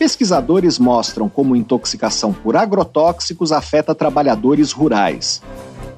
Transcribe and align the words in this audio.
Pesquisadores 0.00 0.78
mostram 0.78 1.28
como 1.28 1.54
intoxicação 1.54 2.32
por 2.32 2.56
agrotóxicos 2.56 3.52
afeta 3.52 3.94
trabalhadores 3.94 4.72
rurais. 4.72 5.42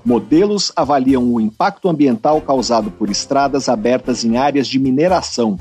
Modelos 0.05 0.73
avaliam 0.75 1.33
o 1.33 1.41
impacto 1.41 1.89
ambiental 1.89 2.41
causado 2.41 2.91
por 2.91 3.09
estradas 3.09 3.69
abertas 3.69 4.25
em 4.25 4.37
áreas 4.37 4.67
de 4.67 4.81
mineração. 4.81 5.57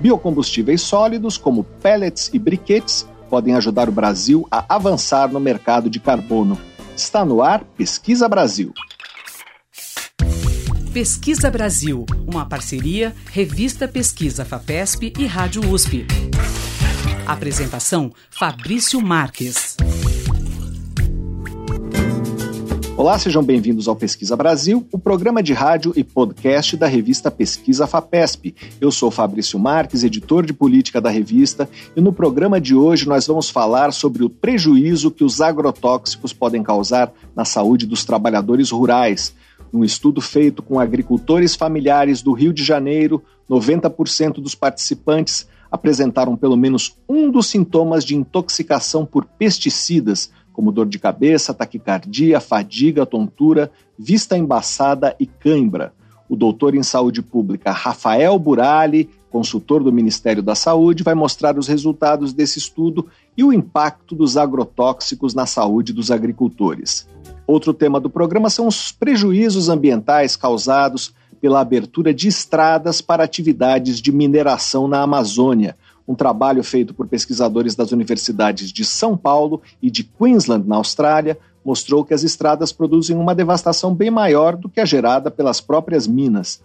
Biocombustíveis 0.00 0.82
sólidos, 0.82 1.38
como 1.38 1.64
pellets 1.64 2.28
e 2.34 2.38
briquetes, 2.38 3.08
podem 3.30 3.54
ajudar 3.54 3.88
o 3.88 3.92
Brasil 3.92 4.46
a 4.50 4.66
avançar 4.68 5.32
no 5.32 5.40
mercado 5.40 5.88
de 5.88 5.98
carbono. 5.98 6.58
Está 6.94 7.24
no 7.24 7.40
ar 7.40 7.64
Pesquisa 7.64 8.28
Brasil. 8.28 8.74
Pesquisa 10.92 11.50
Brasil, 11.50 12.04
uma 12.26 12.44
parceria 12.44 13.14
Revista 13.30 13.88
Pesquisa 13.88 14.44
FAPESP 14.44 15.14
e 15.18 15.24
Rádio 15.24 15.66
USP. 15.72 16.06
Apresentação 17.32 18.12
Fabrício 18.30 19.00
Marques. 19.00 19.78
Olá, 22.94 23.18
sejam 23.18 23.42
bem-vindos 23.42 23.88
ao 23.88 23.96
Pesquisa 23.96 24.36
Brasil, 24.36 24.86
o 24.92 24.98
programa 24.98 25.42
de 25.42 25.54
rádio 25.54 25.94
e 25.96 26.04
podcast 26.04 26.76
da 26.76 26.86
revista 26.86 27.30
Pesquisa 27.30 27.86
FAPESP. 27.86 28.54
Eu 28.78 28.92
sou 28.92 29.10
Fabrício 29.10 29.58
Marques, 29.58 30.04
editor 30.04 30.44
de 30.44 30.52
política 30.52 31.00
da 31.00 31.08
revista, 31.08 31.66
e 31.96 32.02
no 32.02 32.12
programa 32.12 32.60
de 32.60 32.74
hoje 32.74 33.08
nós 33.08 33.26
vamos 33.26 33.48
falar 33.48 33.94
sobre 33.94 34.22
o 34.22 34.28
prejuízo 34.28 35.10
que 35.10 35.24
os 35.24 35.40
agrotóxicos 35.40 36.34
podem 36.34 36.62
causar 36.62 37.10
na 37.34 37.46
saúde 37.46 37.86
dos 37.86 38.04
trabalhadores 38.04 38.70
rurais. 38.70 39.34
Num 39.72 39.82
estudo 39.82 40.20
feito 40.20 40.62
com 40.62 40.78
agricultores 40.78 41.54
familiares 41.54 42.20
do 42.20 42.34
Rio 42.34 42.52
de 42.52 42.62
Janeiro, 42.62 43.24
90% 43.48 44.34
dos 44.34 44.54
participantes 44.54 45.50
apresentaram 45.72 46.36
pelo 46.36 46.54
menos 46.54 46.98
um 47.08 47.30
dos 47.30 47.46
sintomas 47.46 48.04
de 48.04 48.14
intoxicação 48.14 49.06
por 49.06 49.24
pesticidas, 49.24 50.30
como 50.52 50.70
dor 50.70 50.86
de 50.86 50.98
cabeça, 50.98 51.54
taquicardia, 51.54 52.38
fadiga, 52.40 53.06
tontura, 53.06 53.72
vista 53.98 54.36
embaçada 54.36 55.16
e 55.18 55.24
cãibra. 55.24 55.94
O 56.28 56.36
doutor 56.36 56.74
em 56.74 56.82
saúde 56.82 57.22
pública 57.22 57.72
Rafael 57.72 58.38
Burali, 58.38 59.08
consultor 59.30 59.82
do 59.82 59.90
Ministério 59.90 60.42
da 60.42 60.54
Saúde, 60.54 61.02
vai 61.02 61.14
mostrar 61.14 61.58
os 61.58 61.66
resultados 61.66 62.34
desse 62.34 62.58
estudo 62.58 63.08
e 63.34 63.42
o 63.42 63.50
impacto 63.50 64.14
dos 64.14 64.36
agrotóxicos 64.36 65.32
na 65.32 65.46
saúde 65.46 65.90
dos 65.90 66.10
agricultores. 66.10 67.08
Outro 67.46 67.72
tema 67.72 67.98
do 67.98 68.10
programa 68.10 68.50
são 68.50 68.66
os 68.66 68.92
prejuízos 68.92 69.70
ambientais 69.70 70.36
causados 70.36 71.14
pela 71.42 71.58
abertura 71.58 72.14
de 72.14 72.28
estradas 72.28 73.00
para 73.00 73.24
atividades 73.24 74.00
de 74.00 74.12
mineração 74.12 74.86
na 74.86 75.02
Amazônia. 75.02 75.76
Um 76.06 76.14
trabalho 76.14 76.62
feito 76.62 76.94
por 76.94 77.08
pesquisadores 77.08 77.74
das 77.74 77.90
universidades 77.90 78.70
de 78.70 78.84
São 78.84 79.16
Paulo 79.16 79.60
e 79.82 79.90
de 79.90 80.04
Queensland, 80.04 80.68
na 80.68 80.76
Austrália, 80.76 81.36
mostrou 81.64 82.04
que 82.04 82.14
as 82.14 82.22
estradas 82.22 82.70
produzem 82.70 83.16
uma 83.16 83.34
devastação 83.34 83.92
bem 83.92 84.08
maior 84.08 84.56
do 84.56 84.68
que 84.68 84.80
a 84.80 84.84
gerada 84.84 85.32
pelas 85.32 85.60
próprias 85.60 86.06
minas. 86.06 86.62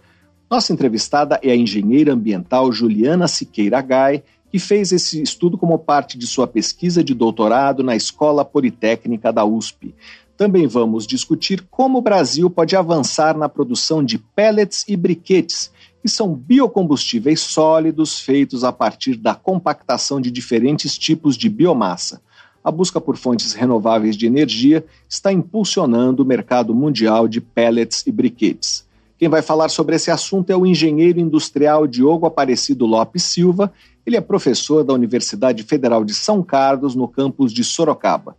Nossa 0.48 0.72
entrevistada 0.72 1.40
é 1.42 1.50
a 1.50 1.56
engenheira 1.56 2.14
ambiental 2.14 2.70
Juliana 2.72 3.26
Siqueira 3.26 3.80
Gai, 3.80 4.22
que 4.50 4.60
fez 4.60 4.92
esse 4.92 5.20
estudo 5.20 5.58
como 5.58 5.76
parte 5.76 6.16
de 6.16 6.26
sua 6.26 6.46
pesquisa 6.46 7.02
de 7.02 7.14
doutorado 7.14 7.82
na 7.82 7.96
Escola 7.96 8.44
Politécnica 8.44 9.32
da 9.32 9.44
USP. 9.44 9.92
Também 10.38 10.68
vamos 10.68 11.04
discutir 11.04 11.66
como 11.68 11.98
o 11.98 12.00
Brasil 12.00 12.48
pode 12.48 12.76
avançar 12.76 13.36
na 13.36 13.48
produção 13.48 14.04
de 14.04 14.18
pellets 14.18 14.84
e 14.86 14.96
briquetes, 14.96 15.72
que 16.00 16.08
são 16.08 16.32
biocombustíveis 16.32 17.40
sólidos 17.40 18.20
feitos 18.20 18.62
a 18.62 18.70
partir 18.70 19.16
da 19.16 19.34
compactação 19.34 20.20
de 20.20 20.30
diferentes 20.30 20.96
tipos 20.96 21.36
de 21.36 21.48
biomassa. 21.48 22.22
A 22.62 22.70
busca 22.70 23.00
por 23.00 23.16
fontes 23.16 23.52
renováveis 23.52 24.16
de 24.16 24.26
energia 24.26 24.84
está 25.08 25.32
impulsionando 25.32 26.22
o 26.22 26.26
mercado 26.26 26.72
mundial 26.72 27.26
de 27.26 27.40
pellets 27.40 28.06
e 28.06 28.12
briquetes. 28.12 28.86
Quem 29.18 29.28
vai 29.28 29.42
falar 29.42 29.68
sobre 29.68 29.96
esse 29.96 30.08
assunto 30.08 30.50
é 30.50 30.56
o 30.56 30.64
engenheiro 30.64 31.18
industrial 31.18 31.84
Diogo 31.84 32.26
Aparecido 32.26 32.86
Lopes 32.86 33.24
Silva. 33.24 33.72
Ele 34.06 34.16
é 34.16 34.20
professor 34.20 34.84
da 34.84 34.94
Universidade 34.94 35.64
Federal 35.64 36.04
de 36.04 36.14
São 36.14 36.44
Carlos, 36.44 36.94
no 36.94 37.08
campus 37.08 37.52
de 37.52 37.64
Sorocaba. 37.64 38.36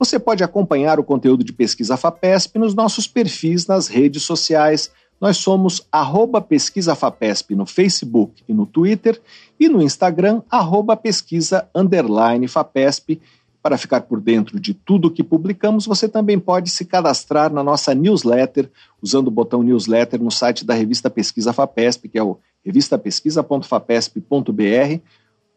Você 0.00 0.18
pode 0.18 0.42
acompanhar 0.42 0.98
o 0.98 1.04
conteúdo 1.04 1.44
de 1.44 1.52
Pesquisa 1.52 1.94
FAPESP 1.94 2.58
nos 2.58 2.74
nossos 2.74 3.06
perfis 3.06 3.66
nas 3.66 3.86
redes 3.86 4.22
sociais. 4.22 4.90
Nós 5.20 5.36
somos 5.36 5.86
arroba 5.92 6.40
Pesquisa 6.40 6.94
FAPESP 6.94 7.54
no 7.54 7.66
Facebook 7.66 8.42
e 8.48 8.54
no 8.54 8.64
Twitter 8.64 9.20
e 9.60 9.68
no 9.68 9.82
Instagram, 9.82 10.40
arroba 10.48 10.96
Pesquisa 10.96 11.68
underline 11.74 12.48
FAPESP. 12.48 13.20
Para 13.62 13.76
ficar 13.76 14.00
por 14.00 14.22
dentro 14.22 14.58
de 14.58 14.72
tudo 14.72 15.10
que 15.10 15.22
publicamos, 15.22 15.84
você 15.84 16.08
também 16.08 16.38
pode 16.38 16.70
se 16.70 16.86
cadastrar 16.86 17.52
na 17.52 17.62
nossa 17.62 17.94
newsletter 17.94 18.70
usando 19.02 19.28
o 19.28 19.30
botão 19.30 19.62
newsletter 19.62 20.18
no 20.22 20.30
site 20.30 20.64
da 20.64 20.72
revista 20.72 21.10
Pesquisa 21.10 21.52
FAPESP, 21.52 22.08
que 22.08 22.16
é 22.16 22.22
o 22.22 22.38
revistapesquisa.fapesp.br 22.64 25.02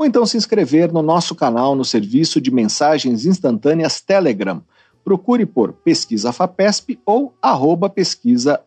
ou 0.04 0.08
então 0.08 0.26
se 0.26 0.36
inscrever 0.36 0.92
no 0.92 1.02
nosso 1.02 1.34
canal 1.34 1.74
no 1.76 1.86
serviço 1.86 2.42
de 2.42 2.52
mensagens 2.52 3.26
instantâneas 3.26 4.02
Telegram. 4.02 4.62
Procure 5.02 5.46
por 5.46 5.72
Pesquisa 5.72 6.34
FAPESP 6.34 7.00
ou 7.06 7.34
arroba 7.42 7.90
pesquisa 7.90 8.60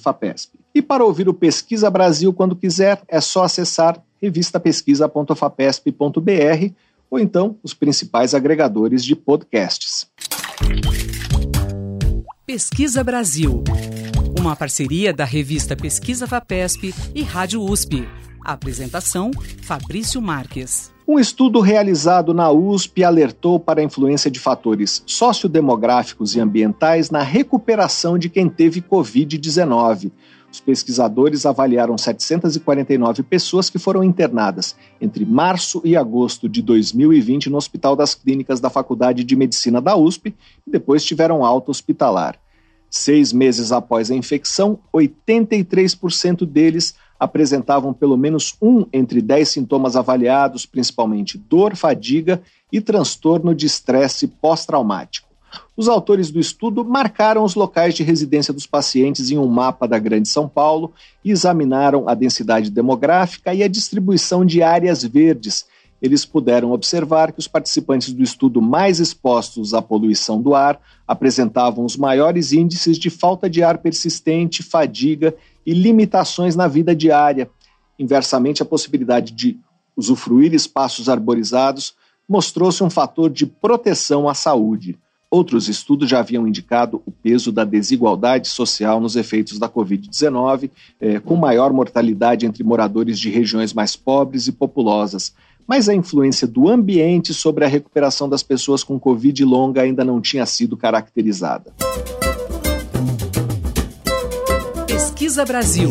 FAPESP. 0.00 0.52
E 0.72 0.80
para 0.80 1.04
ouvir 1.04 1.28
o 1.28 1.34
Pesquisa 1.34 1.90
Brasil 1.90 2.32
quando 2.32 2.54
quiser, 2.54 3.02
é 3.08 3.20
só 3.20 3.42
acessar 3.42 4.00
revistapesquisa.fapesp.br 4.22 6.72
ou 7.10 7.18
então 7.18 7.56
os 7.62 7.74
principais 7.74 8.32
agregadores 8.32 9.04
de 9.04 9.16
podcasts. 9.16 10.06
Pesquisa 12.46 13.02
Brasil, 13.02 13.64
uma 14.38 14.54
parceria 14.54 15.12
da 15.12 15.24
revista 15.24 15.74
Pesquisa 15.74 16.28
FAPESP 16.28 16.94
e 17.12 17.22
Rádio 17.22 17.60
USP. 17.60 18.06
Apresentação: 18.44 19.30
Fabrício 19.62 20.20
Marques. 20.20 20.92
Um 21.06 21.18
estudo 21.18 21.60
realizado 21.60 22.32
na 22.32 22.50
USP 22.50 23.04
alertou 23.04 23.60
para 23.60 23.80
a 23.80 23.84
influência 23.84 24.30
de 24.30 24.40
fatores 24.40 25.02
sociodemográficos 25.06 26.34
e 26.34 26.40
ambientais 26.40 27.10
na 27.10 27.22
recuperação 27.22 28.18
de 28.18 28.30
quem 28.30 28.48
teve 28.48 28.80
Covid-19. 28.80 30.10
Os 30.50 30.60
pesquisadores 30.60 31.44
avaliaram 31.44 31.98
749 31.98 33.22
pessoas 33.24 33.68
que 33.68 33.78
foram 33.78 34.04
internadas 34.04 34.76
entre 35.00 35.26
março 35.26 35.82
e 35.84 35.96
agosto 35.96 36.48
de 36.48 36.62
2020 36.62 37.50
no 37.50 37.56
Hospital 37.56 37.96
das 37.96 38.14
Clínicas 38.14 38.60
da 38.60 38.70
Faculdade 38.70 39.24
de 39.24 39.36
Medicina 39.36 39.80
da 39.80 39.96
USP 39.96 40.34
e 40.66 40.70
depois 40.70 41.04
tiveram 41.04 41.44
alta 41.44 41.70
hospitalar. 41.70 42.38
Seis 42.88 43.32
meses 43.32 43.72
após 43.72 44.10
a 44.10 44.14
infecção, 44.14 44.78
83% 44.94 46.46
deles 46.46 46.94
apresentavam 47.24 47.94
pelo 47.94 48.18
menos 48.18 48.54
um 48.60 48.86
entre 48.92 49.22
dez 49.22 49.48
sintomas 49.48 49.96
avaliados, 49.96 50.66
principalmente 50.66 51.38
dor, 51.38 51.74
fadiga 51.74 52.42
e 52.70 52.82
transtorno 52.82 53.54
de 53.54 53.64
estresse 53.64 54.28
pós-traumático. 54.28 55.28
Os 55.74 55.88
autores 55.88 56.30
do 56.30 56.38
estudo 56.38 56.84
marcaram 56.84 57.42
os 57.42 57.54
locais 57.54 57.94
de 57.94 58.02
residência 58.02 58.52
dos 58.52 58.66
pacientes 58.66 59.30
em 59.30 59.38
um 59.38 59.46
mapa 59.46 59.88
da 59.88 59.98
Grande 59.98 60.28
São 60.28 60.48
Paulo 60.48 60.92
e 61.24 61.30
examinaram 61.30 62.08
a 62.08 62.14
densidade 62.14 62.70
demográfica 62.70 63.54
e 63.54 63.62
a 63.62 63.68
distribuição 63.68 64.44
de 64.44 64.62
áreas 64.62 65.02
verdes. 65.02 65.64
Eles 66.02 66.26
puderam 66.26 66.72
observar 66.72 67.32
que 67.32 67.38
os 67.38 67.48
participantes 67.48 68.12
do 68.12 68.22
estudo 68.22 68.60
mais 68.60 69.00
expostos 69.00 69.72
à 69.72 69.80
poluição 69.80 70.42
do 70.42 70.54
ar 70.54 70.78
apresentavam 71.08 71.84
os 71.84 71.96
maiores 71.96 72.52
índices 72.52 72.98
de 72.98 73.08
falta 73.08 73.48
de 73.48 73.62
ar 73.62 73.78
persistente, 73.78 74.62
fadiga 74.62 75.34
e 75.66 75.72
limitações 75.72 76.56
na 76.56 76.68
vida 76.68 76.94
diária. 76.94 77.50
Inversamente, 77.98 78.62
a 78.62 78.66
possibilidade 78.66 79.32
de 79.32 79.58
usufruir 79.96 80.52
espaços 80.54 81.08
arborizados 81.08 81.94
mostrou-se 82.28 82.82
um 82.82 82.90
fator 82.90 83.30
de 83.30 83.46
proteção 83.46 84.28
à 84.28 84.34
saúde. 84.34 84.98
Outros 85.30 85.68
estudos 85.68 86.08
já 86.08 86.20
haviam 86.20 86.46
indicado 86.46 87.02
o 87.04 87.10
peso 87.10 87.50
da 87.50 87.64
desigualdade 87.64 88.46
social 88.48 89.00
nos 89.00 89.16
efeitos 89.16 89.58
da 89.58 89.68
Covid-19, 89.68 90.70
eh, 91.00 91.18
com 91.18 91.34
maior 91.34 91.72
mortalidade 91.72 92.46
entre 92.46 92.62
moradores 92.62 93.18
de 93.18 93.30
regiões 93.30 93.72
mais 93.72 93.96
pobres 93.96 94.46
e 94.46 94.52
populosas. 94.52 95.34
Mas 95.66 95.88
a 95.88 95.94
influência 95.94 96.46
do 96.46 96.68
ambiente 96.68 97.34
sobre 97.34 97.64
a 97.64 97.68
recuperação 97.68 98.28
das 98.28 98.42
pessoas 98.42 98.84
com 98.84 99.00
Covid 99.00 99.44
longa 99.44 99.82
ainda 99.82 100.04
não 100.04 100.20
tinha 100.20 100.46
sido 100.46 100.76
caracterizada. 100.76 101.72
Pesquisa 105.24 105.44
Brasil. 105.46 105.88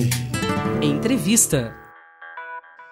Entrevista. 0.80 1.74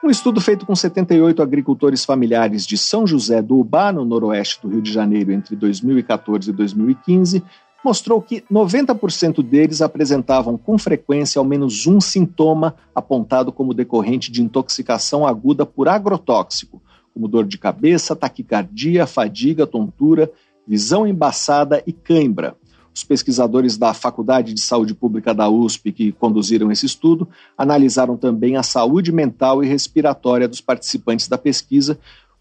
Um 0.03 0.09
estudo 0.09 0.41
feito 0.41 0.65
com 0.65 0.75
78 0.75 1.39
agricultores 1.39 2.03
familiares 2.03 2.65
de 2.65 2.79
São 2.79 3.05
José 3.05 3.43
do 3.43 3.59
Ubá, 3.59 3.91
no 3.91 4.03
noroeste 4.03 4.59
do 4.59 4.69
Rio 4.69 4.81
de 4.81 4.91
Janeiro, 4.91 5.31
entre 5.31 5.55
2014 5.55 6.49
e 6.49 6.53
2015, 6.53 7.43
mostrou 7.85 8.19
que 8.19 8.43
90% 8.51 9.43
deles 9.43 9.83
apresentavam 9.83 10.57
com 10.57 10.79
frequência 10.79 11.37
ao 11.37 11.45
menos 11.45 11.85
um 11.85 12.01
sintoma 12.01 12.75
apontado 12.95 13.51
como 13.51 13.71
decorrente 13.71 14.31
de 14.31 14.41
intoxicação 14.41 15.27
aguda 15.27 15.63
por 15.63 15.87
agrotóxico, 15.87 16.81
como 17.13 17.27
dor 17.27 17.45
de 17.45 17.59
cabeça, 17.59 18.15
taquicardia, 18.15 19.05
fadiga, 19.05 19.67
tontura, 19.67 20.31
visão 20.67 21.05
embaçada 21.05 21.83
e 21.85 21.93
cãibra. 21.93 22.55
Os 22.93 23.03
pesquisadores 23.03 23.77
da 23.77 23.93
Faculdade 23.93 24.53
de 24.53 24.61
Saúde 24.61 24.93
Pública 24.93 25.33
da 25.33 25.49
USP, 25.49 25.91
que 25.91 26.11
conduziram 26.11 26.71
esse 26.71 26.85
estudo, 26.85 27.27
analisaram 27.57 28.17
também 28.17 28.57
a 28.57 28.63
saúde 28.63 29.11
mental 29.11 29.63
e 29.63 29.67
respiratória 29.67 30.47
dos 30.47 30.59
participantes 30.59 31.27
da 31.27 31.37
pesquisa. 31.37 31.97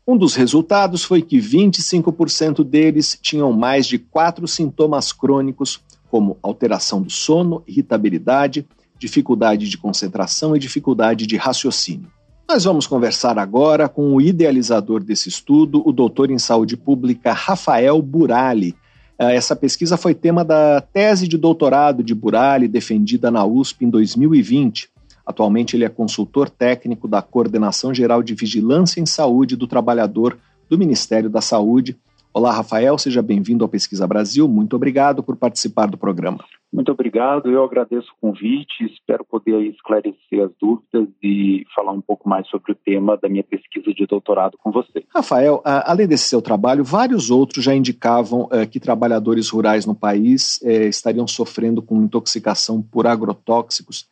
Um 0.06 0.16
dos 0.16 0.34
resultados 0.34 1.04
foi 1.04 1.22
que 1.22 1.38
25% 1.38 2.64
deles 2.64 3.16
tinham 3.22 3.52
mais 3.52 3.86
de 3.86 3.98
quatro 3.98 4.48
sintomas 4.48 5.12
crônicos, 5.12 5.80
como 6.10 6.36
alteração 6.42 7.00
do 7.00 7.10
sono, 7.10 7.62
irritabilidade, 7.66 8.66
dificuldade 8.98 9.68
de 9.68 9.78
concentração 9.78 10.56
e 10.56 10.58
dificuldade 10.58 11.26
de 11.26 11.36
raciocínio. 11.36 12.10
Nós 12.48 12.64
vamos 12.64 12.84
conversar 12.84 13.38
agora 13.38 13.88
com 13.88 14.12
o 14.12 14.20
idealizador 14.20 15.04
desse 15.04 15.28
estudo, 15.28 15.80
o 15.86 15.92
doutor 15.92 16.32
em 16.32 16.38
saúde 16.38 16.76
pública 16.76 17.32
Rafael 17.32 18.02
Burali. 18.02 18.74
Ah, 19.22 19.34
essa 19.34 19.54
pesquisa 19.54 19.98
foi 19.98 20.14
tema 20.14 20.42
da 20.42 20.80
tese 20.80 21.28
de 21.28 21.36
doutorado 21.36 22.02
de 22.02 22.14
Burali, 22.14 22.66
defendida 22.66 23.30
na 23.30 23.44
USP 23.44 23.84
em 23.84 23.90
2020. 23.90 24.88
Atualmente, 25.26 25.76
ele 25.76 25.84
é 25.84 25.90
consultor 25.90 26.48
técnico 26.48 27.06
da 27.06 27.20
Coordenação 27.20 27.92
Geral 27.92 28.22
de 28.22 28.34
Vigilância 28.34 28.98
em 28.98 29.04
Saúde 29.04 29.56
do 29.56 29.66
Trabalhador 29.66 30.38
do 30.70 30.78
Ministério 30.78 31.28
da 31.28 31.42
Saúde. 31.42 31.98
Olá, 32.32 32.50
Rafael, 32.50 32.96
seja 32.96 33.20
bem-vindo 33.20 33.62
ao 33.62 33.68
Pesquisa 33.68 34.06
Brasil. 34.06 34.48
Muito 34.48 34.74
obrigado 34.74 35.22
por 35.22 35.36
participar 35.36 35.84
do 35.84 35.98
programa. 35.98 36.42
Muito 36.72 36.92
obrigado, 36.92 37.50
eu 37.50 37.64
agradeço 37.64 38.12
o 38.12 38.20
convite, 38.20 38.84
espero 38.84 39.24
poder 39.24 39.60
esclarecer 39.62 40.44
as 40.44 40.52
dúvidas 40.60 41.08
e 41.20 41.66
falar 41.74 41.90
um 41.90 42.00
pouco 42.00 42.28
mais 42.28 42.46
sobre 42.46 42.70
o 42.70 42.76
tema 42.76 43.16
da 43.16 43.28
minha 43.28 43.42
pesquisa 43.42 43.92
de 43.92 44.06
doutorado 44.06 44.56
com 44.56 44.70
você. 44.70 45.04
Rafael, 45.12 45.60
além 45.64 46.06
desse 46.06 46.28
seu 46.28 46.40
trabalho, 46.40 46.84
vários 46.84 47.28
outros 47.28 47.64
já 47.64 47.74
indicavam 47.74 48.48
eh, 48.52 48.66
que 48.66 48.78
trabalhadores 48.78 49.50
rurais 49.50 49.84
no 49.84 49.96
país 49.96 50.62
eh, 50.62 50.86
estariam 50.86 51.26
sofrendo 51.26 51.82
com 51.82 52.02
intoxicação 52.02 52.80
por 52.80 53.04
agrotóxicos. 53.04 54.08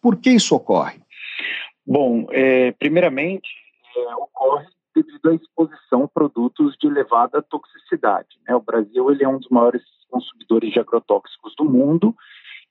Por 0.00 0.16
que 0.16 0.30
isso 0.30 0.56
ocorre? 0.56 1.00
Bom, 1.86 2.26
é, 2.30 2.72
primeiramente, 2.72 3.48
é, 3.94 4.14
ocorre 4.14 4.66
devido 4.94 5.30
à 5.30 5.34
exposição 5.34 6.04
a 6.04 6.08
produtos 6.08 6.76
de 6.80 6.86
elevada 6.86 7.42
toxicidade. 7.42 8.28
Né? 8.48 8.54
O 8.54 8.60
Brasil 8.60 9.10
ele 9.10 9.24
é 9.24 9.28
um 9.28 9.38
dos 9.38 9.48
maiores 9.50 9.82
consumidores 10.10 10.72
de 10.72 10.80
agrotóxicos 10.80 11.54
do 11.56 11.64
mundo 11.64 12.14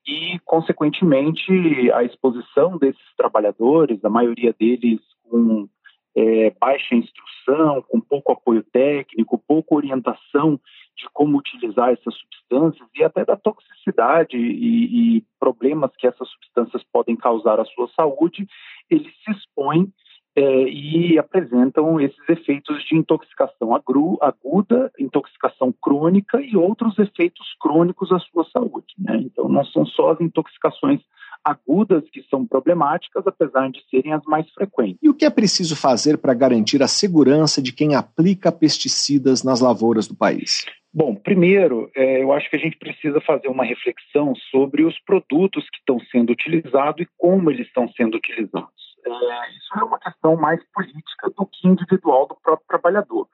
e, 0.07 0.39
consequentemente, 0.45 1.91
a 1.93 2.03
exposição 2.03 2.77
desses 2.77 3.15
trabalhadores, 3.15 4.03
a 4.03 4.09
maioria 4.09 4.53
deles 4.57 4.99
com 5.23 5.67
é, 6.15 6.49
baixa 6.59 6.95
instrução, 6.95 7.83
com 7.87 8.01
pouco 8.01 8.31
apoio 8.31 8.63
técnico, 8.63 9.41
pouca 9.47 9.75
orientação 9.75 10.59
de 10.97 11.07
como 11.13 11.37
utilizar 11.37 11.91
essas 11.91 12.13
substâncias 12.15 12.89
e 12.95 13.03
até 13.03 13.23
da 13.23 13.37
toxicidade 13.37 14.35
e, 14.35 15.17
e 15.17 15.23
problemas 15.39 15.91
que 15.97 16.07
essas 16.07 16.27
substâncias 16.29 16.83
podem 16.91 17.15
causar 17.15 17.59
à 17.59 17.65
sua 17.65 17.87
saúde, 17.95 18.47
eles 18.89 19.13
se 19.23 19.31
expõem 19.31 19.93
é, 20.35 20.63
e 20.69 21.17
apresentam 21.17 21.99
esses 21.99 22.29
efeitos 22.29 22.83
de 22.85 22.95
intoxicação 22.95 23.75
aguda, 23.75 24.91
intoxicação 24.99 25.73
crônica 25.81 26.39
e 26.41 26.55
outros 26.55 26.97
efeitos 26.99 27.47
crônicos 27.59 28.11
à 28.11 28.19
sua 28.19 28.45
saúde. 28.45 28.93
Né? 28.97 29.17
Então, 29.25 29.49
não 29.49 29.65
são 29.65 29.85
só 29.85 30.11
as 30.11 30.21
intoxicações 30.21 31.01
agudas 31.43 32.03
que 32.11 32.21
são 32.29 32.45
problemáticas, 32.45 33.25
apesar 33.25 33.69
de 33.69 33.81
serem 33.89 34.13
as 34.13 34.23
mais 34.25 34.49
frequentes. 34.51 34.97
E 35.01 35.09
o 35.09 35.13
que 35.13 35.25
é 35.25 35.29
preciso 35.29 35.75
fazer 35.75 36.17
para 36.17 36.33
garantir 36.33 36.83
a 36.83 36.87
segurança 36.87 37.61
de 37.61 37.73
quem 37.73 37.95
aplica 37.95 38.51
pesticidas 38.51 39.43
nas 39.43 39.61
lavouras 39.61 40.07
do 40.07 40.15
país? 40.15 40.65
Bom, 40.93 41.15
primeiro, 41.15 41.89
é, 41.95 42.23
eu 42.23 42.33
acho 42.33 42.49
que 42.49 42.55
a 42.55 42.59
gente 42.59 42.77
precisa 42.77 43.21
fazer 43.21 43.47
uma 43.47 43.63
reflexão 43.63 44.33
sobre 44.49 44.83
os 44.83 44.99
produtos 44.99 45.63
que 45.69 45.77
estão 45.77 45.99
sendo 46.11 46.31
utilizados 46.31 47.01
e 47.01 47.09
como 47.17 47.51
eles 47.51 47.67
estão 47.67 47.87
sendo 47.89 48.17
utilizados 48.17 48.88
é, 49.09 49.49
isso 49.51 49.79
é 49.79 49.83
uma 49.83 49.99
questão 49.99 50.35
mais 50.35 50.61
política 50.71 51.29
do 51.35 51.45
que 51.45 51.67
individual 51.67 52.27
do 52.27 52.35
próprio 52.35 52.67
trabalhador. 52.67 53.27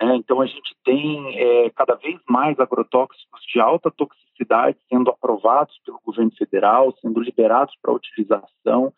É, 0.00 0.16
então, 0.16 0.40
a 0.40 0.46
gente 0.46 0.74
tem 0.82 1.38
é, 1.38 1.70
cada 1.70 1.94
vez 1.96 2.18
mais 2.28 2.58
agrotóxicos 2.58 3.40
de 3.52 3.60
alta 3.60 3.90
toxicidade 3.90 4.78
sendo 4.88 5.10
aprovados 5.10 5.78
pelo 5.84 6.00
governo 6.04 6.32
federal, 6.36 6.94
sendo 7.02 7.20
liberados 7.20 7.74
para 7.82 7.92
utilização. 7.92 8.92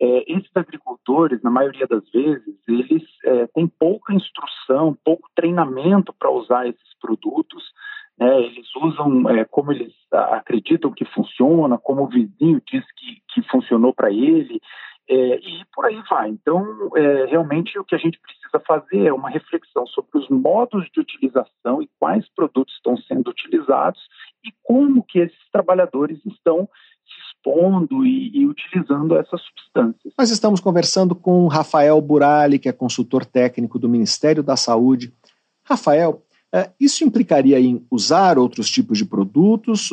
É, 0.00 0.32
esses 0.32 0.50
agricultores, 0.54 1.42
na 1.42 1.50
maioria 1.50 1.86
das 1.86 2.08
vezes, 2.10 2.56
eles 2.66 3.02
é, 3.24 3.46
têm 3.48 3.66
pouca 3.66 4.14
instrução, 4.14 4.96
pouco 5.04 5.28
treinamento 5.34 6.14
para 6.18 6.30
usar 6.30 6.66
esses 6.66 6.98
produtos. 6.98 7.62
Né? 8.16 8.40
Eles 8.42 8.66
usam 8.76 9.28
é, 9.28 9.44
como 9.44 9.70
eles 9.70 9.92
acreditam 10.12 10.92
que 10.92 11.04
funciona, 11.06 11.76
como 11.76 12.04
o 12.04 12.08
vizinho 12.08 12.62
diz 12.66 12.84
que, 12.92 13.22
que 13.34 13.48
funcionou 13.50 13.92
para 13.92 14.10
ele. 14.10 14.60
É, 15.10 15.38
e 15.38 15.64
por 15.74 15.86
aí 15.86 16.02
vai. 16.10 16.28
Então, 16.28 16.90
é, 16.94 17.24
realmente, 17.26 17.78
o 17.78 17.84
que 17.84 17.94
a 17.94 17.98
gente 17.98 18.20
precisa 18.20 18.62
fazer 18.66 19.06
é 19.06 19.12
uma 19.12 19.30
reflexão 19.30 19.86
sobre 19.86 20.18
os 20.18 20.28
modos 20.28 20.86
de 20.92 21.00
utilização 21.00 21.80
e 21.80 21.88
quais 21.98 22.28
produtos 22.36 22.74
estão 22.74 22.94
sendo 22.98 23.30
utilizados 23.30 24.00
e 24.44 24.52
como 24.62 25.02
que 25.02 25.20
esses 25.20 25.50
trabalhadores 25.50 26.18
estão 26.26 26.68
se 27.06 27.20
expondo 27.26 28.04
e, 28.04 28.36
e 28.36 28.46
utilizando 28.46 29.16
essas 29.16 29.40
substâncias. 29.40 30.12
Nós 30.18 30.30
estamos 30.30 30.60
conversando 30.60 31.14
com 31.14 31.46
Rafael 31.46 31.98
Burali, 32.02 32.58
que 32.58 32.68
é 32.68 32.72
consultor 32.72 33.24
técnico 33.24 33.78
do 33.78 33.88
Ministério 33.88 34.42
da 34.42 34.56
Saúde. 34.56 35.10
Rafael, 35.64 36.22
é, 36.52 36.70
isso 36.78 37.02
implicaria 37.02 37.58
em 37.58 37.82
usar 37.90 38.38
outros 38.38 38.68
tipos 38.68 38.98
de 38.98 39.06
produtos, 39.06 39.90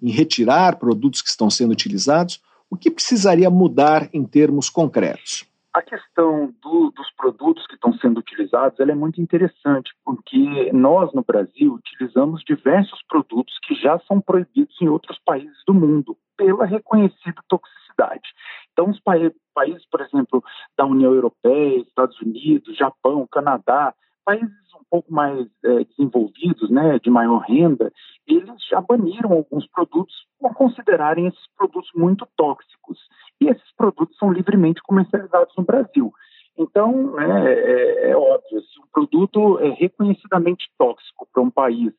em 0.00 0.10
retirar 0.10 0.78
produtos 0.78 1.20
que 1.20 1.28
estão 1.28 1.50
sendo 1.50 1.72
utilizados? 1.72 2.40
O 2.70 2.76
que 2.76 2.90
precisaria 2.90 3.48
mudar 3.50 4.08
em 4.12 4.24
termos 4.24 4.68
concretos? 4.68 5.46
A 5.72 5.82
questão 5.82 6.54
do, 6.62 6.90
dos 6.90 7.10
produtos 7.16 7.66
que 7.66 7.74
estão 7.74 7.92
sendo 7.98 8.18
utilizados 8.18 8.80
é 8.80 8.94
muito 8.94 9.20
interessante, 9.20 9.92
porque 10.04 10.72
nós 10.72 11.12
no 11.12 11.22
Brasil 11.22 11.74
utilizamos 11.74 12.42
diversos 12.44 13.02
produtos 13.06 13.58
que 13.62 13.74
já 13.74 13.98
são 14.08 14.20
proibidos 14.20 14.74
em 14.80 14.88
outros 14.88 15.18
países 15.18 15.58
do 15.66 15.74
mundo 15.74 16.16
pela 16.34 16.64
reconhecida 16.64 17.42
toxicidade. 17.46 18.28
Então, 18.72 18.88
os 18.90 18.98
pa 19.00 19.12
países, 19.54 19.86
por 19.90 20.00
exemplo, 20.00 20.42
da 20.78 20.86
União 20.86 21.12
Europeia, 21.12 21.80
Estados 21.80 22.18
Unidos, 22.20 22.76
Japão, 22.76 23.26
Canadá, 23.30 23.94
países 24.24 24.65
pouco 24.90 25.12
mais 25.12 25.46
é, 25.64 25.84
desenvolvidos, 25.84 26.70
né, 26.70 26.98
de 26.98 27.10
maior 27.10 27.38
renda, 27.38 27.92
eles 28.26 28.54
já 28.70 28.80
baniram 28.80 29.32
alguns 29.32 29.66
produtos 29.68 30.14
por 30.38 30.54
considerarem 30.54 31.26
esses 31.26 31.46
produtos 31.56 31.90
muito 31.94 32.26
tóxicos. 32.36 32.98
E 33.40 33.48
esses 33.48 33.74
produtos 33.76 34.16
são 34.16 34.32
livremente 34.32 34.82
comercializados 34.82 35.54
no 35.56 35.64
Brasil. 35.64 36.12
Então, 36.58 37.12
né, 37.12 37.52
é, 37.52 38.10
é 38.10 38.16
óbvio, 38.16 38.60
se 38.60 38.80
um 38.80 38.86
produto 38.92 39.58
é 39.60 39.70
reconhecidamente 39.70 40.70
tóxico 40.78 41.28
para 41.32 41.42
um 41.42 41.50
país, 41.50 41.92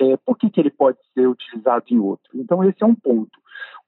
é, 0.00 0.16
por 0.16 0.36
que, 0.36 0.50
que 0.50 0.60
ele 0.60 0.70
pode 0.70 0.98
ser 1.14 1.28
utilizado 1.28 1.84
em 1.90 1.98
outro? 1.98 2.30
Então, 2.34 2.64
esse 2.64 2.82
é 2.82 2.86
um 2.86 2.94
ponto. 2.94 3.30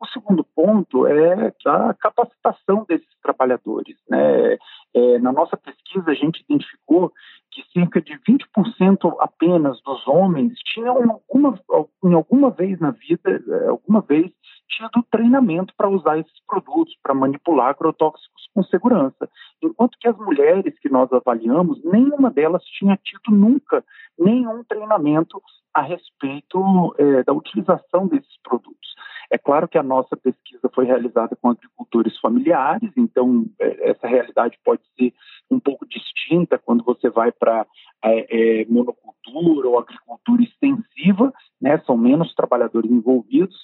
O 0.04 0.06
segundo 0.08 0.44
ponto 0.44 1.06
é 1.06 1.50
a 1.66 1.94
capacitação 1.94 2.84
desses 2.86 3.08
trabalhadores. 3.22 3.96
Né? 4.06 4.58
É, 4.94 5.18
na 5.18 5.32
nossa 5.32 5.56
pesquisa, 5.56 6.10
a 6.10 6.14
gente 6.14 6.44
identificou 6.46 7.10
que 7.50 7.62
cerca 7.72 8.02
de 8.02 8.12
20% 8.18 9.16
apenas 9.18 9.80
dos 9.82 10.06
homens 10.06 10.58
tinham 10.74 11.10
alguma, 11.10 11.58
em 12.04 12.12
alguma 12.12 12.50
vez 12.50 12.78
na 12.80 12.90
vida, 12.90 13.42
é, 13.48 13.68
alguma 13.68 14.02
vez, 14.02 14.30
tido 14.68 15.02
treinamento 15.10 15.72
para 15.74 15.88
usar 15.88 16.18
esses 16.18 16.44
produtos, 16.46 16.94
para 17.02 17.14
manipular 17.14 17.70
agrotóxicos 17.70 18.48
com 18.54 18.62
segurança. 18.64 19.30
Enquanto 19.62 19.96
que 19.98 20.08
as 20.08 20.18
mulheres 20.18 20.78
que 20.80 20.90
nós 20.90 21.10
avaliamos, 21.14 21.82
nenhuma 21.82 22.30
delas 22.30 22.62
tinha 22.64 22.98
tido 23.02 23.34
nunca 23.34 23.82
nenhum 24.18 24.62
treinamento 24.64 25.40
a 25.72 25.80
respeito 25.80 26.94
é, 26.98 27.22
da 27.22 27.32
utilização 27.32 28.06
desses 28.06 28.36
produtos. 28.42 28.94
É 29.30 29.38
claro 29.38 29.66
que 29.66 29.78
a 29.78 29.82
nossa 29.94 30.16
pesquisa 30.16 30.68
foi 30.74 30.84
realizada 30.84 31.36
com 31.36 31.50
agricultores 31.50 32.18
familiares, 32.18 32.90
então 32.96 33.46
é, 33.60 33.90
essa 33.90 34.06
realidade 34.06 34.58
pode 34.64 34.82
ser 34.96 35.12
um 35.50 35.60
pouco 35.60 35.86
distinta 35.86 36.58
quando 36.58 36.84
você 36.84 37.08
vai 37.08 37.30
para 37.30 37.66
é, 38.04 38.62
é, 38.62 38.64
monocultura 38.66 39.68
ou 39.68 39.78
agricultura 39.78 40.42
extensiva, 40.42 41.32
né, 41.60 41.78
são 41.86 41.96
menos 41.96 42.34
trabalhadores 42.34 42.90
envolvidos, 42.90 43.56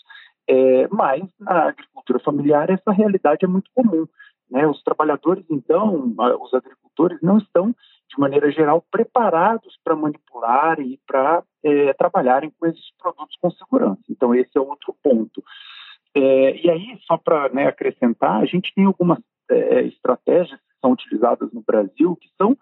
é, 0.49 0.89
mas 0.89 1.23
na 1.39 1.69
agricultura 1.69 2.19
familiar 2.21 2.71
essa 2.71 2.93
realidade 2.93 3.45
é 3.45 3.49
muito 3.49 3.71
comum. 3.75 4.07
Né? 4.51 4.67
Os 4.67 4.83
trabalhadores, 4.83 5.45
então, 5.49 6.13
os 6.41 6.55
agricultores 6.55 7.19
não 7.23 7.39
estão 7.39 7.75
de 8.11 8.19
maneira 8.19 8.51
geral, 8.51 8.85
preparados 8.91 9.79
para 9.85 9.95
manipular 9.95 10.81
e 10.81 10.99
para 11.07 11.45
é, 11.63 11.93
trabalharem 11.93 12.53
com 12.59 12.67
esses 12.67 12.91
produtos 12.99 13.37
com 13.41 13.51
segurança. 13.53 14.03
Então, 14.11 14.35
esse 14.35 14.51
é 14.57 14.61
outro 14.61 14.95
ponto. 15.01 15.43
É, 16.15 16.57
e 16.57 16.71
aí, 16.71 16.99
só 17.07 17.17
para 17.17 17.49
né, 17.51 17.67
acrescentar, 17.67 18.41
a 18.41 18.47
gente 18.47 18.73
tem 18.75 18.85
algumas 18.85 19.19
é, 19.51 19.83
estratégias 19.83 20.59
que 20.59 20.81
são 20.81 20.93
utilizadas 20.93 21.53
no 21.53 21.63
Brasil 21.63 22.17
que 22.17 22.29
são 22.37 22.57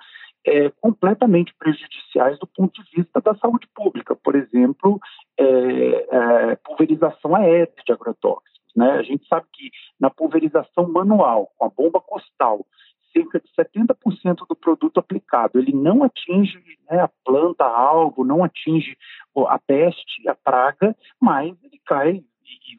é, 0.45 0.71
completamente 0.81 1.55
prejudiciais 1.59 2.39
do 2.39 2.47
ponto 2.47 2.83
de 2.83 2.91
vista 2.97 3.21
da 3.21 3.35
saúde 3.37 3.67
pública. 3.75 4.15
Por 4.17 4.35
exemplo, 4.35 5.01
é, 5.39 5.45
é, 5.45 6.57
pulverização 6.57 7.35
aérea 7.35 7.73
de 7.85 7.93
agrotóxicos. 7.93 8.59
Né? 8.77 8.91
A 8.91 9.03
gente 9.03 9.27
sabe 9.27 9.47
que 9.53 9.71
na 9.99 10.11
pulverização 10.11 10.89
manual, 10.89 11.51
com 11.57 11.65
a 11.65 11.69
bomba 11.69 12.01
costal, 12.01 12.67
cerca 13.13 13.41
de 13.41 13.49
70% 13.55 14.47
do 14.49 14.55
produto 14.55 14.99
aplicado. 14.99 15.59
Ele 15.59 15.73
não 15.73 16.05
atinge 16.05 16.59
né, 16.91 17.01
a 17.01 17.11
planta 17.25 17.65
alvo, 17.65 18.25
não 18.25 18.45
atinge 18.45 18.97
a 19.49 19.59
peste, 19.59 20.29
a 20.29 20.35
praga, 20.35 20.97
mas 21.21 21.57
ele 21.63 21.81
cai 21.85 22.23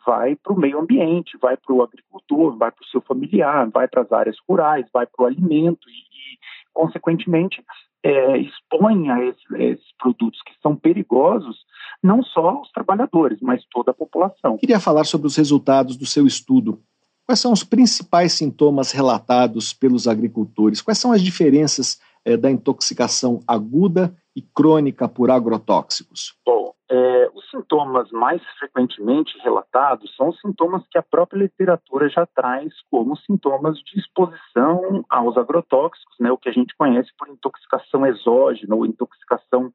vai 0.09 0.35
para 0.35 0.53
o 0.53 0.59
meio 0.59 0.79
ambiente, 0.79 1.37
vai 1.39 1.55
para 1.55 1.71
o 1.71 1.83
agricultor, 1.83 2.57
vai 2.57 2.71
para 2.71 2.83
o 2.83 2.87
seu 2.87 2.99
familiar, 2.99 3.69
vai 3.69 3.87
para 3.87 4.01
as 4.01 4.11
áreas 4.11 4.35
rurais, 4.47 4.87
vai 4.91 5.05
para 5.05 5.23
o 5.23 5.27
alimento 5.27 5.87
e, 5.87 5.91
e 5.91 6.37
consequentemente, 6.73 7.63
é, 8.01 8.37
expõe 8.39 9.11
a 9.11 9.23
esses, 9.23 9.51
a 9.51 9.59
esses, 9.59 9.85
produtos 9.99 10.41
que 10.41 10.53
são 10.63 10.75
perigosos 10.75 11.57
não 12.01 12.23
só 12.23 12.59
os 12.59 12.71
trabalhadores, 12.71 13.37
mas 13.39 13.63
toda 13.69 13.91
a 13.91 13.93
população. 13.93 14.57
Queria 14.57 14.79
falar 14.79 15.03
sobre 15.03 15.27
os 15.27 15.35
resultados 15.35 15.95
do 15.95 16.07
seu 16.07 16.25
estudo. 16.25 16.81
Quais 17.25 17.39
são 17.39 17.51
os 17.51 17.63
principais 17.63 18.33
sintomas 18.33 18.91
relatados 18.91 19.73
pelos 19.73 20.07
agricultores? 20.07 20.81
Quais 20.81 20.97
são 20.97 21.11
as 21.11 21.21
diferenças 21.21 21.99
é, 22.25 22.35
da 22.35 22.49
intoxicação 22.49 23.41
aguda 23.45 24.15
e 24.35 24.41
crônica 24.41 25.07
por 25.07 25.29
agrotóxicos? 25.29 26.35
Bom, 26.43 26.73
é, 26.91 27.29
os 27.35 27.47
sintomas 27.51 28.09
mais 28.11 28.41
frequentemente 28.57 29.37
relatados 29.43 30.13
são 30.15 30.29
os 30.29 30.39
sintomas 30.41 30.83
que 30.89 30.97
a 30.97 31.03
própria 31.03 31.39
literatura 31.43 32.09
já 32.09 32.25
traz 32.25 32.73
como 32.89 33.15
sintomas 33.17 33.77
de 33.79 33.99
exposição 33.99 35.05
aos 35.07 35.37
agrotóxicos, 35.37 36.15
né, 36.19 36.31
o 36.31 36.37
que 36.37 36.49
a 36.49 36.51
gente 36.51 36.75
conhece 36.75 37.11
por 37.17 37.29
intoxicação 37.29 38.05
exógena 38.07 38.75
ou 38.75 38.87
intoxicação 38.87 39.71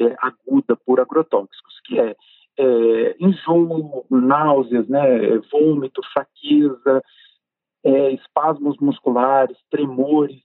é, 0.00 0.16
aguda 0.18 0.76
por 0.76 0.98
agrotóxicos, 0.98 1.80
que 1.84 2.00
é, 2.00 2.16
é 2.58 3.16
enjoo, 3.20 4.06
náuseas, 4.10 4.88
né, 4.88 5.38
vômito, 5.52 6.00
fraqueza, 6.12 7.02
é, 7.84 8.12
espasmos 8.12 8.78
musculares, 8.78 9.58
tremores, 9.70 10.40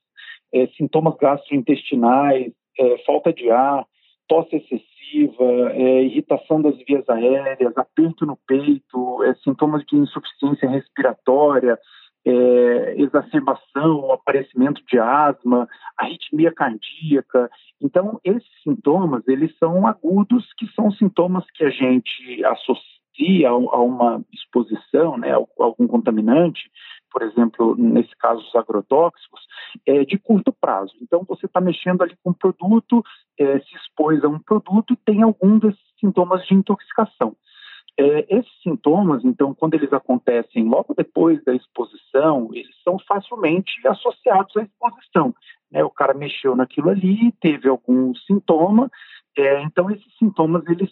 é, 0.54 0.68
sintomas 0.76 1.16
gastrointestinais, 1.18 2.52
é, 2.78 2.98
falta 3.06 3.32
de 3.32 3.50
ar, 3.50 3.86
tosse 4.28 4.58
excessiva, 4.58 4.91
é, 5.20 6.04
irritação 6.04 6.62
das 6.62 6.76
vias 6.88 7.08
aéreas, 7.10 7.78
aperto 7.78 8.26
no 8.26 8.38
peito, 8.48 9.24
é, 9.24 9.34
sintomas 9.36 9.84
de 9.86 9.96
insuficiência 9.98 10.70
respiratória, 10.70 11.78
é, 12.26 12.96
exacerbação, 12.98 14.12
aparecimento 14.12 14.82
de 14.86 15.00
asma, 15.00 15.68
arritmia 15.98 16.52
cardíaca. 16.52 17.50
Então, 17.82 18.20
esses 18.24 18.62
sintomas, 18.64 19.28
eles 19.28 19.56
são 19.58 19.88
agudos, 19.88 20.46
que 20.58 20.68
são 20.74 20.92
sintomas 20.92 21.46
que 21.56 21.64
a 21.64 21.70
gente 21.70 22.46
associa 22.46 23.01
a, 23.46 23.54
uma 23.54 24.24
exposição, 24.34 25.18
né, 25.18 25.32
a 25.32 25.64
algum 25.64 25.88
contaminante, 25.88 26.72
por 27.12 27.22
exemplo, 27.24 27.76
nesse 27.78 28.16
caso 28.18 28.42
os 28.42 28.56
agrotóxicos, 28.56 29.42
é, 29.86 30.06
de 30.06 30.18
curto 30.18 30.54
prazo. 30.54 30.94
Então, 31.02 31.26
você 31.28 31.46
está 31.46 31.60
mexendo 31.60 32.02
ali 32.02 32.16
com 32.24 32.32
um 32.32 32.34
produto, 32.34 33.04
é, 33.38 33.60
se 33.60 33.76
expôs 33.76 34.24
a 34.24 34.30
um 34.30 34.40
produto 34.40 34.94
e 34.94 34.98
tem 34.98 35.22
algum 35.22 35.60
desses 35.60 35.80
sintomas 36.00 36.46
de 36.48 36.56
intoxicação. 36.56 37.36
É, 37.98 38.38
esses 38.38 38.62
sintomas, 38.64 39.24
então, 39.26 39.54
quando 39.54 39.74
eles 39.74 39.92
acontecem 39.92 40.64
logo 40.64 40.94
depois 40.96 41.44
da 41.44 41.54
exposição, 41.54 42.50
eles 42.54 42.76
são 42.84 42.98
facilmente 43.00 43.86
associados 43.86 44.56
à 44.56 44.64
exposição. 44.64 45.36
Né? 45.70 45.84
O 45.84 45.90
cara 45.90 46.14
mexeu 46.14 46.56
naquilo 46.56 46.90
ali, 46.90 47.34
teve 47.42 47.68
algum 47.68 48.16
sintoma, 48.16 48.90
é, 49.38 49.62
então 49.64 49.92
esses 49.92 50.18
sintomas 50.18 50.66
eles 50.68 50.90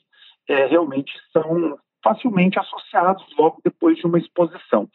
é, 0.48 0.66
realmente 0.66 1.12
são 1.32 1.80
facilmente 2.04 2.60
associados 2.60 3.26
logo 3.38 3.62
depois 3.64 3.98
de 3.98 4.06
uma 4.06 4.18
exposição. 4.18 4.90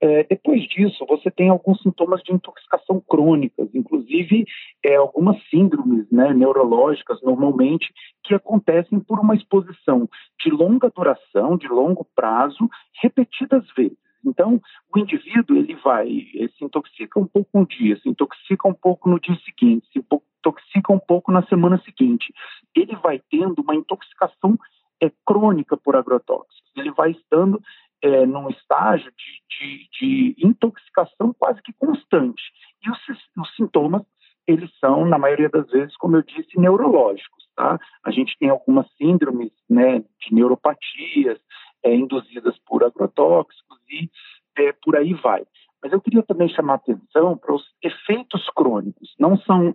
É, 0.00 0.24
depois 0.24 0.62
disso, 0.68 1.04
você 1.08 1.30
tem 1.30 1.48
alguns 1.48 1.80
sintomas 1.82 2.22
de 2.22 2.32
intoxicação 2.32 3.00
crônicas, 3.00 3.68
inclusive 3.74 4.44
é, 4.84 4.96
algumas 4.96 5.36
síndromes 5.48 6.10
né, 6.10 6.32
neurológicas, 6.32 7.20
normalmente, 7.22 7.92
que 8.24 8.34
acontecem 8.34 9.00
por 9.00 9.18
uma 9.18 9.34
exposição 9.34 10.08
de 10.40 10.50
longa 10.50 10.90
duração, 10.94 11.56
de 11.56 11.68
longo 11.68 12.06
prazo, 12.14 12.68
repetidas 13.02 13.64
vezes. 13.76 13.98
Então, 14.24 14.60
o 14.94 14.98
indivíduo 14.98 15.56
ele 15.56 15.74
vai, 15.76 16.06
ele 16.06 16.48
se 16.56 16.64
intoxica 16.64 17.18
um 17.18 17.26
pouco 17.26 17.50
um 17.58 17.64
dia, 17.64 17.98
se 17.98 18.08
intoxica 18.08 18.68
um 18.68 18.74
pouco 18.74 19.08
no 19.08 19.18
dia 19.18 19.36
seguinte, 19.44 19.86
se 19.92 19.98
intoxica 19.98 20.92
um 20.92 20.98
pouco 20.98 21.32
na 21.32 21.44
semana 21.46 21.80
seguinte. 21.84 22.32
Ele 22.74 22.94
vai 22.96 23.20
tendo 23.30 23.60
uma 23.62 23.74
intoxicação 23.74 24.56
é, 25.02 25.10
crônica 25.26 25.76
por 25.76 25.96
agrotóxicos. 25.96 26.70
Ele 26.76 26.92
vai 26.92 27.10
estando 27.10 27.60
é, 28.00 28.24
num 28.24 28.48
estágio 28.48 29.12
de, 29.12 29.88
de, 29.98 30.34
de, 30.34 30.46
intoxicação 30.46 31.34
quase 31.38 31.60
que 31.62 31.72
constante. 31.74 32.42
E 32.84 32.90
os, 32.90 32.98
os, 33.36 33.54
sintomas, 33.56 34.02
eles 34.46 34.70
são, 34.78 35.04
na 35.04 35.18
maioria 35.18 35.48
das 35.48 35.68
vezes, 35.70 35.96
como 35.96 36.16
eu 36.16 36.22
disse, 36.22 36.58
neurológicos. 36.58 37.48
Tá? 37.56 37.78
A 38.04 38.10
gente 38.10 38.36
tem 38.38 38.48
algumas 38.48 38.86
síndromes 38.96 39.52
né, 39.68 40.00
de 40.00 40.34
neuropatias 40.34 41.38
é, 41.84 41.94
induzidas 41.94 42.56
por 42.66 42.84
agrotóxicos 42.84 43.78
e 43.90 44.08
é, 44.56 44.72
por 44.72 44.96
aí 44.96 45.14
vai. 45.14 45.44
Mas 45.82 45.92
eu 45.92 46.00
queria 46.00 46.22
também 46.22 46.48
chamar 46.48 46.74
atenção 46.74 47.36
para 47.36 47.54
os 47.54 47.64
efeitos 47.82 48.48
crônicos. 48.50 49.14
Não 49.18 49.36
são 49.38 49.72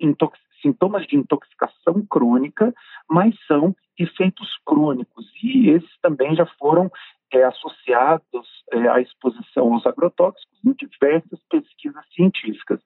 sintomas 0.62 1.06
de 1.08 1.16
intoxicação 1.16 2.06
crônica, 2.10 2.74
mas 3.10 3.36
são 3.48 3.76
efeitos 3.98 4.50
crônicos. 4.66 5.26
E 5.44 5.70
esses 5.70 6.00
também 6.02 6.36
já 6.36 6.46
foram 6.60 6.92
é, 7.34 7.44
associados 7.44 8.48
é, 8.72 8.88
à 8.88 9.02
exposição 9.02 9.74
aos 9.74 9.86
agrotóxicos 9.86 10.58
em 10.66 10.74
diversas 10.74 11.40
pesquisas 11.50 12.04
científicas. 12.14 12.80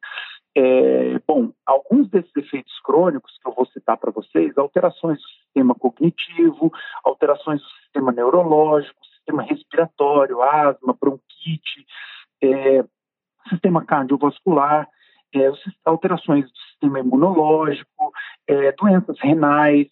É, 0.55 1.19
bom, 1.25 1.51
alguns 1.65 2.09
desses 2.09 2.35
efeitos 2.35 2.77
crônicos 2.81 3.37
que 3.41 3.47
eu 3.47 3.53
vou 3.53 3.65
citar 3.67 3.97
para 3.97 4.11
vocês, 4.11 4.57
alterações 4.57 5.17
do 5.17 5.27
sistema 5.27 5.75
cognitivo, 5.75 6.71
alterações 7.03 7.61
do 7.61 7.69
sistema 7.81 8.11
neurológico, 8.11 8.99
sistema 9.05 9.43
respiratório, 9.43 10.41
asma, 10.41 10.97
bronquite, 10.99 11.85
é, 12.43 12.83
sistema 13.49 13.85
cardiovascular, 13.85 14.87
é, 15.33 15.51
alterações 15.85 16.45
do 16.45 16.57
sistema 16.69 16.99
imunológico, 16.99 18.11
é, 18.47 18.71
doenças 18.73 19.17
renais, 19.19 19.87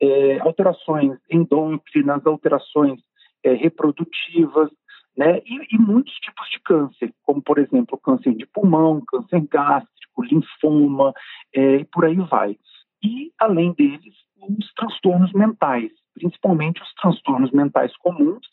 é, 0.00 0.40
alterações 0.40 1.18
endócrinas, 1.30 2.26
alterações 2.26 3.00
é, 3.44 3.52
reprodutivas, 3.54 4.70
né? 5.16 5.38
E, 5.44 5.76
e, 5.76 5.78
muitos 5.78 6.12
tipos 6.14 6.48
de 6.50 6.60
câncer, 6.60 7.14
como 7.22 7.42
por 7.42 7.58
exemplo 7.58 7.98
câncer 7.98 8.34
de 8.34 8.46
pulmão, 8.46 9.02
câncer 9.06 9.46
gástrico, 9.48 10.24
linfoma, 10.24 11.12
é, 11.54 11.76
e 11.76 11.84
por 11.84 12.04
aí 12.04 12.16
vai. 12.16 12.56
E 13.02 13.32
além 13.38 13.72
deles, 13.72 14.14
os 14.40 14.72
transtornos 14.74 15.32
mentais, 15.32 15.90
principalmente 16.14 16.82
os 16.82 16.92
transtornos 16.94 17.50
mentais 17.52 17.94
comuns, 17.98 18.46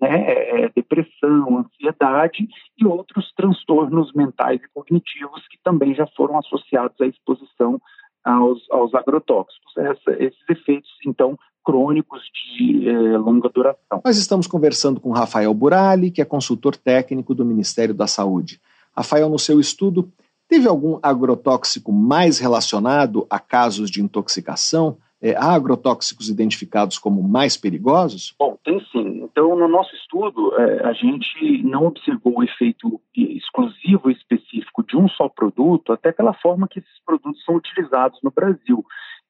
né? 0.00 0.24
É, 0.26 0.64
é 0.64 0.68
depressão, 0.74 1.58
ansiedade 1.58 2.48
e 2.78 2.86
outros 2.86 3.32
transtornos 3.34 4.12
mentais 4.12 4.60
e 4.62 4.68
cognitivos 4.74 5.46
que 5.48 5.58
também 5.62 5.94
já 5.94 6.06
foram 6.16 6.38
associados 6.38 7.00
à 7.00 7.06
exposição 7.06 7.80
aos, 8.24 8.68
aos 8.70 8.94
agrotóxicos. 8.94 9.76
Essa, 9.76 10.22
esses 10.22 10.50
efeitos, 10.50 10.90
então, 11.06 11.38
crônicos 11.64 12.22
de 12.56 12.88
eh, 12.88 13.18
longa 13.18 13.48
duração. 13.48 14.00
Nós 14.04 14.16
estamos 14.18 14.46
conversando 14.46 15.00
com 15.00 15.10
Rafael 15.10 15.52
Burali, 15.52 16.12
que 16.12 16.22
é 16.22 16.24
consultor 16.24 16.76
técnico 16.76 17.34
do 17.34 17.44
Ministério 17.44 17.92
da 17.92 18.06
Saúde. 18.06 18.60
Rafael, 18.96 19.28
no 19.28 19.38
seu 19.38 19.58
estudo, 19.58 20.08
teve 20.48 20.68
algum 20.68 20.98
agrotóxico 21.02 21.92
mais 21.92 22.38
relacionado 22.38 23.26
a 23.28 23.38
casos 23.38 23.90
de 23.90 24.00
intoxicação? 24.00 24.96
É, 25.20 25.34
há 25.34 25.54
agrotóxicos 25.54 26.28
identificados 26.28 26.98
como 26.98 27.22
mais 27.22 27.56
perigosos? 27.56 28.34
Bom, 28.38 28.56
tem 28.64 28.80
sim. 28.92 29.05
Então, 29.36 29.54
no 29.54 29.68
nosso 29.68 29.94
estudo, 29.94 30.58
é, 30.58 30.88
a 30.88 30.94
gente 30.94 31.62
não 31.62 31.84
observou 31.88 32.38
o 32.38 32.42
efeito 32.42 32.98
exclusivo 33.14 34.10
e 34.10 34.14
específico 34.14 34.82
de 34.82 34.96
um 34.96 35.06
só 35.10 35.28
produto, 35.28 35.92
até 35.92 36.10
pela 36.10 36.32
forma 36.32 36.66
que 36.66 36.78
esses 36.78 37.04
produtos 37.04 37.44
são 37.44 37.56
utilizados 37.56 38.18
no 38.22 38.30
Brasil. 38.30 38.82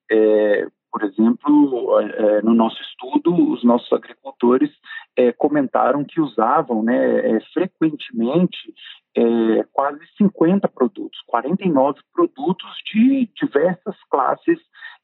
É, 0.09 0.65
por 0.89 1.03
exemplo, 1.03 1.99
é, 1.99 2.41
no 2.41 2.53
nosso 2.53 2.81
estudo, 2.83 3.51
os 3.51 3.65
nossos 3.65 3.91
agricultores 3.91 4.71
é, 5.17 5.33
comentaram 5.33 6.05
que 6.05 6.21
usavam 6.21 6.81
né, 6.81 7.35
é, 7.35 7.41
frequentemente 7.53 8.73
é, 9.13 9.63
quase 9.73 9.99
50 10.17 10.69
produtos, 10.69 11.19
49 11.27 11.99
produtos 12.13 12.71
de 12.93 13.29
diversas 13.35 13.97
classes 14.09 14.57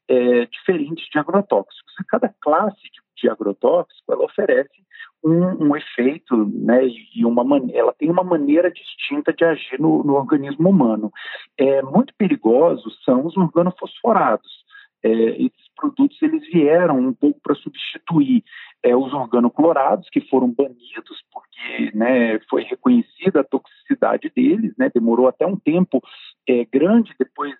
é, 0.08 0.46
diferentes 0.46 1.06
de 1.10 1.18
agrotóxicos. 1.18 1.92
Cada 2.08 2.28
classe 2.40 2.82
de, 2.82 3.00
de 3.22 3.30
agrotóxico 3.30 4.12
ela 4.12 4.24
oferece 4.24 4.84
um, 5.22 5.68
um, 5.68 5.76
efeito, 5.76 6.36
né, 6.52 6.86
e 7.14 7.24
uma 7.24 7.42
ela 7.72 7.94
tem 7.94 8.10
uma 8.10 8.22
maneira 8.22 8.70
distinta 8.70 9.32
de 9.32 9.44
agir 9.44 9.80
no, 9.80 10.04
no 10.04 10.14
organismo 10.14 10.68
humano. 10.68 11.10
É, 11.56 11.80
muito 11.82 12.14
perigosos 12.18 13.02
são 13.04 13.24
os 13.24 13.36
organofosforados. 13.36 14.64
É, 15.02 15.10
esses 15.10 15.64
produtos 15.76 16.20
eles 16.22 16.46
vieram 16.50 16.98
um 16.98 17.12
pouco 17.12 17.40
para 17.42 17.54
substituir 17.54 18.42
é, 18.82 18.94
os 18.94 19.12
organoclorados, 19.12 20.08
que 20.10 20.20
foram 20.28 20.50
banidos 20.50 21.22
porque 21.32 21.90
né, 21.94 22.38
foi 22.48 22.62
reconhecida 22.62 23.40
a 23.40 23.44
toxicidade 23.44 24.30
deles, 24.34 24.74
né, 24.78 24.90
demorou 24.94 25.26
até 25.26 25.46
um 25.46 25.56
tempo 25.56 26.02
é, 26.48 26.64
grande 26.66 27.14
depois 27.18 27.54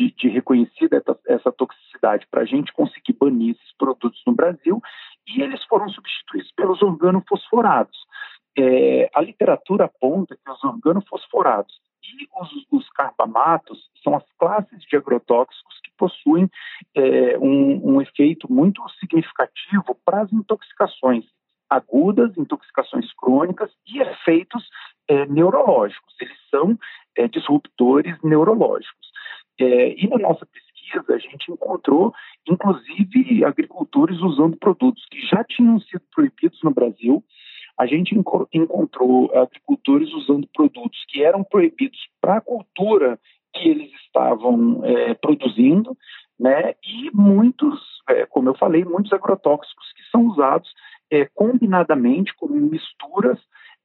de, 0.00 0.10
de 0.12 0.28
reconhecida 0.28 0.96
essa, 0.96 1.18
essa 1.28 1.52
toxicidade 1.52 2.26
para 2.30 2.42
a 2.42 2.44
gente 2.46 2.72
conseguir 2.72 3.12
banir 3.12 3.54
esses 3.54 3.76
produtos 3.76 4.22
no 4.26 4.32
Brasil, 4.32 4.80
e 5.28 5.42
eles 5.42 5.62
foram 5.64 5.88
substituídos 5.90 6.50
pelos 6.52 6.80
organofosforados. 6.80 7.98
É, 8.58 9.10
a 9.14 9.20
literatura 9.20 9.84
aponta 9.84 10.36
que 10.36 10.50
os 10.50 10.64
organofosforados 10.64 11.78
e 12.02 12.26
os, 12.40 12.66
os, 12.72 12.88
carbamatos 12.90 13.90
são 14.02 14.16
as 14.16 14.24
classes 14.38 14.82
de 14.84 14.96
agrotóxicos 14.96 15.80
que 15.84 15.90
possuem 15.96 16.50
é, 16.94 17.38
um, 17.38 17.94
um, 17.94 18.02
efeito 18.02 18.50
muito 18.50 18.82
significativo 18.98 19.96
para 20.04 20.22
as 20.22 20.32
intoxicações 20.32 21.24
agudas, 21.68 22.36
intoxicações 22.36 23.12
crônicas 23.12 23.70
e 23.86 24.00
efeitos 24.00 24.66
é, 25.06 25.26
neurológicos. 25.26 26.14
Eles 26.20 26.36
são 26.50 26.76
é, 27.16 27.28
disruptores 27.28 28.16
neurológicos. 28.24 29.09
É, 29.60 29.94
e 29.94 30.08
na 30.08 30.16
nossa 30.16 30.46
pesquisa, 30.46 31.14
a 31.14 31.18
gente 31.18 31.52
encontrou, 31.52 32.12
inclusive, 32.48 33.44
agricultores 33.44 34.18
usando 34.20 34.56
produtos 34.56 35.04
que 35.10 35.20
já 35.26 35.44
tinham 35.44 35.78
sido 35.80 36.02
proibidos 36.14 36.58
no 36.62 36.70
Brasil. 36.70 37.22
A 37.78 37.86
gente 37.86 38.14
encontrou 38.52 39.30
agricultores 39.34 40.12
usando 40.12 40.48
produtos 40.52 41.04
que 41.08 41.22
eram 41.22 41.44
proibidos 41.44 41.98
para 42.20 42.38
a 42.38 42.40
cultura 42.40 43.18
que 43.54 43.68
eles 43.68 43.90
estavam 44.06 44.84
é, 44.84 45.14
produzindo, 45.14 45.96
né? 46.38 46.74
E 46.84 47.10
muitos, 47.12 47.80
é, 48.08 48.26
como 48.26 48.48
eu 48.48 48.54
falei, 48.54 48.84
muitos 48.84 49.12
agrotóxicos 49.12 49.92
que 49.92 50.02
são 50.10 50.26
usados 50.26 50.70
é, 51.10 51.26
combinadamente 51.34 52.34
como 52.36 52.54
misturas 52.54 53.38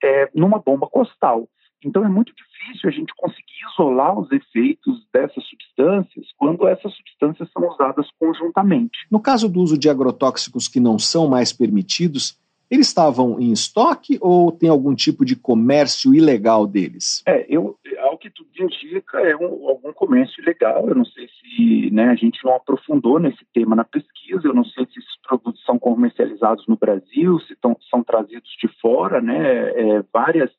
é, 0.03 0.29
numa 0.34 0.60
bomba 0.60 0.88
costal. 0.88 1.48
Então 1.84 2.03
é 2.03 2.10
muito 2.10 2.34
difícil 2.34 2.89
a 2.89 2.91
gente 2.91 3.13
conseguir 3.15 3.46
isolar 3.72 4.17
os 4.17 4.32
efeitos 4.32 5.05
dessas 5.13 5.44
substâncias 5.48 6.27
quando 6.38 6.67
essas 6.67 6.94
substâncias 6.96 7.50
são 7.51 7.67
usadas 7.70 8.08
conjuntamente. 8.20 8.98
No 9.10 9.20
caso 9.20 9.48
do 9.48 9.62
uso 9.62 9.77
de 9.77 9.89
agrotóxicos 9.89 10.67
que 10.67 10.79
não 10.79 10.98
são 10.98 11.27
mais 11.27 11.53
permitidos, 11.53 12.39
eles 12.70 12.88
estavam 12.88 13.39
em 13.39 13.51
estoque 13.51 14.17
ou 14.20 14.51
tem 14.51 14.70
algum 14.70 14.96
tipo 14.96 15.24
de 15.24 15.36
comércio 15.36 16.13
ilegal 16.15 16.65
deles? 16.65 17.22
É, 17.27 17.46
eu, 17.48 17.77
ao 18.00 18.17
que 18.17 18.29
tudo 18.29 18.50
indica, 18.60 19.20
é 19.20 19.36
um, 19.36 19.70
algum 19.70 19.94
comércio 19.94 20.41
ilegal. 20.41 20.88
Eu 20.89 20.96
não 20.96 21.05
sei 21.05 21.27
se 21.27 21.91
né, 21.91 22.05
a 22.05 22.15
gente 22.15 22.44
não 22.44 22.55
aprofundou 22.55 23.20
nesse 23.20 23.46
tema 23.53 23.75
na 23.75 23.84
pesquisa. 23.84 24.48
Eu 24.48 24.53
não 24.53 24.65
sei 24.65 24.86
se 24.86 25.00
esses 25.00 25.22
produtos 25.27 25.63
são 25.63 25.77
comercializados 25.77 26.65
no 26.67 26.75
Brasil, 26.75 27.39
se 27.41 27.55
tão, 27.55 27.77
são 27.89 28.03
trazidos 28.03 28.50
de 28.60 28.67
fora, 28.82 29.22
né? 29.22 29.70
É, 29.70 30.03
várias 30.12 30.51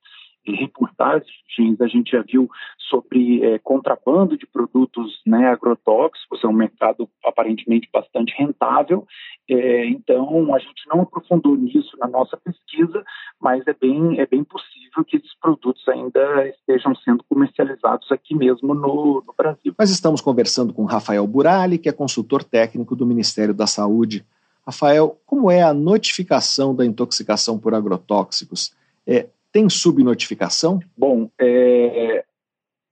reportagens 0.54 1.80
a 1.80 1.86
gente 1.86 2.10
já 2.10 2.22
viu 2.22 2.50
sobre 2.78 3.42
é, 3.42 3.58
contrabando 3.58 4.36
de 4.36 4.46
produtos 4.46 5.20
né, 5.26 5.48
agrotóxicos, 5.48 6.44
é 6.44 6.46
um 6.46 6.52
mercado 6.52 7.08
aparentemente 7.24 7.88
bastante 7.92 8.34
rentável, 8.36 9.06
é, 9.48 9.86
então 9.86 10.54
a 10.54 10.58
gente 10.58 10.86
não 10.88 11.02
aprofundou 11.02 11.56
nisso 11.56 11.96
na 11.98 12.06
nossa 12.06 12.36
pesquisa, 12.36 13.02
mas 13.40 13.66
é 13.66 13.74
bem, 13.74 14.20
é 14.20 14.26
bem 14.26 14.44
possível 14.44 15.04
que 15.06 15.16
esses 15.16 15.34
produtos 15.40 15.86
ainda 15.88 16.46
estejam 16.48 16.94
sendo 16.96 17.24
comercializados 17.24 18.10
aqui 18.12 18.34
mesmo 18.34 18.74
no, 18.74 19.22
no 19.26 19.34
Brasil. 19.36 19.74
Nós 19.78 19.90
estamos 19.90 20.20
conversando 20.20 20.72
com 20.72 20.84
Rafael 20.84 21.26
Burali, 21.26 21.78
que 21.78 21.88
é 21.88 21.92
consultor 21.92 22.44
técnico 22.44 22.94
do 22.94 23.06
Ministério 23.06 23.54
da 23.54 23.66
Saúde. 23.66 24.24
Rafael, 24.66 25.16
como 25.24 25.50
é 25.50 25.62
a 25.62 25.72
notificação 25.72 26.74
da 26.74 26.84
intoxicação 26.84 27.58
por 27.58 27.72
agrotóxicos? 27.72 28.74
É, 29.06 29.28
tem 29.52 29.68
subnotificação? 29.68 30.80
Bom, 30.96 31.30
é, 31.40 32.24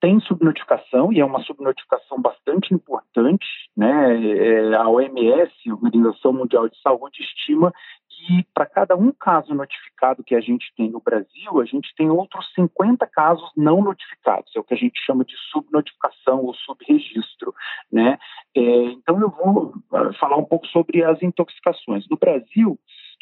tem 0.05 0.21
subnotificação 0.21 1.11
e 1.11 1.21
é 1.21 1.25
uma 1.25 1.43
subnotificação 1.45 2.21
bastante 2.21 2.75
importante. 2.75 3.47
Né? 3.75 4.37
É, 4.37 4.75
a 4.75 4.87
OMS, 4.87 5.51
Organização 5.73 6.31
Mundial 6.31 6.69
de 6.69 6.79
Saúde, 6.83 7.23
estima 7.23 7.73
que 8.11 8.45
para 8.53 8.67
cada 8.67 8.95
um 8.97 9.11
caso 9.13 9.55
notificado 9.55 10.23
que 10.23 10.35
a 10.35 10.43
gente 10.43 10.71
tem 10.77 10.91
no 10.91 11.01
Brasil, 11.01 11.59
a 11.59 11.65
gente 11.65 11.95
tem 11.97 12.11
outros 12.11 12.53
50 12.55 13.07
casos 13.07 13.51
não 13.57 13.83
notificados, 13.83 14.55
é 14.55 14.61
o 14.61 14.65
que 14.65 14.75
a 14.75 14.77
gente 14.77 15.01
chama 15.07 15.25
de 15.25 15.35
subnotificação 15.51 16.45
ou 16.45 16.53
subregistro. 16.53 17.55
Né? 17.91 18.19
É, 18.55 18.61
então 18.61 19.19
eu 19.19 19.31
vou 19.31 19.73
ah, 19.91 20.13
falar 20.21 20.37
um 20.37 20.45
pouco 20.45 20.67
sobre 20.67 21.03
as 21.03 21.23
intoxicações. 21.23 22.07
No 22.11 22.19
Brasil, 22.19 22.79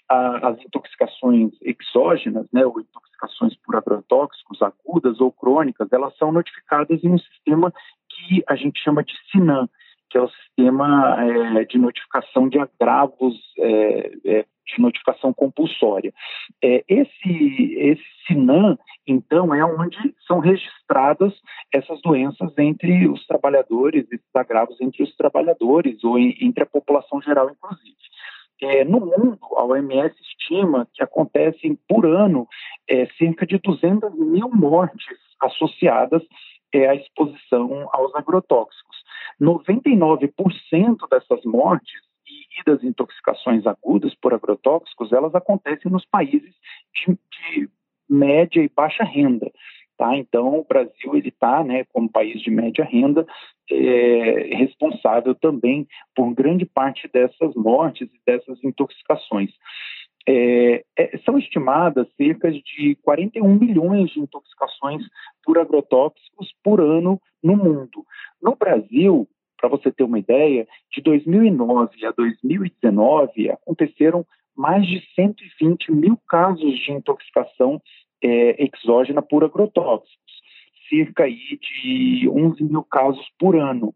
a, 0.09 0.49
as 0.49 0.61
intoxicações 0.61 1.53
exógenas, 1.62 2.47
né, 2.53 2.65
ou 2.67 2.81
intoxicações 2.81 3.57
por 3.65 3.77
agrotóxicos 3.77 4.61
agudas 4.62 5.21
ou 5.21 5.33
crônicas, 5.33 5.93
elas 5.93 6.17
são 6.17 6.33
notificadas 6.33 7.03
em 7.03 7.11
um 7.11 7.19
sistema 7.19 7.73
que 8.09 8.43
a 8.49 8.57
gente 8.57 8.81
chama 8.83 9.03
de 9.03 9.15
SINAM, 9.31 9.69
que 10.12 10.19
é 10.19 10.21
o 10.21 10.29
sistema 10.29 11.17
é, 11.25 11.65
de 11.65 11.79
notificação 11.79 12.47
de 12.47 12.59
agravos, 12.59 13.35
é, 13.59 14.12
é, 14.27 14.45
de 14.67 14.81
notificação 14.81 15.33
compulsória. 15.33 16.12
Esse, 16.62 17.75
esse 17.79 18.05
SINAM, 18.27 18.79
então, 19.07 19.55
é 19.55 19.65
onde 19.65 20.15
são 20.27 20.38
registradas 20.38 21.33
essas 21.73 22.01
doenças 22.03 22.53
entre 22.59 23.09
os 23.09 23.27
trabalhadores, 23.27 24.07
esses 24.12 24.37
agravos 24.37 24.81
entre 24.81 25.03
os 25.03 25.15
trabalhadores 25.17 26.05
ou 26.05 26.19
em, 26.19 26.37
entre 26.41 26.62
a 26.62 26.67
população 26.67 27.21
geral, 27.21 27.51
inclusive. 27.51 27.91
É, 28.62 28.85
no 28.85 29.01
mundo, 29.01 29.38
a 29.57 29.64
OMS 29.64 30.14
estima 30.20 30.88
que 30.94 31.03
acontecem 31.03 31.77
por 31.88 32.07
ano 32.07 32.46
é, 32.88 33.07
cerca 33.18 33.44
de 33.44 33.59
200 33.59 34.14
mil 34.14 34.48
mortes 34.51 35.18
associadas 35.40 36.22
é, 36.72 36.88
à 36.88 36.94
exposição 36.94 37.88
aos 37.92 38.14
agrotóxicos. 38.14 38.96
99% 39.40 41.09
dessas 41.11 41.44
mortes 41.44 42.01
e, 42.25 42.64
das 42.64 42.85
intoxicações 42.85 43.66
agudas 43.66 44.14
por 44.14 44.33
agrotóxicos, 44.33 45.12
elas 45.12 45.35
acontecem 45.35 45.90
nos 45.90 46.07
países 46.07 46.55
de, 46.94 47.12
de 47.14 47.68
média 48.09 48.62
e 48.62 48.68
baixa 48.68 49.03
renda. 49.03 49.51
Tá? 50.03 50.17
Então, 50.17 50.59
o 50.59 50.65
Brasil 50.65 51.15
ele 51.15 51.29
está, 51.29 51.62
né, 51.62 51.85
como 51.93 52.11
país 52.11 52.43
de 52.43 52.51
média 52.51 52.85
renda, 52.85 53.25
é, 53.71 54.57
responsável 54.57 55.33
também 55.33 55.87
por 56.12 56.35
grande 56.35 56.67
parte 56.67 57.07
dessas 57.07 57.55
mortes 57.55 58.09
e 58.12 58.21
dessas 58.27 58.59
intoxicações. 58.65 59.53
É, 60.27 60.85
é, 60.99 61.19
são 61.19 61.38
estimadas 61.38 62.09
cerca 62.17 62.51
de 62.51 62.99
41 63.05 63.55
milhões 63.55 64.11
de 64.11 64.19
intoxicações 64.19 65.05
por 65.45 65.57
agrotóxicos 65.57 66.53
por 66.65 66.81
ano 66.81 67.21
no 67.41 67.57
mundo. 67.57 68.05
No 68.43 68.57
Brasil, 68.57 69.29
para 69.57 69.69
você 69.69 69.93
ter 69.93 70.03
uma 70.03 70.19
ideia, 70.19 70.67
de 70.91 71.01
2009 71.01 72.05
a 72.05 72.11
2019 72.11 73.51
aconteceram 73.51 74.27
mais 74.57 74.85
de 74.85 75.01
120 75.15 75.93
mil 75.93 76.19
casos 76.29 76.77
de 76.81 76.91
intoxicação 76.91 77.81
é, 78.23 78.65
exógena 78.65 79.21
por 79.21 79.45
agrotóxicos, 79.45 80.33
cerca 80.89 81.25
aí 81.25 81.59
de 81.61 82.29
11 82.29 82.63
mil 82.65 82.85
casos 82.85 83.27
por 83.39 83.57
ano. 83.57 83.95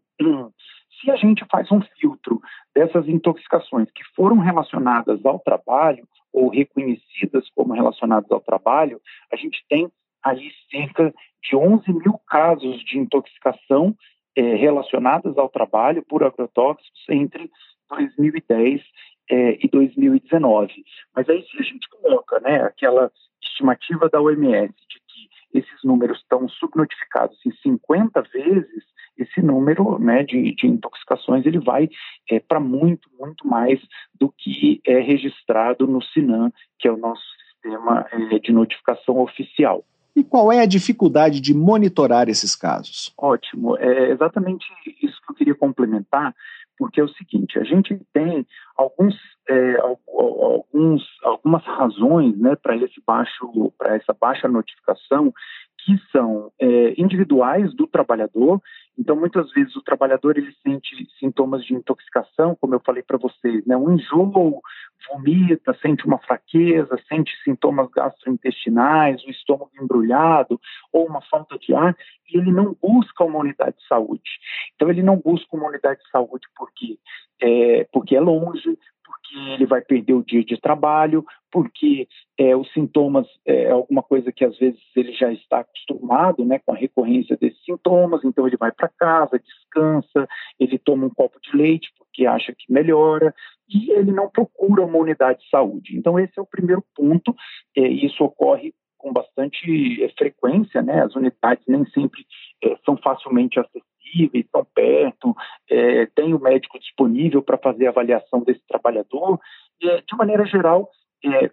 Se 0.99 1.11
a 1.11 1.15
gente 1.15 1.45
faz 1.49 1.71
um 1.71 1.81
filtro 1.99 2.41
dessas 2.75 3.07
intoxicações 3.07 3.89
que 3.91 4.03
foram 4.15 4.39
relacionadas 4.39 5.23
ao 5.25 5.39
trabalho 5.39 6.07
ou 6.33 6.49
reconhecidas 6.49 7.49
como 7.55 7.73
relacionadas 7.73 8.29
ao 8.31 8.41
trabalho, 8.41 8.99
a 9.31 9.35
gente 9.35 9.63
tem 9.69 9.89
aí 10.23 10.51
cerca 10.71 11.13
de 11.43 11.55
11 11.55 11.93
mil 11.93 12.19
casos 12.27 12.83
de 12.83 12.97
intoxicação 12.97 13.95
é, 14.35 14.55
relacionadas 14.55 15.37
ao 15.37 15.49
trabalho 15.49 16.03
por 16.03 16.23
agrotóxicos 16.23 17.05
entre 17.09 17.49
2010 17.89 18.81
é, 19.29 19.65
e 19.65 19.67
2019. 19.67 20.83
Mas 21.15 21.29
aí 21.29 21.43
se 21.43 21.57
a 21.59 21.63
gente 21.63 21.87
coloca 21.89 22.39
né, 22.39 22.61
aquela 22.63 23.11
estimativa 23.41 24.09
da 24.09 24.21
OMS 24.21 24.73
de 24.89 24.99
que 25.07 25.57
esses 25.57 25.83
números 25.83 26.19
estão 26.19 26.47
subnotificados 26.47 27.37
em 27.45 27.51
50 27.63 28.21
vezes, 28.33 28.83
esse 29.17 29.41
número 29.41 29.97
né, 29.97 30.23
de, 30.23 30.53
de 30.53 30.67
intoxicações 30.67 31.45
ele 31.45 31.59
vai 31.59 31.89
é, 32.29 32.39
para 32.39 32.59
muito, 32.59 33.09
muito 33.19 33.47
mais 33.47 33.79
do 34.19 34.31
que 34.37 34.79
é 34.85 34.99
registrado 34.99 35.87
no 35.87 36.01
SINAM, 36.01 36.51
que 36.77 36.87
é 36.87 36.91
o 36.91 36.97
nosso 36.97 37.23
sistema 37.51 38.05
é, 38.11 38.39
de 38.39 38.51
notificação 38.51 39.19
oficial. 39.19 39.83
E 40.15 40.23
qual 40.23 40.51
é 40.51 40.61
a 40.61 40.65
dificuldade 40.65 41.39
de 41.39 41.53
monitorar 41.53 42.27
esses 42.27 42.55
casos? 42.55 43.13
Ótimo, 43.17 43.77
é 43.77 44.09
exatamente 44.11 44.65
isso 45.01 45.21
que 45.21 45.31
eu 45.31 45.35
queria 45.35 45.55
complementar, 45.55 46.33
porque 46.77 47.01
é 47.01 47.03
o 47.03 47.09
seguinte: 47.09 47.59
a 47.59 47.63
gente 47.63 47.99
tem 48.13 48.45
alguns, 48.75 49.15
é, 49.49 49.77
alguns 49.79 51.03
algumas 51.23 51.63
razões, 51.63 52.37
né, 52.37 52.55
para 52.55 52.75
esse 52.77 53.01
baixo, 53.05 53.73
para 53.77 53.95
essa 53.95 54.15
baixa 54.19 54.47
notificação 54.47 55.33
que 55.79 55.97
são 56.11 56.51
é, 56.59 57.01
individuais 57.01 57.73
do 57.73 57.87
trabalhador. 57.87 58.61
Então, 58.99 59.15
muitas 59.15 59.51
vezes 59.51 59.75
o 59.75 59.81
trabalhador 59.81 60.37
ele 60.37 60.51
sente 60.61 60.89
sintomas 61.19 61.63
de 61.63 61.73
intoxicação, 61.73 62.57
como 62.59 62.75
eu 62.75 62.81
falei 62.85 63.03
para 63.03 63.17
vocês, 63.17 63.65
né, 63.65 63.77
um 63.77 63.93
enjoo, 63.93 64.61
vomita, 65.09 65.77
sente 65.81 66.05
uma 66.05 66.17
fraqueza, 66.19 66.97
sente 67.07 67.31
sintomas 67.43 67.89
gastrointestinais, 67.91 69.23
o 69.23 69.29
estômago 69.29 69.71
embrulhado 69.81 70.59
ou 70.91 71.05
uma 71.05 71.21
falta 71.21 71.57
de 71.57 71.73
ar, 71.73 71.95
e 72.29 72.37
ele 72.37 72.51
não 72.51 72.75
busca 72.81 73.23
uma 73.23 73.39
unidade 73.39 73.77
de 73.77 73.87
saúde. 73.87 74.29
Então, 74.75 74.89
ele 74.89 75.03
não 75.03 75.17
busca 75.17 75.55
uma 75.55 75.67
unidade 75.67 75.99
de 76.01 76.09
saúde 76.09 76.47
porque 76.55 76.97
é, 77.39 77.87
porque 77.91 78.15
é 78.15 78.19
longe, 78.19 78.77
porque 79.05 79.53
ele 79.53 79.65
vai 79.65 79.81
perder 79.81 80.13
o 80.13 80.23
dia 80.23 80.43
de 80.43 80.59
trabalho, 80.59 81.25
porque 81.51 82.07
é, 82.37 82.55
os 82.55 82.71
sintomas 82.73 83.27
é 83.45 83.69
alguma 83.69 84.03
coisa 84.03 84.31
que 84.31 84.43
às 84.43 84.57
vezes 84.57 84.79
ele 84.95 85.13
já 85.13 85.31
está 85.31 85.59
acostumado 85.59 86.43
né, 86.43 86.59
com 86.59 86.73
a 86.73 86.77
recorrência 86.77 87.37
desses 87.37 87.63
sintomas, 87.63 88.23
então 88.23 88.47
ele 88.47 88.57
vai 88.57 88.71
para 88.71 88.89
casa, 88.89 89.39
descansa, 89.39 90.27
ele 90.59 90.77
toma 90.77 91.05
um 91.05 91.09
copo 91.09 91.39
de 91.41 91.55
leite 91.55 91.91
porque 92.17 92.25
acha 92.25 92.51
que 92.51 92.71
melhora, 92.71 93.33
e 93.69 93.91
ele 93.91 94.11
não 94.11 94.29
procura 94.29 94.83
uma 94.83 94.97
unidade 94.97 95.39
de 95.39 95.49
saúde. 95.49 95.95
Então, 95.95 96.19
esse 96.19 96.33
é 96.37 96.41
o 96.41 96.47
primeiro 96.47 96.83
ponto, 96.95 97.35
e 97.75 98.05
isso 98.05 98.23
ocorre 98.23 98.73
com 98.97 99.13
bastante 99.13 100.03
é, 100.03 100.09
frequência, 100.17 100.81
né? 100.81 101.03
As 101.03 101.15
unidades 101.15 101.63
nem 101.67 101.85
sempre 101.91 102.25
é, 102.63 102.75
são 102.83 102.97
facilmente 102.97 103.59
acessíveis 103.59 103.85
estão 104.33 104.65
perto, 104.73 105.35
é, 105.69 106.05
tem 106.07 106.33
o 106.33 106.39
médico 106.39 106.79
disponível 106.79 107.43
para 107.43 107.57
fazer 107.57 107.87
a 107.87 107.89
avaliação 107.89 108.41
desse 108.41 108.65
trabalhador. 108.65 109.37
De 109.79 110.15
maneira 110.17 110.45
geral, 110.45 110.89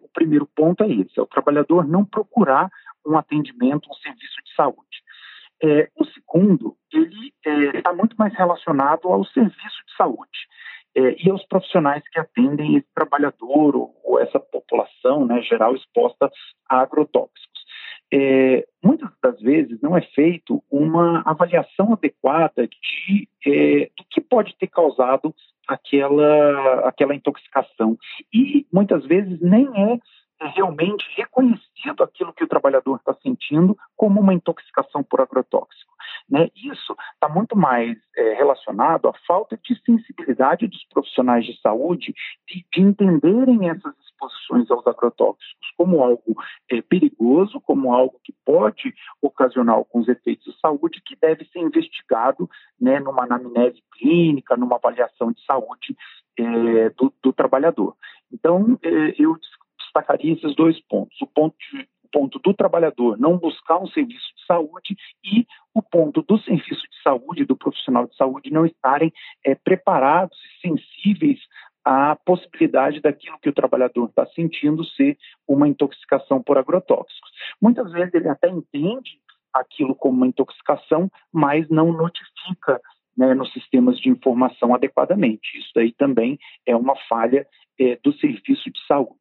o 0.01 0.09
primeiro 0.15 0.49
ponto 0.55 0.85
é 0.85 0.89
esse: 0.89 1.19
é 1.19 1.23
o 1.23 1.27
trabalhador 1.27 1.87
não 1.87 2.05
procurar 2.05 2.71
um 3.05 3.19
atendimento, 3.19 3.91
um 3.91 3.95
serviço 3.95 4.37
de 4.45 4.55
saúde. 4.55 5.04
É, 5.65 5.89
o 5.97 6.05
segundo, 6.05 6.77
ele 6.93 7.33
está 7.75 7.91
é, 7.91 7.95
muito 7.95 8.15
mais 8.17 8.35
relacionado 8.35 9.09
ao 9.09 9.25
serviço 9.25 9.87
de 9.87 9.97
saúde. 9.97 10.49
É, 10.97 11.17
e 11.25 11.31
aos 11.31 11.45
profissionais 11.47 12.07
que 12.09 12.21
atendem 12.21 12.77
esse 12.77 12.87
trabalhador 12.95 13.75
ou, 13.75 14.01
ou 14.05 14.21
essa 14.21 14.39
população 14.39 15.27
né, 15.27 15.43
geral 15.43 15.75
exposta 15.75 16.31
a 16.69 16.81
agrotóxicos 16.83 17.55
é, 18.15 18.65
muitas 18.83 19.11
das 19.21 19.41
vezes 19.41 19.81
não 19.81 19.97
é 19.97 20.01
feito 20.01 20.63
uma 20.71 21.23
avaliação 21.25 21.93
adequada 21.93 22.69
de, 22.69 23.29
é, 23.45 23.91
do 23.97 24.05
que 24.09 24.21
pode 24.21 24.57
ter 24.57 24.69
causado 24.69 25.35
aquela, 25.67 26.89
aquela 26.89 27.15
intoxicação. 27.15 27.99
E 28.33 28.67
muitas 28.73 29.05
vezes 29.07 29.41
nem 29.41 29.67
é 29.67 29.99
realmente 30.49 31.05
reconhecido 31.17 32.03
aquilo 32.03 32.33
que 32.33 32.45
o 32.45 32.49
trabalhador 32.49 32.97
está 32.97 33.15
sentindo 33.15 33.77
como 33.97 34.21
uma 34.21 34.35
intoxicação 34.35 35.03
por 35.03 35.21
agrotóxico. 35.21 35.95
Né? 36.29 36.49
Isso 36.57 36.95
está 37.15 37.29
muito 37.29 37.57
mais 37.57 37.97
é, 38.17 38.35
relacionado 38.35 39.09
à 39.09 39.13
falta 39.27 39.59
de 39.63 39.81
sensibilidade 39.85 40.67
dos 40.67 40.85
profissionais 40.93 41.45
de 41.45 41.59
saúde 41.61 42.15
de, 42.47 42.65
de 42.73 42.81
entenderem 42.81 43.69
essas 43.69 43.95
exposições 44.05 44.71
aos 44.71 44.87
agrotóxicos 44.87 45.71
como 45.77 46.03
algo 46.03 46.37
é, 46.71 46.81
perigoso, 46.83 47.61
como 47.61 47.93
algo 47.93 48.21
que 48.23 48.35
pode 48.45 48.95
ocasionar 49.21 49.77
alguns 49.77 50.09
efeitos 50.09 50.45
de 50.45 50.61
saúde 50.61 51.03
que 51.05 51.17
deve 51.17 51.45
ser 51.47 51.61
investigado 51.61 52.49
né, 52.81 53.01
numa 53.01 53.25
anamnese 53.25 53.83
clínica, 53.93 54.57
numa 54.57 54.77
avaliação 54.77 55.33
de 55.33 55.45
saúde 55.45 55.97
é, 56.39 56.91
do, 56.91 57.13
do, 57.23 57.33
trabalhador. 57.33 57.97
Então, 58.33 58.79
é, 58.83 59.15
eu 59.19 59.37
destacaria 59.95 60.35
esses 60.35 60.55
dois 60.57 60.79
pontos. 60.87 61.17
O 61.23 61.27
ponto, 61.27 61.55
de, 61.59 61.83
o 62.05 62.09
ponto 62.13 62.39
do 62.41 62.53
trabalhador 62.53 63.17
não 63.19 63.39
buscar 63.39 63.79
um 63.79 63.87
serviço 63.87 64.27
de 64.37 64.45
saúde 64.47 64.97
e 65.25 65.47
o 65.73 65.81
ponto 65.81 66.23
do 66.23 66.37
serviço 66.39 66.83
de 66.83 67.03
saúde, 67.03 67.45
do 67.45 67.57
profissional 67.57 68.07
de 68.07 68.17
saúde, 68.17 68.53
não 68.53 68.67
estarem 68.67 69.13
é, 69.45 69.55
preparados 69.55 70.37
e 70.37 70.69
sensíveis 70.69 71.39
à 71.85 72.17
possibilidade 72.17 73.01
daquilo 73.01 73.39
que 73.39 73.49
o 73.49 73.55
trabalhador 73.55 74.09
está 74.09 74.27
sentindo 74.27 74.85
ser 74.85 75.17
uma 75.47 75.69
intoxicação 75.69 76.43
por 76.43 76.59
agrotóxicos. 76.59 77.31
Muitas 77.61 77.93
vezes 77.93 78.15
ele 78.15 78.29
até 78.29 78.49
entende 78.49 79.21
aquilo 79.53 79.95
como 79.95 80.17
uma 80.17 80.27
intoxicação, 80.27 81.09
mas 81.33 81.69
não 81.69 81.93
notifica 81.93 82.81
né, 83.17 83.35
nos 83.35 83.53
sistemas 83.53 84.01
de 84.01 84.09
informação 84.09 84.75
adequadamente. 84.75 85.59
Isso 85.59 85.79
aí 85.79 85.93
também 85.93 86.39
é 86.67 86.75
uma 86.75 86.97
falha 87.09 87.47
é, 87.79 87.99
do 88.03 88.13
serviço 88.15 88.71
de 88.71 88.85
saúde. 88.87 89.21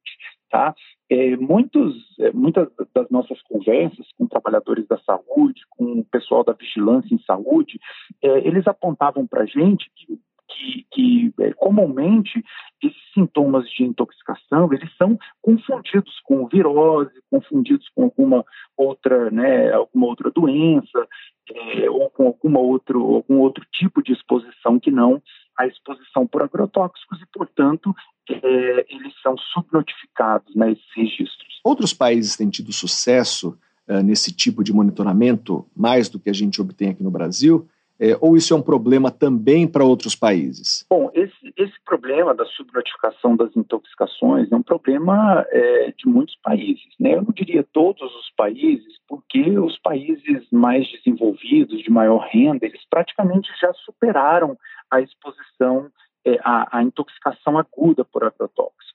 Tá? 0.53 0.71
É, 1.09 1.35
muitos, 1.35 1.95
é, 2.19 2.31
muitas 2.31 2.67
das 2.93 3.09
nossas 3.09 3.41
conversas 3.41 4.05
com 4.15 4.27
trabalhadores 4.27 4.87
da 4.87 4.99
saúde, 4.99 5.63
com 5.67 5.83
o 6.01 6.05
pessoal 6.05 6.43
da 6.43 6.53
vigilância 6.53 7.11
em 7.11 7.17
saúde, 7.23 7.79
é, 8.21 8.47
eles 8.47 8.67
apontavam 8.67 9.25
para 9.25 9.41
a 9.41 9.45
gente 9.47 9.89
que 9.95 10.19
que, 10.49 10.85
que 10.91 11.33
é, 11.39 11.53
comumente 11.53 12.43
esses 12.83 13.13
sintomas 13.13 13.67
de 13.71 13.83
intoxicação 13.83 14.71
eles 14.71 14.95
são 14.97 15.17
confundidos 15.41 16.19
com 16.23 16.47
virose, 16.47 17.13
confundidos 17.31 17.89
com 17.95 18.03
alguma 18.03 18.45
outra, 18.77 19.31
né, 19.31 19.71
alguma 19.71 20.05
outra 20.05 20.29
doença 20.29 21.07
é, 21.49 21.89
ou 21.89 22.11
com 22.11 22.27
alguma 22.27 22.59
outro, 22.59 23.15
algum 23.15 23.39
outro 23.39 23.65
tipo 23.71 24.03
de 24.03 24.13
exposição 24.13 24.79
que 24.79 24.91
não 24.91 25.19
a 25.57 25.67
exposição 25.67 26.25
por 26.25 26.41
agrotóxicos 26.41 27.21
e, 27.21 27.25
portanto, 27.31 27.93
é, 28.29 28.85
eles 28.89 29.13
são 29.21 29.35
subnotificados 29.53 30.55
nesses 30.55 30.83
né, 30.85 31.03
registros. 31.03 31.59
Outros 31.63 31.93
países 31.93 32.35
têm 32.35 32.49
tido 32.49 32.71
sucesso 32.71 33.57
uh, 33.87 34.01
nesse 34.03 34.33
tipo 34.33 34.63
de 34.63 34.73
monitoramento, 34.73 35.65
mais 35.75 36.09
do 36.09 36.19
que 36.19 36.29
a 36.29 36.33
gente 36.33 36.61
obtém 36.61 36.89
aqui 36.89 37.03
no 37.03 37.11
Brasil. 37.11 37.67
É, 37.99 38.17
ou 38.19 38.35
isso 38.35 38.53
é 38.53 38.57
um 38.57 38.61
problema 38.61 39.11
também 39.11 39.67
para 39.67 39.85
outros 39.85 40.15
países? 40.15 40.85
Bom, 40.89 41.11
esse, 41.13 41.53
esse 41.55 41.73
problema 41.85 42.33
da 42.33 42.43
subnotificação 42.45 43.35
das 43.35 43.55
intoxicações 43.55 44.51
é 44.51 44.55
um 44.55 44.63
problema 44.63 45.45
é, 45.51 45.93
de 45.95 46.07
muitos 46.07 46.35
países. 46.43 46.83
Né? 46.99 47.15
Eu 47.15 47.21
não 47.21 47.31
diria 47.31 47.65
todos 47.71 48.01
os 48.01 48.31
países, 48.35 48.95
porque 49.07 49.57
os 49.57 49.77
países 49.79 50.45
mais 50.51 50.85
desenvolvidos, 50.91 51.83
de 51.83 51.91
maior 51.91 52.27
renda, 52.31 52.65
eles 52.65 52.81
praticamente 52.89 53.49
já 53.61 53.71
superaram 53.85 54.57
a 54.93 55.01
exposição 55.01 55.89
é, 56.25 56.39
à, 56.43 56.77
à 56.77 56.83
intoxicação 56.83 57.57
aguda 57.57 58.05
por 58.05 58.23
agrotóxicos 58.23 58.93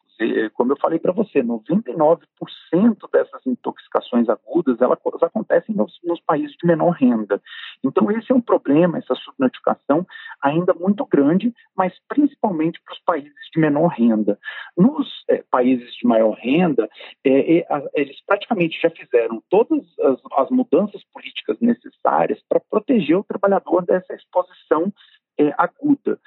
como 0.54 0.72
eu 0.72 0.76
falei 0.76 0.98
para 0.98 1.12
você, 1.12 1.42
99% 1.42 2.18
dessas 3.12 3.46
intoxicações 3.46 4.28
agudas 4.28 4.80
elas 4.80 4.98
acontecem 5.22 5.74
nos, 5.74 5.98
nos, 6.02 6.20
países 6.20 6.56
de 6.56 6.66
menor 6.66 6.90
renda. 6.90 7.40
Então 7.84 8.10
esse 8.10 8.32
é 8.32 8.34
um 8.34 8.40
problema, 8.40 8.98
essa 8.98 9.14
subnotificação 9.14 10.06
ainda 10.42 10.74
muito 10.74 11.06
grande, 11.06 11.54
mas 11.76 11.92
principalmente 12.08 12.80
para 12.82 12.94
os 12.94 13.00
países 13.00 13.32
de 13.52 13.60
menor 13.60 13.88
renda. 13.88 14.38
Nos 14.76 15.08
é, 15.28 15.42
países 15.50 15.94
de 15.94 16.06
maior 16.06 16.36
renda, 16.36 16.88
é, 17.24 17.58
é, 17.58 17.66
eles 17.94 18.16
praticamente 18.26 18.80
já 18.80 18.90
fizeram 18.90 19.42
todas 19.48 19.84
as, 20.00 20.20
as 20.36 20.50
mudanças 20.50 21.02
políticas 21.12 21.58
necessárias 21.60 22.42
para 22.48 22.60
proteger 22.60 23.16
o 23.16 23.24
trabalhador 23.24 23.84
dessa 23.84 24.14
exposição 24.14 24.92
é, 25.38 25.54
aguda 25.56 26.18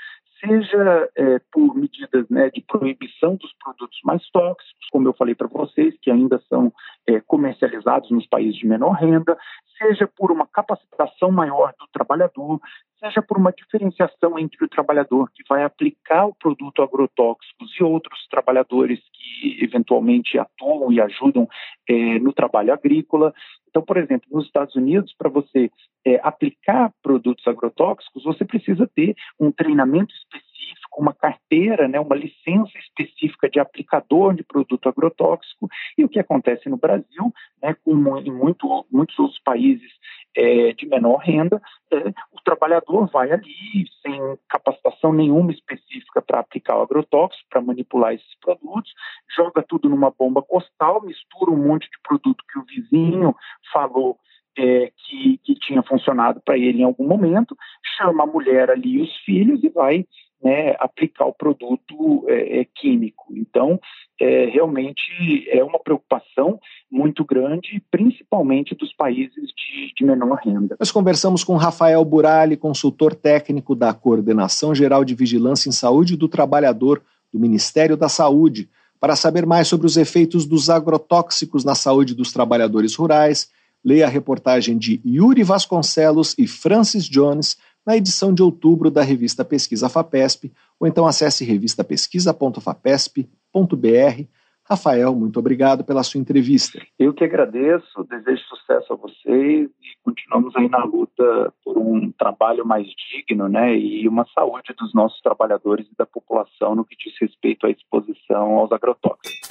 seja 0.44 1.10
é, 1.16 1.40
por 1.52 1.76
medidas 1.76 2.28
né, 2.30 2.50
de 2.50 2.62
proibição 2.62 3.36
dos 3.36 3.54
produtos 3.64 4.00
mais 4.04 4.28
tóxicos, 4.32 4.88
como 4.92 5.08
eu 5.08 5.14
falei 5.14 5.36
para 5.36 5.48
vocês, 5.48 5.96
que 6.02 6.10
ainda 6.10 6.42
são 6.50 6.74
é, 7.08 7.20
comercializados 7.22 8.10
nos 8.10 8.26
países 8.28 8.56
de 8.56 8.68
menor 8.68 8.94
renda, 8.94 9.38
seja 9.78 10.08
por 10.08 10.32
uma 10.32 10.48
capacitação 10.48 11.32
maior 11.32 11.74
do 11.80 11.88
trabalhador, 11.94 12.60
seja 13.02 13.22
por 13.22 13.38
uma 13.38 13.52
diferenciação 13.52 14.38
entre 14.38 14.64
o 14.64 14.70
trabalhador 14.70 15.30
que 15.34 15.44
vai 15.50 15.64
aplicar 15.64 16.28
o 16.28 16.36
produto 16.36 16.84
agrotóxicos 16.84 17.72
e 17.80 17.84
outros 17.84 18.28
trabalhadores 18.30 19.00
que 19.12 19.64
eventualmente 19.64 20.38
atuam 20.38 20.92
e 20.92 21.02
ajudam 21.02 21.50
é, 21.90 22.20
no 22.20 22.32
trabalho 22.32 22.72
agrícola. 22.72 23.34
Então, 23.68 23.82
por 23.82 23.98
exemplo, 23.98 24.28
nos 24.32 24.46
Estados 24.46 24.76
Unidos, 24.76 25.16
para 25.18 25.30
você 25.30 25.72
é, 26.06 26.20
aplicar 26.22 26.94
produtos 27.02 27.48
agrotóxicos, 27.48 28.24
você 28.24 28.46
precisa 28.46 28.88
ter 28.94 29.16
um 29.40 29.52
treinamento 29.52 30.14
específico, 30.14 30.51
uma 30.98 31.14
carteira, 31.14 31.88
né, 31.88 32.00
uma 32.00 32.16
licença 32.16 32.72
específica 32.78 33.50
de 33.50 33.60
aplicador 33.60 34.34
de 34.34 34.44
produto 34.44 34.90
agrotóxico. 34.90 35.70
E 35.98 36.04
o 36.04 36.10
que 36.10 36.20
acontece 36.20 36.70
no 36.70 36.78
Brasil, 36.78 37.34
né, 37.62 37.76
como 37.84 38.18
em 38.18 38.32
muito, 38.32 38.86
muitos 38.92 39.18
outros 39.20 39.40
países 39.44 39.92
é, 40.36 40.74
de 40.74 40.86
menor 40.86 41.18
renda, 41.18 41.62
é, 41.92 41.98
o 42.32 42.42
trabalhador 42.44 43.10
vai 43.12 43.32
ali 43.32 43.86
sem 44.02 44.38
capacitação 44.48 45.14
nenhuma 45.14 45.52
específica 45.52 46.22
para 46.22 46.40
aplicar 46.40 46.78
o 46.78 46.82
agrotóxico, 46.82 47.50
para 47.50 47.62
manipular 47.62 48.14
esses 48.14 48.36
produtos, 48.40 48.94
joga 49.36 49.64
tudo 49.64 49.90
numa 49.90 50.12
bomba 50.12 50.42
costal, 50.42 51.02
mistura 51.02 51.52
um 51.52 51.68
monte 51.68 51.90
de 51.90 52.00
produto 52.04 52.44
que 52.52 52.60
o 52.60 52.64
vizinho 52.64 53.36
falou 53.72 54.18
é, 54.58 54.92
que, 54.96 55.38
que 55.44 55.56
tinha 55.56 55.82
funcionado 55.84 56.42
para 56.42 56.58
ele 56.58 56.82
em 56.82 56.84
algum 56.84 57.08
momento, 57.08 57.56
chama 57.98 58.24
a 58.24 58.28
mulher 58.28 58.70
ali 58.70 58.98
e 58.98 59.02
os 59.02 59.16
filhos 59.20 59.64
e 59.64 59.70
vai 59.70 60.06
né, 60.44 60.76
aplicar 60.80 61.26
o 61.26 61.34
produto 61.34 62.26
é, 62.28 62.62
é 62.62 62.66
químico. 62.66 63.26
Então, 63.36 63.80
é, 64.20 64.46
realmente 64.46 65.48
é 65.50 65.64
uma 65.64 65.80
preocupação 65.80 66.60
muito 66.92 67.24
grande, 67.24 67.82
principalmente 67.90 68.76
dos 68.76 68.94
países 68.94 69.34
de, 69.56 69.94
de 69.96 70.06
menor 70.06 70.36
renda. 70.36 70.76
Nós 70.80 70.92
conversamos 70.92 71.44
com 71.44 71.56
Rafael 71.56 72.04
Burali, 72.06 72.58
consultor 72.58 73.16
técnico 73.16 73.76
da 73.76 73.94
Coordenação 73.94 74.76
Geral 74.76 75.04
de 75.04 75.16
Vigilância 75.16 75.70
em 75.70 75.72
Saúde 75.72 76.16
do 76.16 76.28
Trabalhador 76.28 77.02
do 77.32 77.40
Ministério 77.40 77.96
da 77.96 78.10
Saúde, 78.10 78.70
para 79.00 79.16
saber 79.16 79.46
mais 79.46 79.68
sobre 79.68 79.88
os 79.88 79.98
efeitos 79.98 80.46
dos 80.46 80.70
agrotóxicos 80.70 81.64
na 81.64 81.74
saúde 81.74 82.14
dos 82.14 82.32
trabalhadores 82.32 82.94
rurais. 82.96 83.50
Leia 83.84 84.06
a 84.06 84.10
reportagem 84.10 84.78
de 84.78 85.02
Yuri 85.04 85.42
Vasconcelos 85.42 86.36
e 86.38 86.46
Francis 86.46 87.06
Jones 87.06 87.58
na 87.86 87.98
edição 87.98 88.34
de 88.34 88.42
outubro 88.42 88.90
da 88.90 89.02
revista 89.02 89.44
Pesquisa 89.46 89.90
FAPESP, 89.90 90.54
ou 90.80 90.88
então 90.88 91.06
acesse 91.06 91.46
revistapesquisa.fapesp.br. 91.46 94.24
Rafael, 94.64 95.14
muito 95.14 95.38
obrigado 95.38 95.84
pela 95.84 96.04
sua 96.04 96.22
entrevista. 96.22 96.82
Eu 96.98 97.14
que 97.14 97.26
agradeço, 97.26 98.06
desejo 98.10 98.42
sucesso 98.44 98.94
a 98.94 98.96
vocês 98.96 99.70
e 99.70 99.72
continuamos 100.04 100.56
aí 100.56 100.70
na 100.70 100.86
luta 100.86 101.54
por 101.64 101.78
um 101.78 102.12
trabalho 102.12 102.66
mais 102.66 102.88
digno, 103.12 103.50
né, 103.50 103.76
e 103.76 104.08
uma 104.08 104.26
saúde 104.34 104.74
dos 104.78 104.94
nossos 104.94 105.20
trabalhadores 105.22 105.86
e 105.88 105.96
da 105.98 106.06
população 106.06 106.76
no 106.76 106.86
que 106.86 106.96
diz 106.96 107.14
respeito 107.20 107.66
à 107.66 107.70
exposição 107.70 108.60
aos 108.60 108.72
agrotóxicos. 108.72 109.42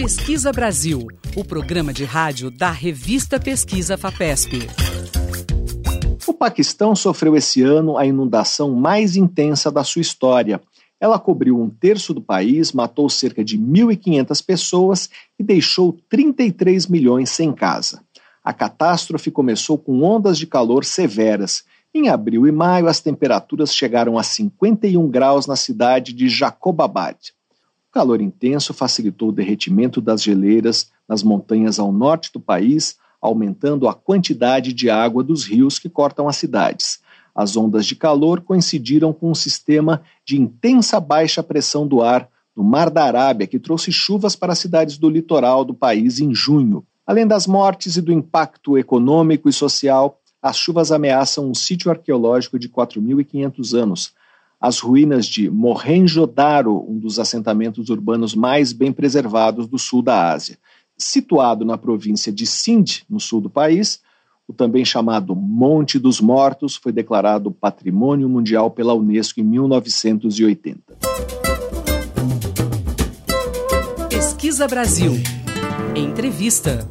Pesquisa 0.00 0.50
Brasil, 0.50 1.06
o 1.36 1.44
programa 1.44 1.92
de 1.92 2.04
rádio 2.04 2.50
da 2.50 2.70
revista 2.70 3.38
Pesquisa 3.38 3.98
FAPESP. 3.98 4.66
O 6.26 6.32
Paquistão 6.32 6.96
sofreu 6.96 7.36
esse 7.36 7.62
ano 7.62 7.98
a 7.98 8.06
inundação 8.06 8.74
mais 8.74 9.14
intensa 9.14 9.70
da 9.70 9.84
sua 9.84 10.00
história. 10.00 10.58
Ela 10.98 11.18
cobriu 11.18 11.60
um 11.60 11.68
terço 11.68 12.14
do 12.14 12.22
país, 12.22 12.72
matou 12.72 13.10
cerca 13.10 13.44
de 13.44 13.58
1.500 13.58 14.42
pessoas 14.42 15.10
e 15.38 15.44
deixou 15.44 15.92
33 16.08 16.86
milhões 16.86 17.28
sem 17.28 17.52
casa. 17.52 18.02
A 18.42 18.54
catástrofe 18.54 19.30
começou 19.30 19.76
com 19.76 20.02
ondas 20.02 20.38
de 20.38 20.46
calor 20.46 20.82
severas. 20.82 21.62
Em 21.92 22.08
abril 22.08 22.46
e 22.46 22.52
maio, 22.52 22.88
as 22.88 23.00
temperaturas 23.00 23.74
chegaram 23.74 24.16
a 24.16 24.22
51 24.22 25.06
graus 25.10 25.46
na 25.46 25.56
cidade 25.56 26.14
de 26.14 26.26
Jacobabad. 26.26 27.18
O 27.90 27.92
calor 27.92 28.20
intenso 28.20 28.72
facilitou 28.72 29.30
o 29.30 29.32
derretimento 29.32 30.00
das 30.00 30.22
geleiras 30.22 30.92
nas 31.08 31.24
montanhas 31.24 31.80
ao 31.80 31.90
norte 31.90 32.32
do 32.32 32.38
país, 32.38 32.96
aumentando 33.20 33.88
a 33.88 33.94
quantidade 33.94 34.72
de 34.72 34.88
água 34.88 35.24
dos 35.24 35.44
rios 35.44 35.76
que 35.76 35.88
cortam 35.88 36.28
as 36.28 36.36
cidades. 36.36 37.00
As 37.34 37.56
ondas 37.56 37.84
de 37.84 37.96
calor 37.96 38.42
coincidiram 38.42 39.12
com 39.12 39.28
um 39.28 39.34
sistema 39.34 40.02
de 40.24 40.40
intensa 40.40 41.00
baixa 41.00 41.42
pressão 41.42 41.84
do 41.84 42.00
ar 42.00 42.28
no 42.54 42.62
Mar 42.62 42.90
da 42.90 43.02
Arábia, 43.02 43.48
que 43.48 43.58
trouxe 43.58 43.90
chuvas 43.90 44.36
para 44.36 44.52
as 44.52 44.60
cidades 44.60 44.96
do 44.96 45.10
litoral 45.10 45.64
do 45.64 45.74
país 45.74 46.20
em 46.20 46.32
junho. 46.32 46.86
Além 47.04 47.26
das 47.26 47.44
mortes 47.44 47.96
e 47.96 48.00
do 48.00 48.12
impacto 48.12 48.78
econômico 48.78 49.48
e 49.48 49.52
social, 49.52 50.20
as 50.40 50.56
chuvas 50.56 50.92
ameaçam 50.92 51.50
um 51.50 51.54
sítio 51.54 51.90
arqueológico 51.90 52.56
de 52.56 52.68
4.500 52.68 53.76
anos, 53.76 54.14
as 54.60 54.78
ruínas 54.78 55.24
de 55.24 55.48
Mohenjo-Daro, 55.48 56.84
um 56.86 56.98
dos 56.98 57.18
assentamentos 57.18 57.88
urbanos 57.88 58.34
mais 58.34 58.74
bem 58.74 58.92
preservados 58.92 59.66
do 59.66 59.78
sul 59.78 60.02
da 60.02 60.30
Ásia. 60.30 60.58
Situado 60.98 61.64
na 61.64 61.78
província 61.78 62.30
de 62.30 62.46
Sindh, 62.46 63.00
no 63.08 63.18
sul 63.18 63.40
do 63.40 63.48
país, 63.48 64.02
o 64.46 64.52
também 64.52 64.84
chamado 64.84 65.34
Monte 65.34 65.98
dos 65.98 66.20
Mortos 66.20 66.76
foi 66.76 66.92
declarado 66.92 67.50
Patrimônio 67.50 68.28
Mundial 68.28 68.70
pela 68.70 68.92
Unesco 68.92 69.40
em 69.40 69.44
1980. 69.44 70.98
Pesquisa 74.10 74.68
Brasil. 74.68 75.12
Entrevista. 75.96 76.86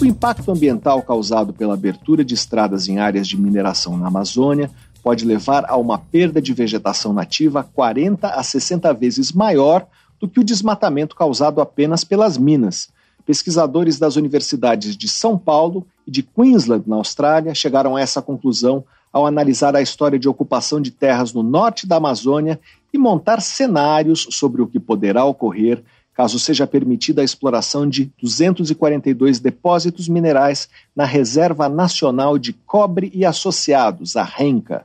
O 0.00 0.06
impacto 0.06 0.50
ambiental 0.50 1.02
causado 1.02 1.52
pela 1.52 1.74
abertura 1.74 2.24
de 2.24 2.32
estradas 2.32 2.88
em 2.88 2.98
áreas 2.98 3.28
de 3.28 3.38
mineração 3.38 3.98
na 3.98 4.06
Amazônia 4.06 4.70
pode 5.02 5.24
levar 5.24 5.64
a 5.68 5.76
uma 5.76 5.98
perda 5.98 6.40
de 6.40 6.52
vegetação 6.52 7.12
nativa 7.12 7.68
40 7.74 8.28
a 8.28 8.42
60 8.42 8.92
vezes 8.94 9.32
maior 9.32 9.86
do 10.20 10.28
que 10.28 10.40
o 10.40 10.44
desmatamento 10.44 11.16
causado 11.16 11.60
apenas 11.60 12.04
pelas 12.04 12.38
minas. 12.38 12.88
Pesquisadores 13.26 13.98
das 13.98 14.16
universidades 14.16 14.96
de 14.96 15.08
São 15.08 15.36
Paulo 15.36 15.86
e 16.06 16.10
de 16.10 16.22
Queensland, 16.22 16.88
na 16.88 16.96
Austrália, 16.96 17.54
chegaram 17.54 17.96
a 17.96 18.00
essa 18.00 18.22
conclusão 18.22 18.84
ao 19.12 19.26
analisar 19.26 19.74
a 19.76 19.82
história 19.82 20.18
de 20.18 20.28
ocupação 20.28 20.80
de 20.80 20.90
terras 20.90 21.32
no 21.32 21.42
norte 21.42 21.86
da 21.86 21.96
Amazônia 21.96 22.58
e 22.92 22.98
montar 22.98 23.40
cenários 23.40 24.26
sobre 24.30 24.62
o 24.62 24.66
que 24.66 24.80
poderá 24.80 25.24
ocorrer 25.24 25.82
caso 26.14 26.38
seja 26.38 26.66
permitida 26.66 27.22
a 27.22 27.24
exploração 27.24 27.88
de 27.88 28.12
242 28.20 29.40
depósitos 29.40 30.08
minerais 30.08 30.68
na 30.94 31.04
Reserva 31.04 31.68
Nacional 31.68 32.38
de 32.38 32.52
Cobre 32.52 33.10
e 33.14 33.24
Associados, 33.24 34.16
a 34.16 34.22
RENCA. 34.22 34.84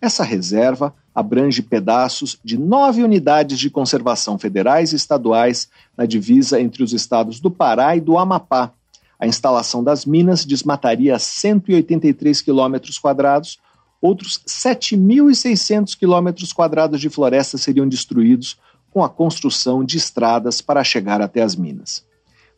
Essa 0.00 0.22
reserva 0.22 0.94
abrange 1.12 1.60
pedaços 1.62 2.38
de 2.44 2.56
nove 2.56 3.02
unidades 3.02 3.58
de 3.58 3.68
conservação 3.68 4.38
federais 4.38 4.92
e 4.92 4.96
estaduais 4.96 5.68
na 5.96 6.06
divisa 6.06 6.60
entre 6.60 6.82
os 6.82 6.92
estados 6.92 7.40
do 7.40 7.50
Pará 7.50 7.96
e 7.96 8.00
do 8.00 8.16
Amapá. 8.16 8.72
A 9.18 9.26
instalação 9.26 9.82
das 9.82 10.04
minas 10.04 10.44
desmataria 10.44 11.18
183 11.18 12.40
quilômetros 12.40 12.98
quadrados, 12.98 13.58
outros 14.00 14.40
7.600 14.46 15.98
quilômetros 15.98 16.52
quadrados 16.52 17.00
de 17.00 17.10
floresta 17.10 17.58
seriam 17.58 17.88
destruídos 17.88 18.56
com 18.92 19.02
a 19.02 19.08
construção 19.08 19.84
de 19.84 19.96
estradas 19.96 20.60
para 20.60 20.84
chegar 20.84 21.20
até 21.20 21.42
as 21.42 21.56
minas. 21.56 22.06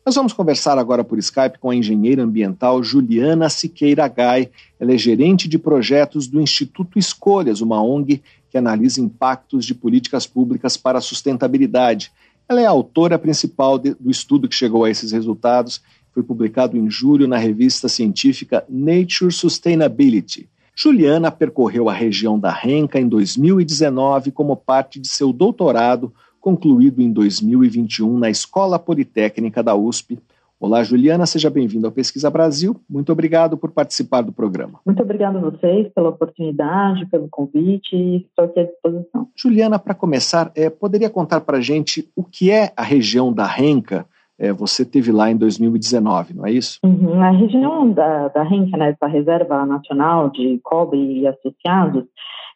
Nós 0.03 0.15
vamos 0.15 0.33
conversar 0.33 0.79
agora 0.79 1.03
por 1.03 1.19
Skype 1.19 1.59
com 1.59 1.69
a 1.69 1.75
engenheira 1.75 2.23
ambiental 2.23 2.83
Juliana 2.83 3.49
Siqueira 3.49 4.07
Gai. 4.07 4.49
Ela 4.79 4.93
é 4.93 4.97
gerente 4.97 5.47
de 5.47 5.59
projetos 5.59 6.27
do 6.27 6.41
Instituto 6.41 6.97
Escolhas, 6.97 7.61
uma 7.61 7.83
ONG 7.83 8.19
que 8.49 8.57
analisa 8.57 8.99
impactos 8.99 9.63
de 9.63 9.75
políticas 9.75 10.25
públicas 10.25 10.75
para 10.75 10.97
a 10.97 11.01
sustentabilidade. 11.01 12.11
Ela 12.49 12.61
é 12.61 12.65
a 12.65 12.71
autora 12.71 13.19
principal 13.19 13.77
de, 13.77 13.93
do 13.93 14.09
estudo 14.09 14.49
que 14.49 14.55
chegou 14.55 14.85
a 14.85 14.89
esses 14.89 15.11
resultados. 15.11 15.83
Foi 16.11 16.23
publicado 16.23 16.75
em 16.75 16.89
julho 16.89 17.27
na 17.27 17.37
revista 17.37 17.87
científica 17.87 18.65
Nature 18.67 19.31
Sustainability. 19.31 20.49
Juliana 20.75 21.29
percorreu 21.29 21.89
a 21.89 21.93
região 21.93 22.39
da 22.39 22.51
Renca 22.51 22.99
em 22.99 23.07
2019 23.07 24.31
como 24.31 24.57
parte 24.57 24.99
de 24.99 25.07
seu 25.07 25.31
doutorado 25.31 26.11
concluído 26.41 27.01
em 27.01 27.13
2021 27.13 28.17
na 28.17 28.29
Escola 28.29 28.79
Politécnica 28.79 29.61
da 29.61 29.75
USP. 29.75 30.19
Olá, 30.59 30.83
Juliana, 30.83 31.25
seja 31.25 31.49
bem-vindo 31.49 31.85
ao 31.85 31.91
Pesquisa 31.91 32.29
Brasil. 32.29 32.75
Muito 32.89 33.11
obrigado 33.11 33.57
por 33.57 33.71
participar 33.71 34.21
do 34.21 34.31
programa. 34.31 34.79
Muito 34.85 35.01
obrigado 35.01 35.37
a 35.37 35.41
vocês 35.41 35.87
pela 35.93 36.09
oportunidade, 36.09 37.05
pelo 37.07 37.27
convite 37.29 37.95
estou 37.95 38.45
aqui 38.45 38.59
à 38.59 38.63
disposição. 38.63 39.27
Juliana, 39.35 39.79
para 39.79 39.93
começar, 39.93 40.51
é, 40.55 40.69
poderia 40.69 41.09
contar 41.09 41.41
para 41.41 41.57
a 41.57 41.61
gente 41.61 42.09
o 42.15 42.23
que 42.23 42.51
é 42.51 42.71
a 42.75 42.83
região 42.83 43.31
da 43.31 43.45
Renca? 43.45 44.05
É, 44.37 44.51
você 44.51 44.83
teve 44.83 45.11
lá 45.11 45.29
em 45.31 45.37
2019, 45.37 46.33
não 46.33 46.45
é 46.47 46.51
isso? 46.51 46.79
Uhum, 46.83 47.21
a 47.21 47.29
região 47.29 47.91
da, 47.91 48.29
da 48.29 48.43
Renca, 48.43 48.77
né, 48.77 48.89
essa 48.89 49.07
Reserva 49.07 49.63
Nacional 49.65 50.31
de 50.31 50.59
Cobre 50.63 50.99
e 50.99 51.27
Associados, 51.27 52.05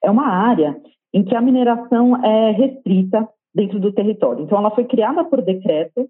é 0.03 0.09
uma 0.09 0.27
área 0.27 0.75
em 1.13 1.23
que 1.23 1.35
a 1.35 1.41
mineração 1.41 2.23
é 2.23 2.51
restrita 2.51 3.27
dentro 3.55 3.79
do 3.79 3.91
território. 3.93 4.43
Então, 4.43 4.57
ela 4.57 4.71
foi 4.71 4.83
criada 4.83 5.23
por 5.23 5.41
decreto 5.41 6.07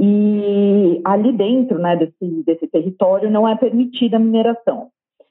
e 0.00 1.00
ali 1.04 1.32
dentro 1.32 1.78
né, 1.78 1.96
desse, 1.96 2.42
desse 2.44 2.66
território 2.66 3.30
não 3.30 3.46
é 3.46 3.54
permitida 3.54 4.16
a 4.16 4.20
mineração. 4.20 4.88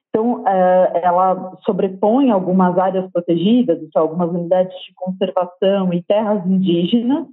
Então, 0.10 0.48
é, 0.48 1.02
ela 1.04 1.58
sobrepõe 1.66 2.32
algumas 2.32 2.78
áreas 2.78 3.10
protegidas, 3.12 3.80
algumas 3.96 4.30
unidades 4.30 4.74
de 4.86 4.94
conservação 4.96 5.94
e 5.94 6.04
terras 6.04 6.46
indígenas, 6.46 7.28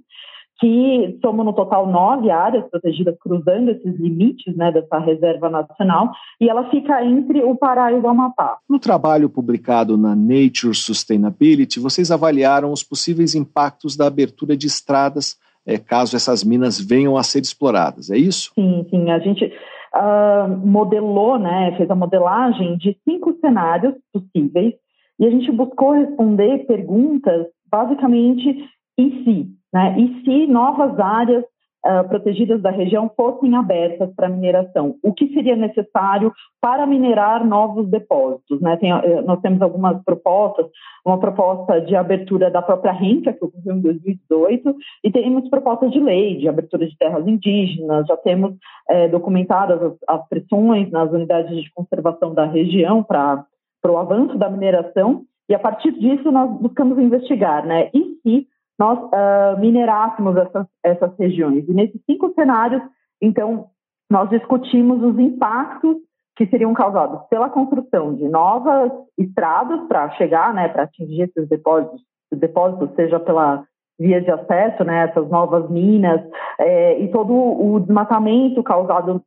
que 0.59 1.17
somam 1.21 1.45
no 1.45 1.53
total 1.53 1.87
nove 1.87 2.29
áreas 2.29 2.69
protegidas 2.69 3.15
cruzando 3.19 3.71
esses 3.71 3.95
limites 3.97 4.55
né, 4.55 4.71
dessa 4.71 4.99
reserva 4.99 5.49
nacional, 5.49 6.11
e 6.39 6.49
ela 6.49 6.69
fica 6.69 7.03
entre 7.03 7.41
o 7.43 7.55
Pará 7.55 7.91
e 7.91 7.95
o 7.95 8.07
Amapá. 8.07 8.57
No 8.69 8.79
trabalho 8.79 9.29
publicado 9.29 9.97
na 9.97 10.15
Nature 10.15 10.75
Sustainability, 10.75 11.79
vocês 11.79 12.11
avaliaram 12.11 12.71
os 12.71 12.83
possíveis 12.83 13.35
impactos 13.35 13.95
da 13.95 14.07
abertura 14.07 14.57
de 14.57 14.67
estradas 14.67 15.37
é, 15.65 15.77
caso 15.77 16.15
essas 16.15 16.43
minas 16.43 16.79
venham 16.79 17.15
a 17.15 17.23
ser 17.23 17.41
exploradas, 17.41 18.09
é 18.09 18.17
isso? 18.17 18.51
Sim, 18.55 18.87
sim. 18.89 19.11
A 19.11 19.19
gente 19.19 19.45
uh, 19.45 20.47
modelou, 20.65 21.37
né, 21.37 21.75
fez 21.77 21.89
a 21.91 21.95
modelagem 21.95 22.75
de 22.77 22.97
cinco 23.07 23.37
cenários 23.39 23.93
possíveis, 24.11 24.73
e 25.19 25.25
a 25.25 25.29
gente 25.29 25.51
buscou 25.51 25.91
responder 25.91 26.65
perguntas 26.65 27.45
basicamente 27.69 28.67
em 28.97 29.23
si, 29.23 29.58
né? 29.73 29.99
E 29.99 30.23
se 30.23 30.47
novas 30.47 30.99
áreas 30.99 31.43
uh, 31.85 32.07
protegidas 32.07 32.61
da 32.61 32.71
região 32.71 33.09
fossem 33.15 33.55
abertas 33.55 34.13
para 34.15 34.29
mineração. 34.29 34.95
O 35.03 35.13
que 35.13 35.33
seria 35.33 35.55
necessário 35.55 36.31
para 36.61 36.85
minerar 36.85 37.45
novos 37.45 37.87
depósitos? 37.89 38.59
Né? 38.61 38.77
Tem, 38.77 38.93
uh, 38.93 39.21
nós 39.25 39.39
temos 39.41 39.61
algumas 39.61 40.03
propostas, 40.03 40.67
uma 41.05 41.19
proposta 41.19 41.79
de 41.81 41.95
abertura 41.95 42.49
da 42.49 42.61
própria 42.61 42.91
renta, 42.91 43.33
que 43.33 43.45
ocorreu 43.45 43.75
em 43.75 43.81
2018, 43.81 44.75
e 45.03 45.11
temos 45.11 45.49
propostas 45.49 45.91
de 45.91 45.99
lei 45.99 46.37
de 46.37 46.47
abertura 46.47 46.87
de 46.87 46.97
terras 46.97 47.27
indígenas, 47.27 48.07
já 48.07 48.17
temos 48.17 48.51
uh, 48.51 49.09
documentadas 49.11 49.81
as, 49.81 49.93
as 50.07 50.27
pressões 50.27 50.91
nas 50.91 51.11
unidades 51.11 51.63
de 51.63 51.71
conservação 51.73 52.33
da 52.33 52.45
região 52.45 53.03
para 53.03 53.45
o 53.85 53.97
avanço 53.97 54.37
da 54.37 54.49
mineração, 54.49 55.23
e 55.47 55.55
a 55.55 55.59
partir 55.59 55.91
disso 55.93 56.31
nós 56.31 56.51
buscamos 56.59 56.99
investigar, 56.99 57.65
né? 57.65 57.89
E 57.91 58.19
se 58.21 58.47
nós 58.79 58.97
uh, 58.97 59.59
minerássemos 59.59 60.37
essas, 60.37 60.65
essas 60.83 61.17
regiões. 61.17 61.67
E 61.67 61.73
nesses 61.73 62.01
cinco 62.05 62.31
cenários, 62.33 62.81
então, 63.21 63.67
nós 64.09 64.29
discutimos 64.29 65.03
os 65.03 65.19
impactos 65.19 65.97
que 66.35 66.47
seriam 66.47 66.73
causados 66.73 67.27
pela 67.29 67.49
construção 67.49 68.15
de 68.15 68.29
novas 68.29 68.91
estradas 69.17 69.85
para 69.87 70.09
chegar, 70.11 70.53
né, 70.53 70.69
para 70.69 70.83
atingir 70.83 71.23
esses 71.23 71.49
depósitos, 71.49 72.01
depósitos, 72.31 72.95
seja 72.95 73.19
pela 73.19 73.65
via 73.99 74.21
de 74.21 74.31
acesso, 74.31 74.85
né, 74.85 75.09
essas 75.09 75.29
novas 75.29 75.69
minas, 75.69 76.21
é, 76.57 76.97
e 77.01 77.11
todo 77.11 77.33
o 77.33 77.81
desmatamento 77.81 78.63
causado 78.63 79.21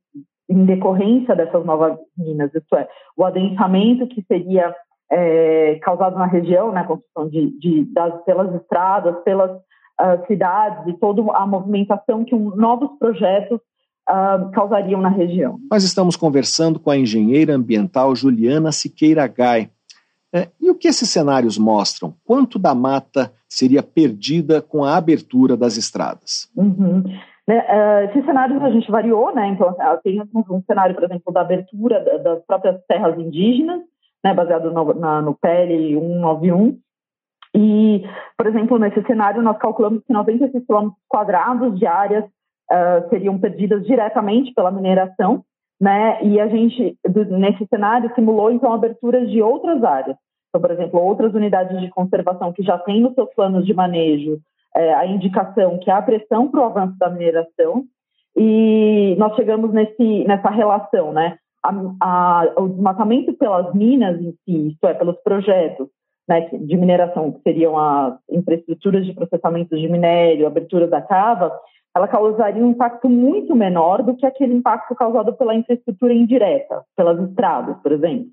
em 0.48 0.64
decorrência 0.64 1.36
dessas 1.36 1.64
novas 1.66 1.98
minas, 2.16 2.54
isto 2.54 2.74
é, 2.76 2.88
o 3.16 3.24
adensamento 3.24 4.06
que 4.06 4.22
seria 4.22 4.74
é, 5.12 5.78
causado 5.82 6.16
na 6.16 6.24
região, 6.24 6.72
né, 6.72 6.80
a 6.80 6.84
construção 6.84 7.28
de, 7.28 7.50
de 7.58 7.84
das, 7.92 8.24
pelas 8.24 8.54
estradas, 8.54 9.22
pelas 9.22 9.50
uh, 9.50 10.26
cidades 10.26 10.86
e 10.86 10.94
toda 10.94 11.20
a 11.36 11.46
movimentação 11.46 12.24
que 12.24 12.34
um, 12.34 12.56
novos 12.56 12.90
projetos 12.98 13.60
uh, 14.08 14.50
causariam 14.52 15.02
na 15.02 15.10
região. 15.10 15.58
Nós 15.70 15.84
estamos 15.84 16.16
conversando 16.16 16.80
com 16.80 16.90
a 16.90 16.96
engenheira 16.96 17.54
ambiental 17.54 18.16
Juliana 18.16 18.72
Siqueira 18.72 19.26
Gai. 19.26 19.68
É, 20.34 20.48
e 20.58 20.70
o 20.70 20.74
que 20.74 20.88
esses 20.88 21.10
cenários 21.10 21.58
mostram? 21.58 22.14
Quanto 22.24 22.58
da 22.58 22.74
mata 22.74 23.30
seria 23.46 23.82
perdida 23.82 24.62
com 24.62 24.82
a 24.82 24.96
abertura 24.96 25.58
das 25.58 25.76
estradas? 25.76 26.48
Uhum. 26.56 27.04
Né, 27.46 27.58
uh, 27.58 28.08
esses 28.08 28.24
cenários 28.24 28.62
a 28.62 28.70
gente 28.70 28.90
variou, 28.90 29.34
né? 29.34 29.48
Então, 29.48 29.76
tem 30.02 30.22
um 30.34 30.62
cenário, 30.66 30.94
por 30.94 31.04
exemplo, 31.04 31.30
da 31.34 31.42
abertura 31.42 32.02
das 32.20 32.42
próprias 32.46 32.80
terras 32.86 33.18
indígenas, 33.18 33.82
né, 34.24 34.34
baseado 34.34 34.70
no, 34.70 34.94
na, 34.94 35.22
no 35.22 35.34
PL 35.34 35.94
191. 35.94 36.78
E, 37.54 38.04
por 38.36 38.46
exemplo, 38.46 38.78
nesse 38.78 39.02
cenário, 39.02 39.42
nós 39.42 39.58
calculamos 39.58 40.02
que 40.04 40.12
96 40.12 40.64
quilômetros 40.64 40.98
quadrados 41.08 41.78
de 41.78 41.86
áreas 41.86 42.24
uh, 42.24 43.08
seriam 43.10 43.38
perdidas 43.38 43.84
diretamente 43.84 44.52
pela 44.54 44.70
mineração, 44.70 45.44
né? 45.80 46.22
E 46.22 46.40
a 46.40 46.48
gente, 46.48 46.96
nesse 47.30 47.66
cenário, 47.66 48.10
simulou, 48.14 48.50
então, 48.50 48.72
aberturas 48.72 49.30
de 49.30 49.42
outras 49.42 49.82
áreas. 49.84 50.16
Então, 50.48 50.60
por 50.60 50.70
exemplo, 50.70 51.00
outras 51.00 51.34
unidades 51.34 51.78
de 51.80 51.90
conservação 51.90 52.52
que 52.52 52.62
já 52.62 52.78
têm 52.78 53.02
nos 53.02 53.14
seus 53.14 53.34
planos 53.34 53.66
de 53.66 53.74
manejo 53.74 54.38
é, 54.74 54.94
a 54.94 55.06
indicação 55.06 55.78
que 55.78 55.90
há 55.90 56.00
pressão 56.00 56.48
para 56.48 56.60
o 56.60 56.64
avanço 56.64 56.96
da 56.98 57.10
mineração, 57.10 57.84
e 58.36 59.14
nós 59.18 59.34
chegamos 59.36 59.72
nesse, 59.72 60.24
nessa 60.24 60.48
relação, 60.48 61.12
né? 61.12 61.36
A, 61.62 61.70
a, 62.00 62.52
o 62.60 62.68
desmatamento 62.68 63.32
pelas 63.34 63.72
minas 63.74 64.20
em 64.20 64.32
si, 64.44 64.68
isto 64.68 64.86
é, 64.86 64.94
pelos 64.94 65.16
projetos 65.22 65.88
né, 66.28 66.48
de 66.50 66.76
mineração, 66.76 67.32
que 67.32 67.42
seriam 67.42 67.78
as 67.78 68.18
infraestruturas 68.30 69.04
de 69.04 69.14
processamento 69.14 69.76
de 69.76 69.88
minério, 69.88 70.46
abertura 70.46 70.86
da 70.86 71.00
cava, 71.00 71.52
ela 71.94 72.08
causaria 72.08 72.64
um 72.64 72.70
impacto 72.70 73.08
muito 73.08 73.54
menor 73.54 74.02
do 74.02 74.16
que 74.16 74.24
aquele 74.24 74.54
impacto 74.54 74.94
causado 74.94 75.32
pela 75.34 75.54
infraestrutura 75.54 76.12
indireta, 76.12 76.82
pelas 76.96 77.20
estradas, 77.28 77.76
por 77.82 77.92
exemplo. 77.92 78.26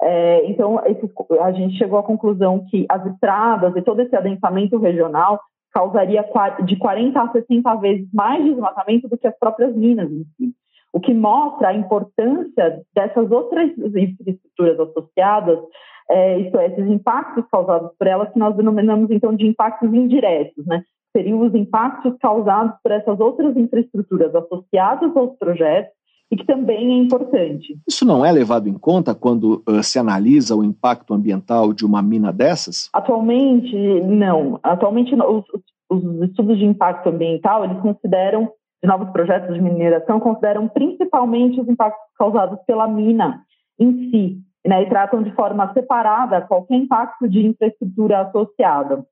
É, 0.00 0.46
então, 0.50 0.80
esse, 0.86 1.08
a 1.40 1.52
gente 1.52 1.76
chegou 1.76 1.98
à 1.98 2.02
conclusão 2.02 2.64
que 2.68 2.86
as 2.88 3.04
estradas 3.06 3.76
e 3.76 3.82
todo 3.82 4.00
esse 4.00 4.16
adensamento 4.16 4.78
regional 4.78 5.40
causaria 5.72 6.24
de 6.64 6.76
40 6.76 7.20
a 7.20 7.30
60 7.30 7.74
vezes 7.76 8.08
mais 8.12 8.44
desmatamento 8.44 9.08
do 9.08 9.16
que 9.16 9.26
as 9.26 9.38
próprias 9.38 9.74
minas 9.74 10.10
em 10.10 10.24
si 10.36 10.54
o 10.92 11.00
que 11.00 11.14
mostra 11.14 11.68
a 11.68 11.74
importância 11.74 12.82
dessas 12.94 13.30
outras 13.30 13.70
infraestruturas 13.78 14.78
associadas, 14.80 15.58
é, 16.10 16.40
isto 16.40 16.58
é, 16.58 16.66
esses 16.66 16.86
impactos 16.86 17.44
causados 17.50 17.90
por 17.98 18.06
elas, 18.06 18.30
que 18.30 18.38
nós 18.38 18.54
denominamos 18.54 19.10
então 19.10 19.34
de 19.34 19.46
impactos 19.46 19.92
indiretos, 19.92 20.66
né? 20.66 20.84
Seriam 21.16 21.40
os 21.40 21.54
impactos 21.54 22.14
causados 22.18 22.74
por 22.82 22.92
essas 22.92 23.18
outras 23.20 23.56
infraestruturas 23.56 24.34
associadas 24.34 25.16
aos 25.16 25.36
projetos 25.38 25.92
e 26.30 26.36
que 26.36 26.46
também 26.46 26.94
é 26.94 27.04
importante. 27.04 27.76
Isso 27.86 28.06
não 28.06 28.24
é 28.24 28.32
levado 28.32 28.66
em 28.66 28.72
conta 28.72 29.14
quando 29.14 29.62
uh, 29.68 29.82
se 29.82 29.98
analisa 29.98 30.56
o 30.56 30.64
impacto 30.64 31.12
ambiental 31.12 31.74
de 31.74 31.84
uma 31.84 32.02
mina 32.02 32.32
dessas? 32.32 32.88
Atualmente, 32.94 33.76
não. 34.00 34.58
Atualmente, 34.62 35.14
os, 35.14 35.44
os 35.90 36.22
estudos 36.22 36.58
de 36.58 36.64
impacto 36.64 37.10
ambiental, 37.10 37.64
eles 37.64 37.78
consideram 37.80 38.50
de 38.82 38.88
novos 38.88 39.10
projetos 39.10 39.54
de 39.54 39.60
mineração 39.60 40.18
consideram 40.18 40.68
principalmente 40.68 41.60
os 41.60 41.68
impactos 41.68 42.02
causados 42.18 42.58
pela 42.66 42.88
mina 42.88 43.42
em 43.78 44.10
si, 44.10 44.38
né, 44.66 44.82
e 44.82 44.88
tratam 44.88 45.22
de 45.22 45.32
forma 45.32 45.72
separada 45.72 46.42
qualquer 46.42 46.76
impacto 46.76 47.28
de 47.28 47.46
infraestrutura 47.46 48.20
associada. 48.20 49.04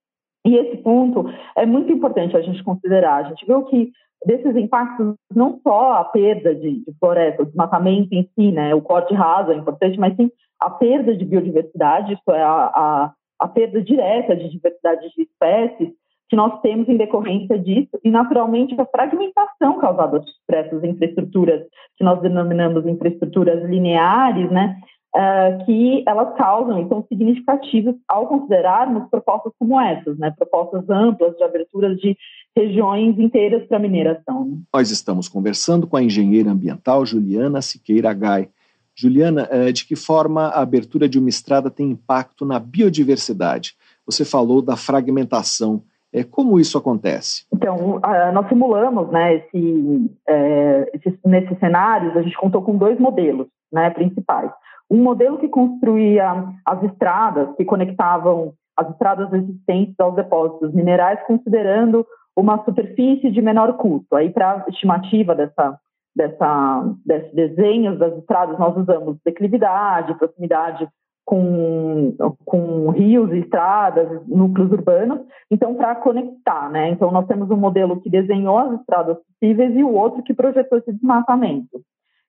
E 0.45 0.57
esse 0.57 0.79
ponto 0.79 1.27
é 1.57 1.67
muito 1.67 1.93
importante 1.93 2.37
a 2.37 2.41
gente 2.41 2.63
considerar. 2.65 3.25
A 3.25 3.29
gente 3.29 3.47
viu 3.47 3.65
que 3.65 3.93
desses 4.25 4.57
impactos, 4.57 5.15
não 5.35 5.61
só 5.63 5.95
a 5.95 6.05
perda 6.05 6.55
de, 6.55 6.85
de 6.85 6.99
floresta, 6.99 7.43
o 7.43 7.47
desmatamento 7.47 8.09
em 8.13 8.29
si, 8.35 8.53
né, 8.53 8.75
o 8.75 8.83
corte 8.83 9.15
raso 9.15 9.53
é 9.53 9.57
importante, 9.57 9.99
mas 9.99 10.15
sim 10.17 10.31
a 10.61 10.69
perda 10.69 11.17
de 11.17 11.25
biodiversidade, 11.25 12.13
isso 12.13 12.31
é 12.31 12.43
a, 12.43 12.53
a, 12.53 13.13
a 13.41 13.49
perda 13.49 13.83
direta 13.83 14.37
de 14.37 14.51
diversidade 14.51 15.09
de 15.17 15.23
espécies, 15.23 15.91
que 16.31 16.37
nós 16.37 16.61
temos 16.61 16.89
em 16.89 16.97
decorrência 16.97 17.59
disso, 17.59 17.91
e 18.05 18.11
naturalmente 18.11 18.81
a 18.81 18.87
fragmentação 18.87 19.79
causada 19.81 20.21
por 20.47 20.55
essas 20.55 20.85
infraestruturas, 20.85 21.67
que 21.99 22.05
nós 22.05 22.23
denominamos 22.23 22.87
infraestruturas 22.87 23.69
lineares, 23.69 24.49
né, 24.49 24.77
uh, 25.17 25.65
que 25.67 26.05
elas 26.07 26.33
causam 26.37 26.81
e 26.81 26.89
são 26.89 27.05
significativas 27.09 27.97
ao 28.07 28.29
considerarmos 28.29 29.11
propostas 29.11 29.53
como 29.59 29.81
essas, 29.81 30.17
né, 30.19 30.31
propostas 30.31 30.89
amplas 30.89 31.37
de 31.37 31.43
aberturas 31.43 31.99
de 31.99 32.17
regiões 32.57 33.19
inteiras 33.19 33.67
para 33.67 33.81
mineração. 33.81 34.45
Né. 34.47 34.59
Nós 34.73 34.93
estamos 34.93 35.29
conversando 35.29 35.85
com 35.85 35.97
a 35.97 36.03
engenheira 36.03 36.53
ambiental 36.53 37.05
Juliana 37.05 37.61
Siqueira 37.61 38.13
Gai. 38.15 38.49
Juliana, 38.95 39.49
eh, 39.51 39.73
de 39.73 39.85
que 39.87 39.97
forma 39.97 40.49
a 40.49 40.61
abertura 40.61 41.09
de 41.09 41.19
uma 41.19 41.29
estrada 41.29 41.71
tem 41.71 41.91
impacto 41.91 42.45
na 42.45 42.59
biodiversidade? 42.59 43.75
Você 44.05 44.25
falou 44.25 44.61
da 44.61 44.77
fragmentação. 44.77 45.83
É, 46.13 46.25
como 46.25 46.59
isso 46.59 46.77
acontece? 46.77 47.47
Então, 47.53 48.01
nós 48.33 48.49
simulamos, 48.49 49.11
né, 49.11 49.37
esse, 49.37 50.11
é, 50.29 50.91
esses, 50.95 51.19
nesses 51.25 51.59
cenários, 51.59 52.17
a 52.17 52.23
gente 52.23 52.37
contou 52.37 52.63
com 52.63 52.77
dois 52.77 52.99
modelos 52.99 53.47
né, 53.73 53.91
principais. 53.91 54.51
Um 54.91 55.03
modelo 55.03 55.39
que 55.39 55.49
construía 55.49 56.47
as 56.67 56.83
estradas, 56.83 57.55
que 57.57 57.65
conectavam 57.65 58.55
as 58.77 58.91
estradas 58.91 59.33
existentes 59.33 59.95
aos 60.01 60.17
depósitos 60.17 60.75
minerais, 60.75 61.21
considerando 61.27 62.05
uma 62.37 62.65
superfície 62.65 63.31
de 63.31 63.43
menor 63.43 63.75
custo. 63.75 64.17
Aí, 64.17 64.31
para 64.31 64.65
estimativa 64.69 65.35
dessa, 65.35 65.79
dessa, 66.17 66.95
desses 67.07 67.33
desenhos 67.35 67.99
das 67.99 68.17
estradas, 68.19 68.59
nós 68.59 68.77
usamos 68.77 69.17
declividade, 69.25 70.19
proximidade 70.19 70.89
com, 71.25 72.15
com 72.45 72.91
rios, 72.91 73.33
estradas, 73.33 74.27
núcleos 74.27 74.73
urbanos, 74.73 75.21
então 75.51 75.75
para 75.75 75.95
conectar, 75.95 76.69
né? 76.71 76.91
Então 76.91 77.11
nós 77.13 77.27
temos 77.27 77.51
um 77.51 77.57
modelo 77.57 78.01
que 78.01 78.11
desenhou 78.11 78.59
as 78.59 78.81
estradas 78.81 79.17
possíveis 79.19 79.77
e 79.77 79.83
o 79.83 79.93
outro 79.93 80.23
que 80.23 80.35
projetou 80.35 80.79
esse 80.79 80.93
desmatamento 80.93 81.81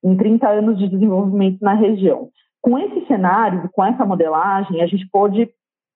em 0.04 0.15
30 0.15 0.47
anos 0.47 0.77
de 0.77 0.88
desenvolvimento 0.88 1.60
na 1.62 1.73
região. 1.73 2.30
Com 2.62 2.77
esse 2.77 3.06
cenário, 3.08 3.69
com 3.73 3.84
essa 3.84 4.06
modelagem, 4.06 4.82
a 4.82 4.88
gente 4.88 5.08
pôde 5.12 5.49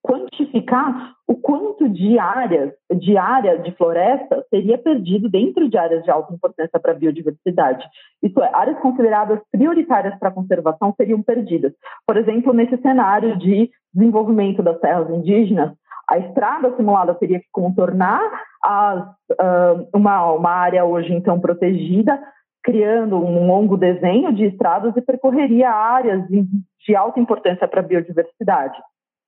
quantificar 0.05 1.13
o 1.27 1.35
quanto 1.35 1.89
de 1.89 2.19
áreas, 2.19 2.71
de 2.95 3.17
área 3.17 3.57
de 3.57 3.71
floresta 3.75 4.45
seria 4.51 4.77
perdido 4.77 5.27
dentro 5.27 5.67
de 5.67 5.77
áreas 5.77 6.03
de 6.03 6.11
alta 6.11 6.31
importância 6.31 6.79
para 6.79 6.91
a 6.91 6.95
biodiversidade. 6.95 7.83
Isso 8.21 8.39
é, 8.41 8.49
áreas 8.53 8.79
consideradas 8.79 9.39
prioritárias 9.51 10.17
para 10.19 10.29
a 10.29 10.33
conservação 10.33 10.93
seriam 10.95 11.23
perdidas. 11.23 11.73
Por 12.05 12.17
exemplo, 12.17 12.53
nesse 12.53 12.77
cenário 12.77 13.35
de 13.39 13.71
desenvolvimento 13.91 14.61
das 14.61 14.79
terras 14.79 15.09
indígenas, 15.09 15.73
a 16.07 16.19
estrada 16.19 16.75
simulada 16.75 17.15
teria 17.15 17.39
que 17.39 17.47
contornar 17.51 18.21
as, 18.63 19.07
uh, 19.31 19.89
uma, 19.91 20.33
uma 20.33 20.51
área 20.51 20.85
hoje 20.85 21.11
então 21.11 21.39
protegida, 21.39 22.21
criando 22.63 23.15
um 23.15 23.47
longo 23.47 23.75
desenho 23.75 24.31
de 24.31 24.45
estradas 24.45 24.95
e 24.95 25.01
percorreria 25.01 25.71
áreas 25.71 26.27
de, 26.27 26.95
alta 26.95 27.19
importância 27.19 27.67
para 27.67 27.79
a 27.79 27.83
biodiversidade. 27.83 28.77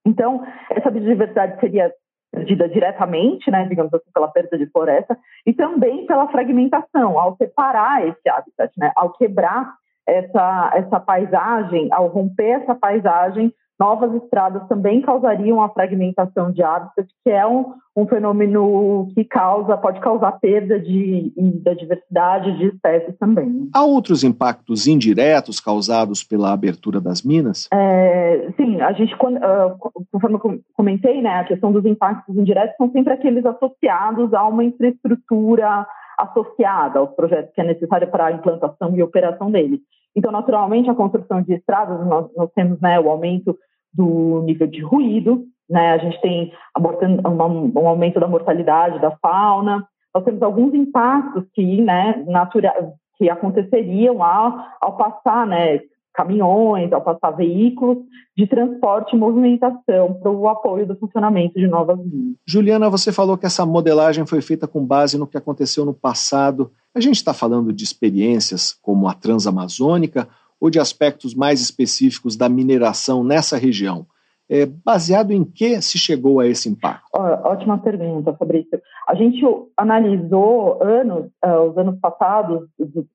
Então, 0.08 0.42
essa 0.70 0.90
biodiversidade 0.90 1.60
seria 1.60 1.92
perdida 2.32 2.70
diretamente, 2.70 3.52
né, 3.52 3.66
digamos 3.66 3.94
assim, 3.94 4.10
pela 4.14 4.30
perda 4.30 4.58
de 4.58 4.66
floresta, 4.68 5.18
e 5.46 5.54
também 5.54 6.06
pela 6.06 6.28
fragmentação, 6.30 7.20
ao 7.20 7.36
separar 7.36 8.08
esse 8.08 8.30
habitat, 8.30 8.72
né, 8.78 8.92
ao 8.96 9.12
quebrar 9.14 9.74
essa, 10.08 10.72
essa 10.76 11.00
paisagem, 11.00 11.90
ao 11.92 12.08
romper 12.08 12.62
essa 12.62 12.74
paisagem, 12.74 13.54
novas 13.80 14.14
estradas 14.16 14.68
também 14.68 15.02
causariam 15.02 15.62
a 15.62 15.70
fragmentação 15.70 16.52
de 16.52 16.64
hábitats, 16.64 17.08
que 17.24 17.30
é 17.30 17.46
um, 17.46 17.74
um 17.96 18.08
fenômeno 18.08 19.08
que 19.14 19.24
causa, 19.24 19.78
pode 19.78 20.00
causar 20.00 20.32
perda 20.34 20.80
de, 20.80 21.32
da 21.64 21.74
diversidade 21.74 22.58
de 22.58 22.68
espécies 22.68 23.16
também. 23.18 23.70
Há 23.74 23.84
outros 23.84 24.24
impactos 24.24 24.88
indiretos 24.88 25.60
causados 25.60 26.24
pela 26.24 26.52
abertura 26.52 27.00
das 27.00 27.22
minas? 27.22 27.68
É, 27.72 28.52
sim, 28.58 28.82
a 28.82 28.92
gente, 28.94 29.14
uh, 29.14 29.78
conforme 30.12 30.38
eu 30.38 30.60
comentei, 30.74 31.22
né, 31.22 31.36
a 31.36 31.44
questão 31.44 31.72
dos 31.72 31.86
impactos 31.86 32.36
indiretos 32.36 32.76
são 32.78 32.92
sempre 32.92 33.14
aqueles 33.14 33.46
associados 33.46 34.34
a 34.34 34.48
uma 34.48 34.64
infraestrutura 34.64 35.86
associada 36.18 36.98
aos 36.98 37.12
projetos 37.12 37.54
que 37.54 37.62
é 37.62 37.64
necessária 37.64 38.08
para 38.08 38.26
a 38.26 38.32
implantação 38.32 38.96
e 38.96 39.04
operação 39.04 39.52
deles. 39.52 39.80
Então, 40.16 40.32
naturalmente, 40.32 40.90
a 40.90 40.96
construção 40.96 41.44
de 41.44 41.54
estradas, 41.54 42.04
nós, 42.08 42.28
nós 42.36 42.50
temos 42.56 42.82
né, 42.82 43.00
o 43.00 43.08
aumento 43.08 43.56
do 43.98 44.44
nível 44.44 44.68
de 44.68 44.82
ruído, 44.82 45.44
né, 45.70 45.94
a 45.94 45.98
gente 45.98 46.22
tem 46.22 46.54
um 46.78 47.88
aumento 47.88 48.20
da 48.20 48.28
mortalidade 48.28 49.02
da 49.02 49.12
fauna, 49.18 49.86
nós 50.14 50.24
temos 50.24 50.42
alguns 50.42 50.74
impactos 50.74 51.44
que, 51.54 51.82
né, 51.82 52.24
natura, 52.28 52.74
que 53.18 53.30
aconteceriam 53.30 54.24
ao, 54.24 54.58
ao 54.80 54.96
passar, 54.96 55.46
né, 55.46 55.82
caminhões, 56.14 56.92
ao 56.92 57.02
passar 57.02 57.32
veículos 57.32 58.00
de 58.36 58.48
transporte 58.48 59.16
e 59.16 59.20
movimentação 59.20 60.14
para 60.16 60.32
o 60.32 60.48
apoio 60.48 60.88
do 60.88 60.96
funcionamento 60.96 61.60
de 61.60 61.68
novas 61.68 62.00
linhas. 62.00 62.36
Juliana, 62.46 62.90
você 62.90 63.12
falou 63.12 63.38
que 63.38 63.46
essa 63.46 63.66
modelagem 63.66 64.26
foi 64.26 64.42
feita 64.42 64.68
com 64.68 64.84
base 64.84 65.18
no 65.18 65.28
que 65.28 65.38
aconteceu 65.38 65.86
no 65.86 65.94
passado. 65.94 66.72
A 66.96 67.00
gente 67.00 67.18
está 67.18 67.34
falando 67.34 67.72
de 67.72 67.84
experiências 67.84 68.74
como 68.82 69.08
a 69.08 69.14
Transamazônica 69.14 70.28
ou 70.60 70.70
de 70.70 70.80
aspectos 70.80 71.34
mais 71.34 71.62
específicos 71.62 72.36
da 72.36 72.50
mineração 72.50 73.24
nessa 73.24 73.58
região? 73.58 74.06
É, 74.50 74.66
baseado 74.66 75.32
em 75.32 75.44
que 75.44 75.82
se 75.82 75.98
chegou 75.98 76.40
a 76.40 76.48
esse 76.48 76.70
impacto? 76.70 77.10
Ótima 77.14 77.78
pergunta, 77.80 78.34
Fabrício. 78.34 78.82
A 79.06 79.14
gente 79.14 79.44
analisou 79.76 80.82
anos, 80.82 81.26
uh, 81.46 81.70
os 81.70 81.78
anos 81.78 82.00
passados, 82.00 82.66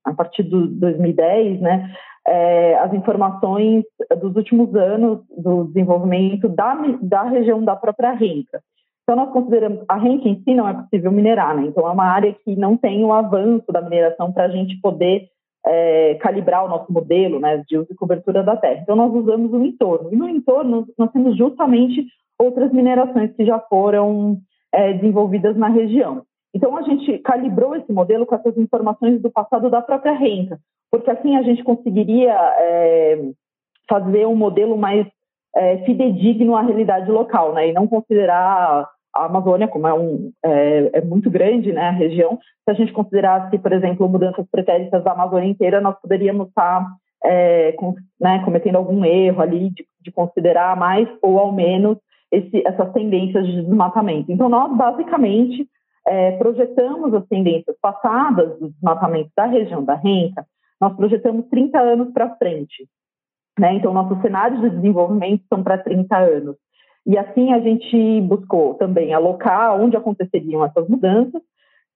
a 0.04 0.12
partir 0.12 0.42
de 0.42 0.68
2010, 0.68 1.60
né, 1.60 1.90
é, 2.26 2.78
as 2.78 2.92
informações 2.92 3.84
dos 4.20 4.36
últimos 4.36 4.74
anos 4.74 5.20
do 5.36 5.64
desenvolvimento 5.64 6.48
da, 6.48 6.74
da 7.00 7.22
região 7.24 7.64
da 7.64 7.76
própria 7.76 8.12
Renca. 8.12 8.60
Então, 9.02 9.16
nós 9.16 9.32
consideramos, 9.32 9.84
a 9.88 9.96
Renca 9.96 10.28
em 10.28 10.40
si 10.42 10.54
não 10.54 10.68
é 10.68 10.74
possível 10.74 11.10
minerar, 11.10 11.56
né? 11.56 11.66
Então, 11.66 11.86
é 11.88 11.90
uma 11.90 12.04
área 12.04 12.32
que 12.44 12.54
não 12.54 12.76
tem 12.76 13.04
o 13.04 13.12
avanço 13.12 13.66
da 13.72 13.82
mineração 13.82 14.32
para 14.32 14.44
a 14.44 14.48
gente 14.48 14.80
poder 14.80 15.28
é, 15.66 16.14
calibrar 16.16 16.64
o 16.64 16.68
nosso 16.68 16.92
modelo 16.92 17.38
né, 17.38 17.62
de 17.68 17.78
uso 17.78 17.88
e 17.90 17.94
cobertura 17.94 18.42
da 18.42 18.56
terra. 18.56 18.80
Então, 18.82 18.96
nós 18.96 19.12
usamos 19.12 19.52
o 19.52 19.64
entorno. 19.64 20.12
E 20.12 20.16
no 20.16 20.28
entorno, 20.28 20.86
nós 20.98 21.10
temos 21.12 21.36
justamente 21.36 22.04
outras 22.38 22.72
minerações 22.72 23.32
que 23.36 23.44
já 23.44 23.58
foram 23.58 24.38
é, 24.72 24.92
desenvolvidas 24.94 25.56
na 25.56 25.68
região. 25.68 26.22
Então, 26.54 26.76
a 26.76 26.82
gente 26.82 27.18
calibrou 27.18 27.74
esse 27.74 27.92
modelo 27.92 28.26
com 28.26 28.34
essas 28.34 28.56
informações 28.58 29.20
do 29.22 29.30
passado 29.30 29.70
da 29.70 29.80
própria 29.80 30.12
renta, 30.12 30.58
porque 30.90 31.10
assim 31.10 31.36
a 31.36 31.42
gente 31.42 31.64
conseguiria 31.64 32.34
é, 32.34 33.30
fazer 33.88 34.26
um 34.26 34.36
modelo 34.36 34.76
mais 34.76 35.06
é, 35.56 35.78
fidedigno 35.84 36.56
à 36.56 36.62
realidade 36.62 37.10
local, 37.10 37.54
né, 37.54 37.68
e 37.68 37.72
não 37.72 37.86
considerar 37.86 38.88
a 39.14 39.26
Amazônia, 39.26 39.68
como 39.68 39.86
é, 39.86 39.94
um, 39.94 40.32
é, 40.44 40.90
é, 40.94 41.00
muito 41.02 41.30
grande 41.30 41.72
né, 41.72 41.88
a 41.88 41.90
região, 41.90 42.38
se 42.64 42.70
a 42.70 42.74
gente 42.74 42.92
considerasse, 42.92 43.58
por 43.58 43.72
exemplo, 43.72 44.08
mudanças 44.08 44.46
pretéritas 44.50 45.04
da 45.04 45.12
Amazônia 45.12 45.48
inteira, 45.48 45.80
nós 45.80 45.98
poderíamos 46.00 46.48
estar 46.48 46.86
é, 47.24 47.72
com, 47.72 47.94
né, 48.20 48.42
cometendo 48.44 48.76
algum 48.76 49.04
erro 49.04 49.42
ali 49.42 49.70
de, 49.70 49.86
de, 50.00 50.10
considerar 50.10 50.76
mais 50.76 51.08
ou 51.20 51.38
ao 51.38 51.52
menos 51.52 51.98
esse, 52.30 52.66
essas 52.66 52.92
tendências 52.92 53.46
de 53.46 53.62
desmatamento. 53.62 54.32
Então, 54.32 54.48
nós 54.48 54.74
basicamente 54.76 55.68
é, 56.06 56.32
projetamos 56.32 57.12
as 57.14 57.26
tendências 57.26 57.76
passadas 57.80 58.58
do 58.58 58.70
desmatamento 58.70 59.30
da 59.36 59.46
região 59.46 59.84
da 59.84 59.94
Renca, 59.94 60.44
nós 60.80 60.96
projetamos 60.96 61.46
30 61.48 61.78
anos 61.78 62.12
para 62.12 62.34
frente. 62.36 62.88
Né? 63.58 63.74
Então, 63.74 63.92
nossos 63.92 64.20
cenários 64.20 64.60
de 64.62 64.70
desenvolvimento 64.70 65.44
são 65.48 65.62
para 65.62 65.78
30 65.78 66.16
anos. 66.16 66.56
E 67.06 67.18
assim 67.18 67.52
a 67.52 67.60
gente 67.60 68.20
buscou 68.22 68.74
também 68.74 69.12
alocar 69.12 69.80
onde 69.80 69.96
aconteceriam 69.96 70.64
essas 70.64 70.88
mudanças, 70.88 71.42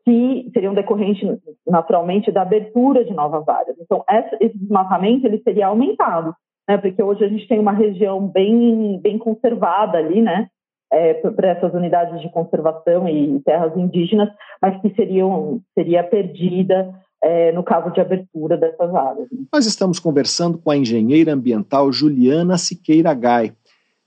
que 0.04 0.48
seriam 0.52 0.72
decorrentes 0.72 1.28
naturalmente 1.66 2.30
da 2.30 2.42
abertura 2.42 3.04
de 3.04 3.12
novas 3.12 3.46
áreas. 3.48 3.76
Então, 3.80 4.04
esse 4.40 4.56
desmatamento 4.56 5.26
ele 5.26 5.42
seria 5.42 5.66
aumentado, 5.66 6.32
né? 6.68 6.78
porque 6.78 7.02
hoje 7.02 7.24
a 7.24 7.28
gente 7.28 7.48
tem 7.48 7.58
uma 7.58 7.72
região 7.72 8.26
bem, 8.26 9.00
bem 9.00 9.18
conservada 9.18 9.98
ali, 9.98 10.22
né? 10.22 10.48
É, 10.92 11.14
para 11.14 11.48
essas 11.48 11.74
unidades 11.74 12.20
de 12.20 12.30
conservação 12.30 13.08
e 13.08 13.40
terras 13.40 13.76
indígenas, 13.76 14.28
mas 14.62 14.80
que 14.80 14.94
seriam, 14.94 15.60
seria 15.74 16.04
perdida 16.04 16.94
é, 17.24 17.50
no 17.50 17.64
caso 17.64 17.90
de 17.90 18.00
abertura 18.00 18.56
dessas 18.56 18.94
áreas. 18.94 19.28
Nós 19.52 19.66
estamos 19.66 19.98
conversando 19.98 20.58
com 20.58 20.70
a 20.70 20.76
engenheira 20.76 21.32
ambiental 21.32 21.90
Juliana 21.90 22.56
Siqueira 22.56 23.12
Gai. 23.14 23.52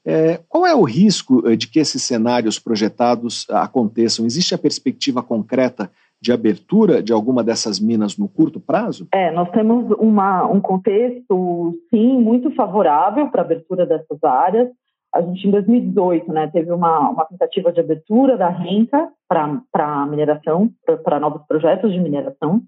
É, 0.10 0.40
qual 0.50 0.66
é 0.66 0.74
o 0.74 0.82
risco 0.82 1.48
eh, 1.48 1.56
de 1.56 1.68
que 1.68 1.80
esses 1.80 2.02
cenários 2.02 2.58
projetados 2.58 3.46
aconteçam? 3.52 4.26
Existe 4.26 4.56
a 4.56 4.58
perspectiva 4.58 5.22
concreta 5.22 5.92
de 6.20 6.32
abertura 6.32 7.04
de 7.04 7.14
alguma 7.14 7.44
dessas 7.44 7.80
minas 7.80 8.18
no 8.18 8.28
curto 8.28 8.60
prazo? 8.60 9.08
É, 9.14 9.32
nós 9.32 9.52
temos 9.52 9.92
uma, 10.00 10.48
um 10.48 10.60
contexto, 10.60 11.76
sim, 11.92 12.20
muito 12.20 12.50
favorável 12.56 13.30
para 13.30 13.44
a 13.44 13.46
abertura 13.46 13.86
dessas 13.86 14.24
áreas. 14.24 14.70
A 15.14 15.22
gente, 15.22 15.48
em 15.48 15.52
2018, 15.52 16.34
né, 16.34 16.50
teve 16.52 16.72
uma, 16.72 17.12
uma 17.12 17.26
tentativa 17.26 17.72
de 17.72 17.80
abertura 17.80 18.36
da 18.36 18.50
renta 18.50 19.10
para 19.28 20.08
mineração, 20.08 20.72
para 21.04 21.20
novos 21.20 21.44
projetos 21.48 21.94
de 21.94 22.00
mineração. 22.00 22.62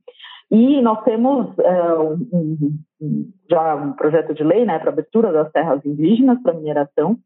E 0.51 0.79
nós 0.81 1.03
temos 1.03 1.47
é, 1.57 1.93
um, 1.95 2.77
um, 3.01 3.31
já 3.49 3.75
um 3.75 3.93
projeto 3.93 4.31
de 4.35 4.43
lei 4.43 4.63
né, 4.63 4.77
para 4.77 4.91
abertura 4.91 5.31
das 5.31 5.51
terras 5.51 5.83
indígenas 5.83 6.39
para 6.43 6.53
mineração 6.53 7.17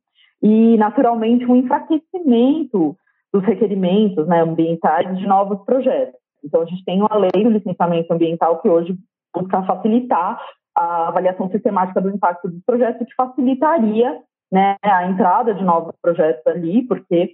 e, 0.46 0.78
naturalmente, 0.78 1.44
um 1.44 1.56
enfraquecimento 1.56 2.96
dos 3.34 3.44
requerimentos 3.44 4.28
né, 4.28 4.44
ambientais 4.44 5.18
de 5.18 5.26
novos 5.26 5.60
projetos. 5.66 6.20
Então, 6.44 6.62
a 6.62 6.66
gente 6.66 6.86
tem 6.86 7.02
uma 7.02 7.18
lei 7.18 7.44
do 7.44 7.50
licenciamento 7.50 8.14
ambiental 8.14 8.62
que 8.62 8.70
hoje 8.70 8.96
busca 9.36 9.64
facilitar 9.64 10.40
a 10.78 11.08
avaliação 11.08 11.50
sistemática 11.50 12.00
do 12.00 12.12
impacto 12.12 12.48
dos 12.48 12.64
projetos, 12.64 13.08
que 13.08 13.16
facilitaria 13.16 14.22
né, 14.52 14.76
a 14.84 15.08
entrada 15.08 15.52
de 15.56 15.64
novos 15.64 15.96
projetos 16.00 16.46
ali, 16.46 16.84
porque 16.84 17.32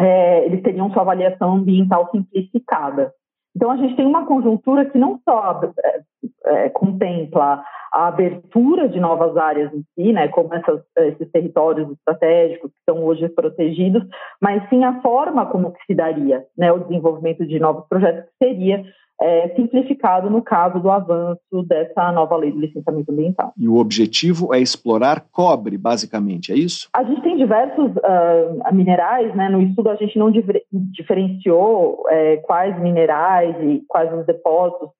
é, 0.00 0.44
eles 0.44 0.60
teriam 0.60 0.90
sua 0.92 1.02
avaliação 1.02 1.54
ambiental 1.54 2.10
simplificada. 2.10 3.12
Então, 3.54 3.70
a 3.70 3.76
gente 3.76 3.96
tem 3.96 4.06
uma 4.06 4.26
conjuntura 4.26 4.84
que 4.84 4.98
não 4.98 5.20
só 5.24 5.60
é, 5.84 6.00
é, 6.46 6.68
contempla 6.70 7.62
a 7.92 8.08
abertura 8.08 8.88
de 8.88 8.98
novas 8.98 9.36
áreas 9.36 9.72
em 9.72 9.84
si, 9.94 10.12
né, 10.12 10.26
como 10.28 10.52
essas, 10.52 10.80
esses 10.96 11.30
territórios 11.30 11.88
estratégicos 11.92 12.72
que 12.72 12.78
estão 12.78 13.04
hoje 13.04 13.28
protegidos, 13.28 14.04
mas 14.40 14.68
sim 14.68 14.82
a 14.82 15.00
forma 15.00 15.46
como 15.46 15.72
se 15.86 15.94
daria 15.94 16.44
né, 16.58 16.72
o 16.72 16.80
desenvolvimento 16.80 17.46
de 17.46 17.60
novos 17.60 17.86
projetos, 17.86 18.24
que 18.24 18.46
seria 18.46 18.84
é, 19.20 19.48
simplificado 19.54 20.28
no 20.28 20.42
caso 20.42 20.80
do 20.80 20.90
avanço 20.90 21.62
dessa 21.66 22.10
nova 22.12 22.36
lei 22.36 22.50
do 22.50 22.60
licenciamento 22.60 23.12
ambiental. 23.12 23.52
E 23.56 23.68
o 23.68 23.76
objetivo 23.76 24.52
é 24.52 24.60
explorar 24.60 25.24
cobre, 25.30 25.78
basicamente, 25.78 26.52
é 26.52 26.56
isso? 26.56 26.88
A 26.94 27.04
gente 27.04 27.22
tem 27.22 27.36
diversos 27.36 27.90
uh, 27.96 28.74
minerais, 28.74 29.34
né? 29.34 29.48
No 29.48 29.62
estudo 29.62 29.90
a 29.90 29.96
gente 29.96 30.18
não 30.18 30.32
diferenciou 30.72 32.04
é, 32.08 32.38
quais 32.38 32.78
minerais 32.80 33.56
e 33.60 33.82
quais 33.88 34.12
os 34.12 34.26
depósitos 34.26 34.90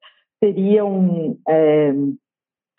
seriam 0.43 1.37
é, 1.49 1.93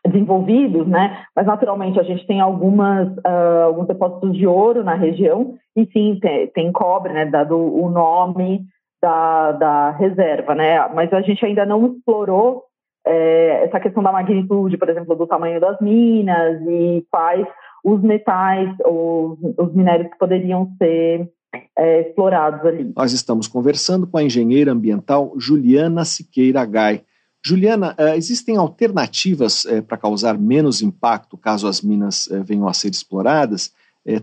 desenvolvidos, 0.08 0.88
né? 0.88 1.26
Mas 1.36 1.46
naturalmente 1.46 2.00
a 2.00 2.04
gente 2.04 2.26
tem 2.28 2.40
algumas 2.40 3.08
uh, 3.18 3.66
alguns 3.66 3.88
depósitos 3.88 4.36
de 4.38 4.46
ouro 4.48 4.84
na 4.84 4.94
região 4.94 5.56
e 5.76 5.86
sim 5.92 6.18
tem, 6.22 6.48
tem 6.48 6.72
cobre, 6.72 7.12
né? 7.12 7.26
Dado 7.26 7.58
o 7.58 7.90
nome 7.90 8.66
da, 9.06 9.52
da 9.52 9.92
reserva, 9.92 10.56
né? 10.56 10.88
Mas 10.90 11.14
a 11.14 11.22
gente 11.22 11.46
ainda 11.46 11.64
não 11.64 11.86
explorou 11.86 12.64
é, 13.06 13.66
essa 13.66 13.80
questão 13.80 14.02
da 14.02 14.12
magnitude, 14.12 14.80
por 14.80 14.90
exemplo, 14.90 15.16
do 15.16 15.28
tamanho 15.28 15.62
das 15.62 15.80
minas 15.80 16.60
e 16.68 17.06
quais 17.12 17.46
os 17.84 18.02
metais 18.02 18.68
ou 18.84 19.38
os 19.60 19.74
minérios 19.76 20.10
que 20.10 20.18
poderiam 20.18 20.72
ser 20.80 21.30
é, 21.78 22.02
explorados 22.02 22.66
ali. 22.66 22.92
Nós 22.96 23.12
estamos 23.12 23.48
conversando 23.48 24.08
com 24.08 24.18
a 24.18 24.24
engenheira 24.24 24.72
ambiental 24.72 25.34
Juliana 25.38 26.04
Siqueira 26.04 26.66
Gai. 26.66 27.04
Juliana, 27.46 27.94
é, 27.96 28.18
existem 28.18 28.58
alternativas 28.58 29.68
é, 29.68 29.82
para 29.82 29.98
causar 29.98 30.36
menos 30.36 30.82
impacto 30.82 31.38
caso 31.38 31.68
as 31.68 31.80
minas 31.80 32.28
é, 32.32 32.40
venham 32.40 32.68
a 32.68 32.74
ser 32.74 32.90
exploradas? 32.90 33.72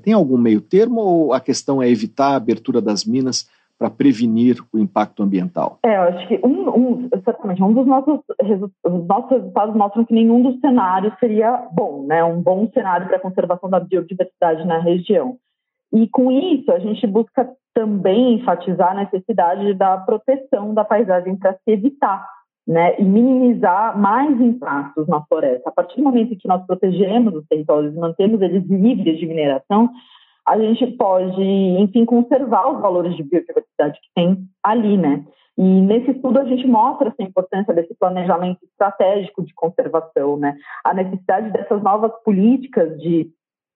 Tem 0.05 0.13
algum 0.13 0.39
meio 0.39 0.61
termo 0.61 1.01
ou 1.01 1.33
a 1.33 1.41
questão 1.41 1.83
é 1.83 1.91
evitar 1.91 2.29
a 2.29 2.37
abertura 2.37 2.81
das 2.81 3.05
minas 3.05 3.49
para 3.83 3.91
prevenir 3.91 4.63
o 4.73 4.79
impacto 4.79 5.25
ambiental? 5.25 5.81
É, 5.85 5.97
eu 5.97 6.03
acho 6.03 6.29
que 6.29 6.41
um, 6.45 6.69
um, 6.69 7.09
certamente 7.25 7.61
um 7.61 7.73
dos 7.73 7.85
nossos, 7.85 8.21
os 8.85 9.07
nossos 9.09 9.31
resultados 9.31 9.75
mostram 9.75 10.05
que 10.05 10.15
nenhum 10.15 10.41
dos 10.41 10.61
cenários 10.61 11.13
seria 11.19 11.67
bom, 11.73 12.07
né? 12.07 12.23
Um 12.23 12.41
bom 12.41 12.71
cenário 12.73 13.09
para 13.09 13.17
a 13.17 13.21
conservação 13.21 13.69
da 13.69 13.81
biodiversidade 13.81 14.65
na 14.65 14.79
região. 14.79 15.37
E 15.93 16.07
com 16.09 16.31
isso 16.31 16.71
a 16.71 16.79
gente 16.79 17.05
busca 17.09 17.51
também 17.75 18.35
enfatizar 18.35 18.93
a 18.93 19.03
necessidade 19.03 19.75
da 19.75 19.97
proteção 19.99 20.73
da 20.73 20.85
paisagem 20.85 21.37
para 21.37 21.55
se 21.55 21.73
evitar 21.73 22.25
né, 22.67 22.95
e 23.01 23.03
minimizar 23.03 23.99
mais 23.99 24.41
impactos 24.41 25.09
na 25.09 25.21
floresta. 25.23 25.69
A 25.69 25.73
partir 25.73 25.97
do 25.97 26.05
momento 26.05 26.37
que 26.37 26.47
nós 26.47 26.65
protegemos 26.67 27.35
os 27.35 27.45
territórios 27.49 27.93
e 27.93 27.99
mantemos 27.99 28.41
eles 28.41 28.65
livres 28.67 29.19
de 29.19 29.27
mineração, 29.27 29.91
a 30.47 30.59
gente 30.59 30.87
pode, 30.97 31.43
enfim, 31.43 32.05
conservar 32.05 32.71
os 32.73 32.81
valores 32.81 33.17
de 33.17 33.23
biodiversidade 33.23 33.99
que 34.01 34.09
tem 34.15 34.39
ali, 34.63 34.97
né? 34.97 35.25
E 35.57 35.63
nesse 35.63 36.13
estudo 36.13 36.39
a 36.39 36.45
gente 36.45 36.67
mostra 36.67 37.09
essa 37.09 37.23
importância 37.23 37.75
desse 37.75 37.95
planejamento 37.95 38.65
estratégico 38.65 39.45
de 39.45 39.55
conservação, 39.55 40.37
né? 40.37 40.57
A 40.85 40.95
necessidade 40.95 41.51
dessas 41.51 41.83
novas 41.83 42.13
políticas 42.25 43.01
de 43.01 43.31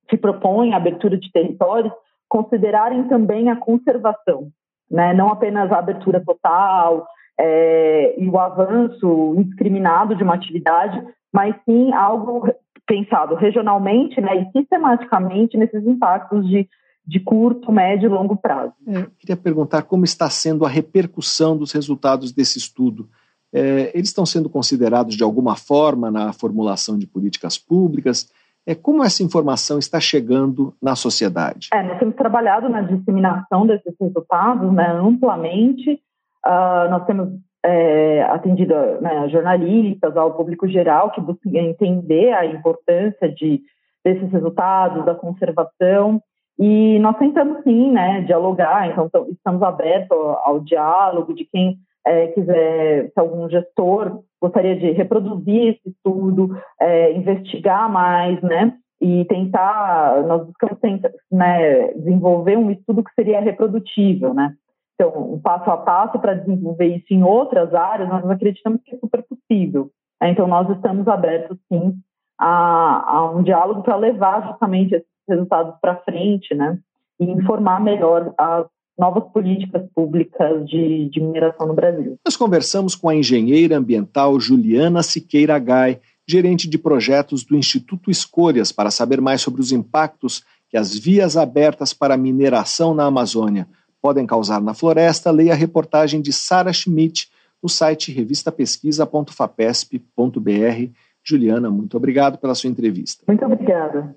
que 0.08 0.16
propõem 0.16 0.72
a 0.72 0.76
abertura 0.76 1.16
de 1.16 1.30
territórios 1.30 1.92
considerarem 2.28 3.04
também 3.08 3.50
a 3.50 3.56
conservação, 3.56 4.48
né? 4.90 5.12
Não 5.14 5.28
apenas 5.28 5.70
a 5.70 5.78
abertura 5.78 6.22
total, 6.24 7.06
é, 7.38 8.14
e 8.18 8.28
o 8.28 8.38
avanço 8.38 9.34
indiscriminado 9.36 10.14
de 10.14 10.22
uma 10.22 10.34
atividade, 10.34 11.02
mas 11.32 11.54
sim 11.64 11.92
algo 11.92 12.48
pensado 12.86 13.34
regionalmente 13.34 14.20
né, 14.20 14.42
e 14.42 14.58
sistematicamente 14.58 15.56
nesses 15.56 15.84
impactos 15.84 16.48
de, 16.48 16.68
de 17.06 17.20
curto, 17.20 17.72
médio 17.72 18.06
e 18.06 18.12
longo 18.12 18.36
prazo. 18.36 18.72
É, 18.86 19.06
queria 19.18 19.36
perguntar 19.36 19.82
como 19.82 20.04
está 20.04 20.30
sendo 20.30 20.64
a 20.64 20.68
repercussão 20.68 21.56
dos 21.56 21.72
resultados 21.72 22.32
desse 22.32 22.58
estudo. 22.58 23.08
É, 23.52 23.90
eles 23.94 24.08
estão 24.08 24.26
sendo 24.26 24.48
considerados 24.48 25.16
de 25.16 25.24
alguma 25.24 25.56
forma 25.56 26.10
na 26.10 26.32
formulação 26.32 26.98
de 26.98 27.06
políticas 27.06 27.58
públicas? 27.58 28.30
É, 28.66 28.74
como 28.74 29.04
essa 29.04 29.22
informação 29.22 29.78
está 29.78 30.00
chegando 30.00 30.74
na 30.82 30.96
sociedade? 30.96 31.68
É, 31.72 31.82
nós 31.82 31.98
temos 31.98 32.16
trabalhado 32.16 32.68
na 32.68 32.82
disseminação 32.82 33.66
desses 33.66 33.94
resultados 34.00 34.72
né, 34.72 34.90
amplamente 34.92 36.00
Uh, 36.46 36.88
nós 36.90 37.04
temos 37.06 37.28
é, 37.66 38.22
atendido 38.22 38.74
né, 39.00 39.28
jornalistas, 39.28 40.16
ao 40.16 40.34
público 40.34 40.68
geral, 40.68 41.10
que 41.10 41.20
busca 41.20 41.48
entender 41.48 42.32
a 42.32 42.46
importância 42.46 43.28
de, 43.28 43.60
desses 44.04 44.30
resultados, 44.30 45.04
da 45.04 45.14
conservação. 45.14 46.22
E 46.58 46.98
nós 47.00 47.18
tentamos, 47.18 47.62
sim, 47.64 47.90
né, 47.90 48.22
dialogar, 48.22 48.88
então 48.88 49.10
estamos 49.30 49.62
abertos 49.62 50.16
ao 50.44 50.60
diálogo 50.60 51.34
de 51.34 51.44
quem 51.44 51.76
é, 52.06 52.28
quiser, 52.28 53.06
se 53.06 53.18
algum 53.20 53.50
gestor 53.50 54.22
gostaria 54.40 54.76
de 54.76 54.92
reproduzir 54.92 55.74
esse 55.74 55.88
estudo, 55.88 56.56
é, 56.80 57.12
investigar 57.12 57.90
mais, 57.90 58.40
né, 58.42 58.74
e 59.00 59.24
tentar, 59.26 60.22
nós 60.24 60.46
buscamos 60.46 60.78
tentar, 60.78 61.10
né, 61.30 61.92
desenvolver 61.94 62.56
um 62.56 62.70
estudo 62.70 63.02
que 63.02 63.12
seria 63.14 63.40
reprodutível, 63.40 64.32
né, 64.32 64.54
então, 64.98 65.34
um 65.34 65.38
passo 65.38 65.70
a 65.70 65.76
passo 65.76 66.18
para 66.18 66.34
desenvolver 66.34 66.96
isso 66.96 67.06
em 67.10 67.22
outras 67.22 67.72
áreas, 67.74 68.08
nós 68.08 68.28
acreditamos 68.28 68.80
que 68.82 68.94
é 68.94 68.98
super 68.98 69.22
possível. 69.22 69.90
Né? 70.20 70.30
Então, 70.30 70.48
nós 70.48 70.68
estamos 70.70 71.06
abertos, 71.06 71.58
sim, 71.70 71.94
a, 72.38 73.16
a 73.16 73.30
um 73.30 73.42
diálogo 73.42 73.82
para 73.82 73.96
levar 73.96 74.48
justamente 74.48 74.94
esses 74.94 75.06
resultados 75.28 75.74
para 75.80 75.96
frente, 75.96 76.54
né? 76.54 76.78
E 77.20 77.24
informar 77.24 77.80
melhor 77.80 78.32
as 78.38 78.66
novas 78.98 79.24
políticas 79.32 79.86
públicas 79.94 80.66
de, 80.66 81.10
de 81.10 81.20
mineração 81.20 81.66
no 81.66 81.74
Brasil. 81.74 82.16
Nós 82.24 82.36
conversamos 82.36 82.94
com 82.94 83.08
a 83.10 83.14
engenheira 83.14 83.76
ambiental 83.76 84.40
Juliana 84.40 85.02
Siqueira 85.02 85.58
Gai, 85.58 86.00
gerente 86.26 86.68
de 86.68 86.78
projetos 86.78 87.44
do 87.44 87.56
Instituto 87.56 88.10
Escolhas, 88.10 88.72
para 88.72 88.90
saber 88.90 89.20
mais 89.20 89.42
sobre 89.42 89.60
os 89.60 89.72
impactos 89.72 90.42
que 90.70 90.76
as 90.76 90.98
vias 90.98 91.36
abertas 91.36 91.92
para 91.92 92.16
mineração 92.16 92.94
na 92.94 93.04
Amazônia 93.04 93.66
podem 94.00 94.26
causar 94.26 94.60
na 94.60 94.74
floresta, 94.74 95.30
leia 95.30 95.52
a 95.52 95.56
reportagem 95.56 96.20
de 96.20 96.32
Sara 96.32 96.72
Schmidt 96.72 97.30
no 97.62 97.68
site 97.68 98.12
revistapesquisa.fapesp.br. 98.12 100.90
Juliana, 101.24 101.70
muito 101.70 101.96
obrigado 101.96 102.38
pela 102.38 102.54
sua 102.54 102.70
entrevista. 102.70 103.24
Muito 103.26 103.44
obrigada. 103.44 104.14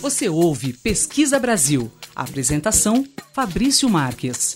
Você 0.00 0.28
ouve 0.28 0.72
Pesquisa 0.72 1.40
Brasil. 1.40 1.90
apresentação: 2.14 3.04
Fabrício 3.32 3.90
Marques. 3.90 4.54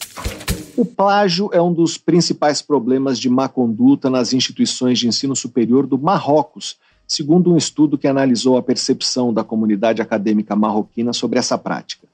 O 0.77 0.85
plágio 0.85 1.51
é 1.53 1.61
um 1.61 1.73
dos 1.73 1.99
principais 1.99 2.63
problemas 2.63 3.19
de 3.19 3.29
má 3.29 3.49
conduta 3.49 4.09
nas 4.09 4.33
instituições 4.33 4.99
de 4.99 5.09
ensino 5.09 5.35
superior 5.35 5.87
do 5.87 5.99
Marrocos, 5.99 6.79
segundo 7.07 7.53
um 7.53 7.57
estudo 7.57 7.99
que 7.99 8.07
analisou 8.07 8.57
a 8.57 8.63
percepção 8.63 9.35
da 9.35 9.43
comunidade 9.43 10.01
acadêmica 10.01 10.55
marroquina 10.55 11.13
sobre 11.13 11.41
essa 11.41 11.59
prática. 11.59 12.07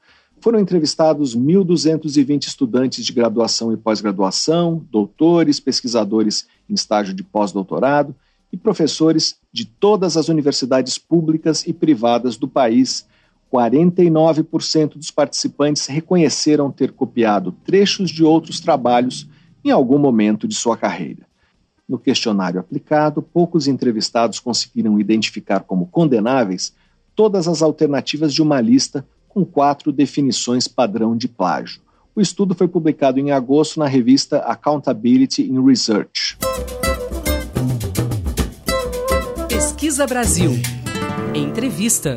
Foram 0.46 0.60
entrevistados 0.60 1.36
1.220 1.36 2.46
estudantes 2.46 3.04
de 3.04 3.12
graduação 3.12 3.72
e 3.72 3.76
pós-graduação, 3.76 4.86
doutores, 4.92 5.58
pesquisadores 5.58 6.46
em 6.70 6.74
estágio 6.74 7.12
de 7.12 7.24
pós-doutorado 7.24 8.14
e 8.52 8.56
professores 8.56 9.40
de 9.52 9.64
todas 9.64 10.16
as 10.16 10.28
universidades 10.28 10.98
públicas 10.98 11.66
e 11.66 11.72
privadas 11.72 12.36
do 12.36 12.46
país. 12.46 13.08
49% 13.52 14.90
dos 14.90 15.10
participantes 15.10 15.86
reconheceram 15.86 16.70
ter 16.70 16.92
copiado 16.92 17.50
trechos 17.64 18.08
de 18.08 18.22
outros 18.22 18.60
trabalhos 18.60 19.28
em 19.64 19.72
algum 19.72 19.98
momento 19.98 20.46
de 20.46 20.54
sua 20.54 20.76
carreira. 20.76 21.26
No 21.88 21.98
questionário 21.98 22.60
aplicado, 22.60 23.20
poucos 23.20 23.66
entrevistados 23.66 24.38
conseguiram 24.38 25.00
identificar 25.00 25.64
como 25.64 25.88
condenáveis 25.88 26.72
todas 27.16 27.48
as 27.48 27.62
alternativas 27.62 28.32
de 28.32 28.40
uma 28.40 28.60
lista 28.60 29.04
com 29.36 29.44
quatro 29.44 29.92
definições 29.92 30.66
padrão 30.66 31.14
de 31.14 31.28
plágio. 31.28 31.82
O 32.14 32.22
estudo 32.22 32.54
foi 32.54 32.66
publicado 32.66 33.20
em 33.20 33.32
agosto 33.32 33.78
na 33.78 33.86
revista 33.86 34.38
Accountability 34.38 35.42
in 35.42 35.62
Research. 35.62 36.38
Pesquisa 39.46 40.06
Brasil. 40.06 40.52
Entrevista. 41.34 42.14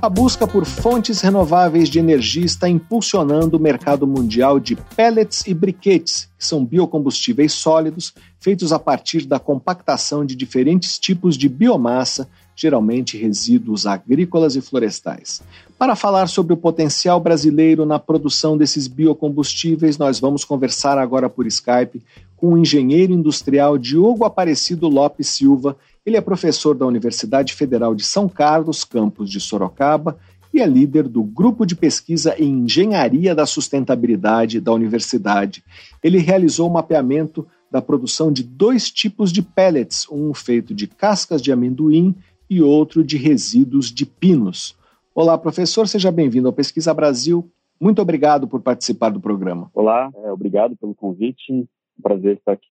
A 0.00 0.08
busca 0.08 0.46
por 0.46 0.64
fontes 0.64 1.20
renováveis 1.20 1.90
de 1.90 1.98
energia 1.98 2.46
está 2.46 2.66
impulsionando 2.66 3.58
o 3.58 3.60
mercado 3.60 4.06
mundial 4.06 4.58
de 4.58 4.74
pellets 4.96 5.46
e 5.46 5.52
briquetes, 5.52 6.30
que 6.38 6.46
são 6.46 6.64
biocombustíveis 6.64 7.52
sólidos 7.52 8.14
feitos 8.40 8.72
a 8.72 8.78
partir 8.78 9.26
da 9.26 9.38
compactação 9.38 10.24
de 10.24 10.34
diferentes 10.34 10.98
tipos 10.98 11.36
de 11.36 11.46
biomassa 11.46 12.26
geralmente 12.58 13.16
resíduos 13.16 13.86
agrícolas 13.86 14.56
e 14.56 14.60
florestais. 14.60 15.40
Para 15.78 15.94
falar 15.94 16.26
sobre 16.26 16.52
o 16.52 16.56
potencial 16.56 17.20
brasileiro 17.20 17.86
na 17.86 18.00
produção 18.00 18.58
desses 18.58 18.88
biocombustíveis, 18.88 19.96
nós 19.96 20.18
vamos 20.18 20.44
conversar 20.44 20.98
agora 20.98 21.30
por 21.30 21.46
Skype 21.46 22.02
com 22.36 22.54
o 22.54 22.58
engenheiro 22.58 23.12
industrial 23.12 23.78
Diogo 23.78 24.24
Aparecido 24.24 24.88
Lopes 24.88 25.28
Silva. 25.28 25.76
Ele 26.04 26.16
é 26.16 26.20
professor 26.20 26.74
da 26.74 26.84
Universidade 26.84 27.54
Federal 27.54 27.94
de 27.94 28.04
São 28.04 28.28
Carlos, 28.28 28.82
campus 28.82 29.30
de 29.30 29.38
Sorocaba, 29.38 30.18
e 30.52 30.60
é 30.60 30.66
líder 30.66 31.06
do 31.06 31.22
grupo 31.22 31.64
de 31.64 31.76
pesquisa 31.76 32.34
em 32.36 32.64
engenharia 32.64 33.36
da 33.36 33.46
sustentabilidade 33.46 34.60
da 34.60 34.72
universidade. 34.72 35.62
Ele 36.02 36.18
realizou 36.18 36.66
o 36.66 36.70
um 36.70 36.72
mapeamento 36.72 37.46
da 37.70 37.82
produção 37.82 38.32
de 38.32 38.42
dois 38.42 38.90
tipos 38.90 39.30
de 39.30 39.42
pellets, 39.42 40.06
um 40.10 40.32
feito 40.32 40.74
de 40.74 40.86
cascas 40.86 41.42
de 41.42 41.52
amendoim 41.52 42.14
e 42.48 42.62
outro 42.62 43.04
de 43.04 43.16
resíduos 43.16 43.92
de 43.92 44.06
pinos. 44.06 44.76
Olá, 45.14 45.36
professor, 45.36 45.86
seja 45.86 46.10
bem-vindo 46.10 46.48
ao 46.48 46.52
Pesquisa 46.52 46.94
Brasil. 46.94 47.50
Muito 47.80 48.00
obrigado 48.00 48.48
por 48.48 48.60
participar 48.60 49.10
do 49.10 49.20
programa. 49.20 49.70
Olá, 49.74 50.10
é, 50.24 50.32
obrigado 50.32 50.76
pelo 50.76 50.94
convite. 50.94 51.68
prazer 52.02 52.36
estar 52.36 52.52
aqui. 52.52 52.68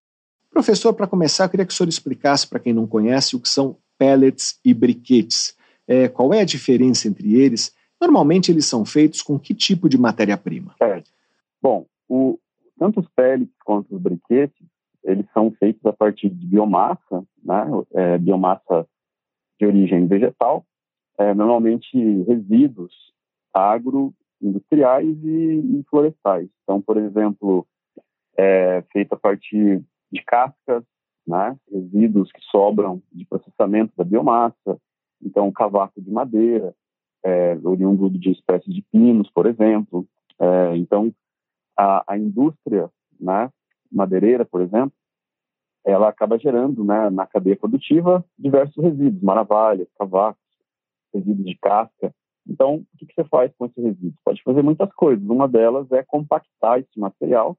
Professor, 0.50 0.92
para 0.92 1.06
começar, 1.06 1.44
eu 1.44 1.48
queria 1.50 1.66
que 1.66 1.72
o 1.72 1.76
senhor 1.76 1.88
explicasse 1.88 2.46
para 2.46 2.58
quem 2.58 2.72
não 2.72 2.86
conhece 2.86 3.36
o 3.36 3.40
que 3.40 3.48
são 3.48 3.76
pellets 3.96 4.58
e 4.64 4.74
briquetes. 4.74 5.56
É, 5.86 6.08
qual 6.08 6.34
é 6.34 6.40
a 6.40 6.44
diferença 6.44 7.06
entre 7.06 7.36
eles? 7.36 7.74
Normalmente 8.00 8.50
eles 8.50 8.66
são 8.66 8.84
feitos 8.84 9.22
com 9.22 9.38
que 9.38 9.54
tipo 9.54 9.88
de 9.88 9.98
matéria-prima? 9.98 10.74
Certo. 10.78 11.10
Bom, 11.60 11.86
o, 12.08 12.38
tanto 12.78 13.00
os 13.00 13.08
pellets 13.08 13.54
quanto 13.64 13.94
os 13.94 14.00
briquetes, 14.00 14.66
eles 15.04 15.26
são 15.32 15.50
feitos 15.58 15.84
a 15.86 15.92
partir 15.92 16.28
de 16.28 16.46
biomassa, 16.46 17.24
né? 17.42 17.66
É, 17.94 18.18
biomassa 18.18 18.86
de 19.58 19.66
origem 19.66 20.06
vegetal, 20.06 20.64
é, 21.18 21.34
normalmente 21.34 21.96
resíduos 22.22 22.92
agroindustriais 23.52 25.16
e, 25.24 25.80
e 25.80 25.84
florestais. 25.90 26.48
Então, 26.62 26.80
por 26.80 26.96
exemplo, 26.96 27.66
é 28.36 28.82
feito 28.92 29.14
a 29.14 29.18
partir 29.18 29.82
de 30.12 30.22
cascas, 30.24 30.84
né, 31.26 31.56
resíduos 31.70 32.30
que 32.32 32.40
sobram 32.50 33.02
de 33.12 33.26
processamento 33.26 33.92
da 33.96 34.04
biomassa, 34.04 34.80
Então, 35.20 35.50
cavaco 35.50 36.00
de 36.00 36.10
madeira, 36.10 36.72
é, 37.24 37.58
oriundo 37.64 38.08
de 38.08 38.30
espécies 38.30 38.72
de 38.72 38.82
pinos, 38.92 39.28
por 39.30 39.46
exemplo. 39.46 40.06
É, 40.38 40.76
então, 40.76 41.12
a, 41.76 42.04
a, 42.06 42.16
indústria 42.16 42.88
né, 43.20 43.50
madeireira, 43.90 44.44
por 44.44 44.62
exemplo, 44.62 44.92
ela 45.84 46.08
acaba 46.08 46.38
gerando 46.38 46.84
né, 46.84 47.10
na 47.10 47.26
cadeia 47.26 47.56
produtiva 47.56 48.24
diversos 48.38 48.82
resíduos, 48.82 49.22
maravilhas, 49.22 49.88
cavacos, 49.98 50.40
resíduos 51.14 51.46
de 51.46 51.56
casca. 51.56 52.14
Então, 52.46 52.76
o 52.76 52.98
que, 52.98 53.06
que 53.06 53.14
você 53.14 53.24
faz 53.24 53.52
com 53.58 53.66
esses 53.66 53.82
resíduos? 53.82 54.20
Pode 54.24 54.42
fazer 54.42 54.62
muitas 54.62 54.92
coisas. 54.94 55.24
Uma 55.28 55.46
delas 55.46 55.90
é 55.92 56.02
compactar 56.02 56.80
esse 56.80 56.98
material 56.98 57.56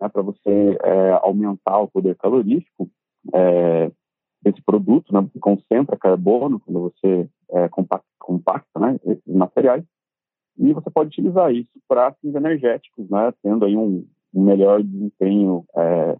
né, 0.00 0.08
para 0.08 0.22
você 0.22 0.78
é, 0.82 1.12
aumentar 1.22 1.78
o 1.78 1.88
poder 1.88 2.16
calorífico 2.16 2.90
é, 3.32 3.90
desse 4.42 4.60
produto, 4.62 5.12
né, 5.14 5.20
você 5.20 5.38
concentra 5.38 5.96
carbono 5.96 6.58
quando 6.58 6.80
você 6.80 7.28
é, 7.50 7.68
compacta, 7.68 8.06
compacta 8.18 8.80
né, 8.80 8.98
esses 9.04 9.34
materiais, 9.34 9.84
e 10.58 10.72
você 10.72 10.90
pode 10.90 11.08
utilizar 11.08 11.52
isso 11.54 11.70
para 11.88 12.12
fins 12.14 12.34
energéticos, 12.34 13.08
né, 13.08 13.32
tendo 13.42 13.64
aí 13.64 13.76
um, 13.76 14.04
um 14.34 14.42
melhor 14.42 14.82
desempenho 14.82 15.64
é, 15.76 16.16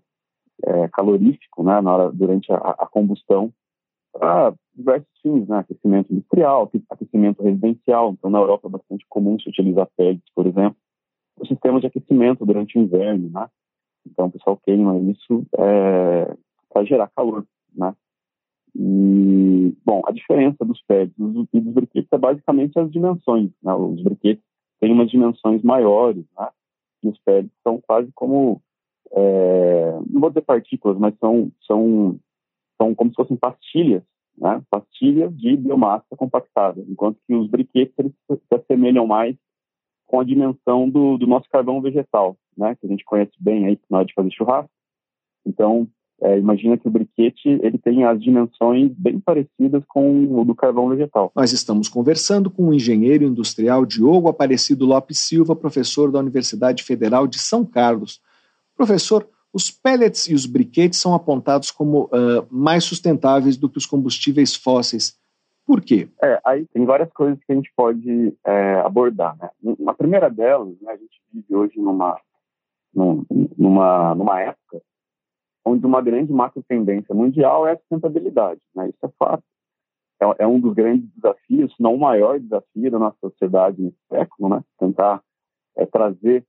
é, 0.64 0.88
calorífico 0.88 1.62
né, 1.62 1.80
na 1.80 1.92
hora, 1.92 2.12
durante 2.12 2.52
a, 2.52 2.56
a 2.56 2.86
combustão 2.86 3.52
para 4.12 4.54
diversos 4.74 5.08
fins, 5.22 5.48
né, 5.48 5.58
aquecimento 5.58 6.12
industrial, 6.12 6.70
aquecimento 6.90 7.42
residencial. 7.42 8.12
Então, 8.12 8.30
na 8.30 8.38
Europa 8.38 8.68
é 8.68 8.70
bastante 8.70 9.06
comum 9.08 9.38
se 9.38 9.48
utilizar 9.48 9.88
PEGs, 9.96 10.22
por 10.34 10.46
exemplo, 10.46 10.76
o 11.38 11.46
sistema 11.46 11.80
de 11.80 11.86
aquecimento 11.86 12.44
durante 12.44 12.78
o 12.78 12.82
inverno, 12.82 13.30
né? 13.30 13.48
Então, 14.06 14.26
o 14.26 14.30
pessoal 14.30 14.56
queima 14.56 14.98
isso 14.98 15.46
é, 15.58 16.36
para 16.68 16.84
gerar 16.84 17.10
calor, 17.14 17.46
né? 17.74 17.94
E, 18.74 19.76
bom, 19.84 20.02
a 20.06 20.12
diferença 20.12 20.64
dos 20.64 20.80
PEGs 20.82 21.14
e 21.52 21.60
dos 21.60 21.74
briquetes 21.74 22.08
é 22.10 22.18
basicamente 22.18 22.78
as 22.78 22.90
dimensões. 22.90 23.50
Né? 23.62 23.74
Os 23.74 24.02
briquetes 24.02 24.42
têm 24.80 24.92
umas 24.92 25.10
dimensões 25.10 25.62
maiores, 25.62 26.24
né? 26.38 26.48
E 27.02 27.08
os 27.08 27.18
PEGs 27.18 27.52
são 27.62 27.80
quase 27.80 28.10
como, 28.14 28.62
é, 29.10 29.92
não 30.08 30.20
vou 30.20 30.30
dizer 30.30 30.42
partículas, 30.42 30.98
mas 30.98 31.14
são, 31.18 31.50
são, 31.66 32.18
são 32.80 32.94
como 32.94 33.10
se 33.10 33.16
fossem 33.16 33.36
pastilhas, 33.36 34.02
né? 34.36 34.62
Pastilhas 34.70 35.36
de 35.36 35.56
biomassa 35.56 36.16
compactada, 36.16 36.82
enquanto 36.88 37.18
que 37.26 37.34
os 37.34 37.48
briquetes 37.48 37.94
eles 37.98 38.12
se 38.28 38.54
assemelham 38.54 39.06
mais 39.06 39.36
com 40.06 40.20
a 40.20 40.24
dimensão 40.24 40.88
do, 40.88 41.16
do 41.16 41.26
nosso 41.26 41.48
carvão 41.48 41.80
vegetal, 41.80 42.36
né? 42.56 42.74
Que 42.76 42.86
a 42.86 42.88
gente 42.88 43.04
conhece 43.04 43.32
bem 43.38 43.66
aí 43.66 43.78
na 43.90 43.98
hora 43.98 44.06
de 44.06 44.14
fazer 44.14 44.30
churrasco. 44.30 44.70
Então, 45.44 45.88
é, 46.22 46.38
imagina 46.38 46.78
que 46.78 46.86
o 46.86 46.90
briquete 46.90 47.48
ele 47.48 47.78
tem 47.78 48.04
as 48.04 48.22
dimensões 48.22 48.92
bem 48.96 49.18
parecidas 49.18 49.82
com 49.88 50.40
o 50.40 50.44
do 50.44 50.54
carvão 50.54 50.88
vegetal. 50.88 51.32
Nós 51.34 51.52
estamos 51.52 51.88
conversando 51.88 52.48
com 52.48 52.68
o 52.68 52.74
engenheiro 52.74 53.24
industrial 53.24 53.84
Diogo 53.84 54.28
Aparecido 54.28 54.86
Lopes 54.86 55.18
Silva, 55.18 55.56
professor 55.56 56.12
da 56.12 56.20
Universidade 56.20 56.84
Federal 56.84 57.26
de 57.26 57.40
São 57.40 57.64
Carlos. 57.64 58.20
Professor, 58.76 59.28
os 59.52 59.70
pellets 59.70 60.28
e 60.28 60.34
os 60.34 60.46
briquetes 60.46 61.00
são 61.00 61.14
apontados 61.14 61.70
como 61.70 62.04
uh, 62.04 62.46
mais 62.50 62.84
sustentáveis 62.84 63.56
do 63.56 63.68
que 63.68 63.78
os 63.78 63.86
combustíveis 63.86 64.54
fósseis. 64.54 65.18
Por 65.66 65.80
quê? 65.80 66.08
É, 66.22 66.40
aí 66.44 66.66
tem 66.66 66.84
várias 66.84 67.12
coisas 67.12 67.38
que 67.44 67.52
a 67.52 67.54
gente 67.54 67.72
pode 67.76 68.36
é, 68.44 68.74
abordar. 68.80 69.36
Né? 69.36 69.50
A 69.86 69.94
primeira 69.94 70.28
delas, 70.28 70.74
né, 70.80 70.92
a 70.92 70.96
gente 70.96 71.20
vive 71.32 71.54
hoje 71.54 71.78
numa, 71.78 72.18
numa, 72.94 74.14
numa 74.14 74.40
época 74.40 74.82
onde 75.64 75.86
uma 75.86 76.02
grande 76.02 76.32
macro 76.32 76.62
tendência 76.66 77.14
mundial 77.14 77.66
é 77.66 77.72
a 77.72 77.78
sustentabilidade. 77.78 78.60
Né? 78.74 78.88
Isso 78.88 78.98
é 79.04 79.08
fato. 79.18 79.44
É, 80.20 80.44
é, 80.44 80.46
um 80.46 80.58
dos 80.58 80.74
grandes 80.74 81.08
desafios, 81.14 81.74
se 81.74 81.82
não 81.82 81.94
o 81.94 82.00
maior 82.00 82.38
desafio 82.40 82.90
da 82.90 82.98
nossa 82.98 83.16
sociedade 83.20 83.80
nesse 83.80 83.98
século, 84.08 84.48
né? 84.48 84.64
tentar 84.78 85.22
é, 85.76 85.86
trazer 85.86 86.44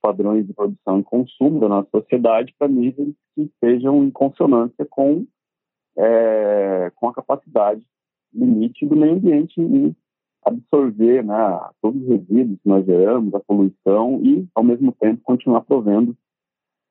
padrões 0.00 0.46
de 0.46 0.52
produção 0.52 1.00
e 1.00 1.04
consumo 1.04 1.60
da 1.60 1.68
nossa 1.68 1.88
sociedade 1.90 2.54
para 2.58 2.68
níveis 2.68 3.14
que 3.34 3.50
sejam 3.60 4.02
em 4.04 4.10
consonância 4.10 4.86
com, 4.88 5.26
é, 5.96 6.90
com 6.96 7.08
a 7.08 7.14
capacidade 7.14 7.82
limite 8.32 8.86
do 8.86 8.96
meio 8.96 9.14
ambiente 9.14 9.60
em 9.60 9.94
absorver 10.44 11.24
né, 11.24 11.60
todos 11.82 12.00
os 12.02 12.08
resíduos 12.08 12.58
que 12.62 12.68
nós 12.68 12.84
geramos, 12.86 13.34
a 13.34 13.40
poluição 13.40 14.20
e, 14.22 14.46
ao 14.54 14.64
mesmo 14.64 14.92
tempo, 14.92 15.22
continuar 15.22 15.62
provendo 15.62 16.16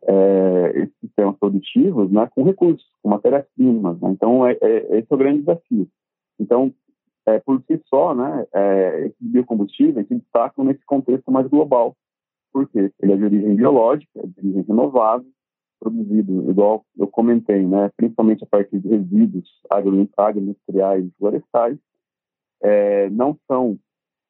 é, 0.03 0.71
esses 0.75 0.95
sistemas 0.99 1.37
produtivos 1.37 2.11
né, 2.11 2.27
com 2.33 2.43
recursos, 2.43 2.85
com 3.01 3.09
matérias-primas. 3.09 3.99
Né? 3.99 4.11
Então, 4.11 4.45
é, 4.45 4.57
é, 4.61 4.99
esse 4.99 5.07
é 5.09 5.15
o 5.15 5.17
grande 5.17 5.39
desafio. 5.39 5.87
Então, 6.39 6.73
é, 7.25 7.39
por 7.39 7.61
si 7.63 7.81
só, 7.85 8.13
né, 8.15 8.45
é, 8.53 9.07
esses 9.07 9.17
biocombustíveis 9.19 10.07
se 10.07 10.15
destacam 10.15 10.63
nesse 10.63 10.85
contexto 10.85 11.31
mais 11.31 11.47
global, 11.47 11.95
porque 12.51 12.91
ele 13.01 13.11
é 13.11 13.17
de 13.17 13.23
origem 13.23 13.55
biológica, 13.55 14.27
de 14.27 14.39
origem 14.39 14.63
renovável, 14.63 15.27
produzido, 15.79 16.49
igual 16.49 16.85
eu 16.97 17.07
comentei, 17.07 17.65
né, 17.65 17.89
principalmente 17.95 18.43
a 18.43 18.47
partir 18.47 18.79
de 18.79 18.87
resíduos 18.87 19.47
agroindustriais 19.69 21.05
e 21.05 21.11
florestais, 21.17 21.77
é, 22.61 23.09
não 23.09 23.37
são 23.47 23.77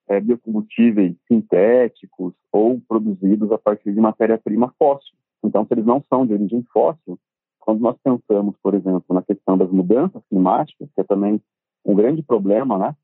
é, 0.07 0.20
biocombustíveis 0.20 1.15
sintéticos 1.28 2.34
ou 2.51 2.82
produzidos 2.88 3.51
a 3.51 3.57
partir 3.57 3.93
de 3.93 3.99
matéria-prima 3.99 4.74
fóssil. 4.78 5.15
Então, 5.43 5.65
se 5.65 5.74
eles 5.74 5.86
não 5.86 6.03
são 6.09 6.26
de 6.26 6.34
origem 6.34 6.63
fóssil, 6.74 7.18
quando 7.59 7.82
nós 7.82 7.97
pensamos, 8.01 8.55
por 8.61 8.74
exemplo, 8.74 9.03
na 9.13 9.22
questão 9.22 9.57
das 9.57 9.70
mudanças 9.70 10.22
climáticas, 10.30 10.89
que 10.93 11.01
é 11.01 11.03
também 11.03 11.41
um 11.86 11.95
grande 11.95 12.22
problema 12.22 12.78
né, 12.78 12.95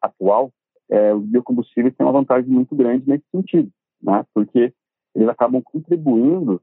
atual, 0.00 0.52
é, 0.88 1.14
os 1.14 1.24
biocombustíveis 1.24 1.94
têm 1.96 2.06
uma 2.06 2.12
vantagem 2.12 2.50
muito 2.50 2.74
grande 2.74 3.08
nesse 3.08 3.24
sentido, 3.30 3.70
né, 4.02 4.24
porque 4.34 4.72
eles 5.14 5.28
acabam 5.28 5.62
contribuindo 5.62 6.60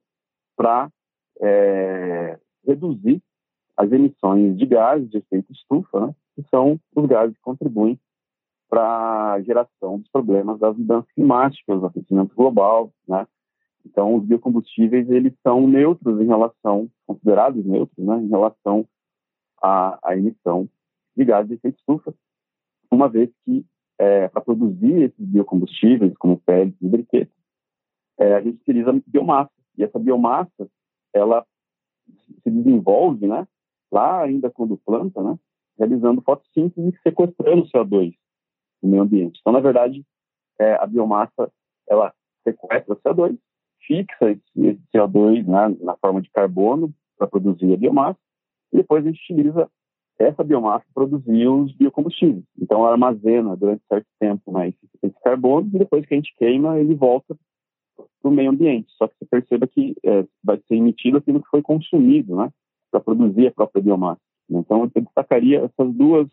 para 0.55 0.91
é, 1.41 2.39
reduzir 2.65 3.21
as 3.77 3.91
emissões 3.91 4.57
de 4.57 4.65
gases 4.65 5.09
de 5.09 5.17
efeito 5.17 5.51
estufa, 5.51 6.07
né, 6.07 6.15
que 6.35 6.43
são 6.49 6.79
os 6.95 7.05
gases 7.05 7.35
que 7.35 7.41
contribuem 7.41 7.99
para 8.69 9.33
a 9.33 9.41
geração 9.41 9.99
dos 9.99 10.09
problemas 10.09 10.59
das 10.59 10.77
mudanças 10.77 11.11
climáticas, 11.13 11.79
do 11.79 11.85
aquecimento 11.85 12.35
global, 12.35 12.91
né, 13.07 13.25
então, 13.85 14.15
os 14.15 14.25
biocombustíveis, 14.25 15.09
eles 15.09 15.33
são 15.41 15.67
neutros 15.67 16.19
em 16.21 16.25
relação, 16.25 16.89
considerados 17.07 17.65
neutros, 17.65 18.05
né, 18.05 18.17
em 18.17 18.27
relação 18.27 18.87
à, 19.61 19.99
à 20.03 20.17
emissão 20.17 20.69
de 21.15 21.25
gases 21.25 21.49
de 21.49 21.55
efeito 21.55 21.79
estufa, 21.79 22.13
uma 22.91 23.09
vez 23.09 23.29
que, 23.43 23.65
é, 23.99 24.29
para 24.29 24.41
produzir 24.41 25.03
esses 25.03 25.25
biocombustíveis, 25.25 26.17
como 26.17 26.39
pellets 26.39 26.81
e 26.81 26.87
briquetes, 26.87 27.33
é, 28.17 28.33
a 28.35 28.41
gente 28.41 28.61
utiliza 28.61 28.99
biomassa. 29.05 29.51
E 29.77 29.83
essa 29.83 29.99
biomassa, 29.99 30.69
ela 31.13 31.45
se 32.43 32.49
desenvolve, 32.49 33.27
né, 33.27 33.45
lá 33.91 34.21
ainda 34.23 34.49
quando 34.49 34.77
planta, 34.77 35.21
né, 35.21 35.37
realizando 35.77 36.21
fotossíntese 36.21 36.89
e 36.89 37.01
sequestrando 37.01 37.67
CO2 37.67 38.13
no 38.81 38.89
meio 38.89 39.03
ambiente. 39.03 39.39
Então, 39.41 39.53
na 39.53 39.59
verdade, 39.59 40.05
é, 40.59 40.75
a 40.75 40.85
biomassa, 40.85 41.51
ela 41.87 42.13
sequestra 42.43 42.95
CO2 42.95 43.37
fixa 43.85 44.31
esse 44.31 44.81
CO2 44.93 45.45
né, 45.45 45.75
na 45.81 45.95
forma 45.97 46.21
de 46.21 46.29
carbono 46.29 46.93
para 47.17 47.27
produzir 47.27 47.73
a 47.73 47.77
biomassa, 47.77 48.19
e 48.71 48.77
depois 48.77 49.05
a 49.05 49.09
gente 49.09 49.21
utiliza 49.23 49.69
essa 50.19 50.43
biomassa 50.43 50.85
para 50.93 51.07
produzir 51.07 51.47
os 51.47 51.71
biocombustíveis. 51.73 52.43
Então, 52.59 52.79
ela 52.79 52.91
armazena 52.91 53.55
durante 53.55 53.81
certo 53.87 54.07
tempo 54.19 54.51
né, 54.51 54.73
esse 55.01 55.15
carbono, 55.23 55.69
e 55.73 55.79
depois 55.79 56.05
que 56.05 56.13
a 56.13 56.17
gente 56.17 56.35
queima, 56.37 56.77
ele 56.77 56.93
volta 56.93 57.35
para 58.21 58.29
o 58.29 58.33
meio 58.33 58.49
ambiente. 58.49 58.91
Só 58.97 59.07
que 59.07 59.15
você 59.17 59.25
perceba 59.25 59.67
que 59.67 59.95
é, 60.03 60.25
vai 60.43 60.57
ser 60.67 60.75
emitido 60.75 61.17
aquilo 61.17 61.41
que 61.41 61.49
foi 61.49 61.61
consumido 61.61 62.35
né, 62.35 62.49
para 62.91 62.99
produzir 62.99 63.47
a 63.47 63.51
própria 63.51 63.81
biomassa. 63.81 64.21
Então, 64.49 64.89
eu 64.93 65.01
destacaria 65.01 65.61
essas 65.61 65.93
duas, 65.93 66.27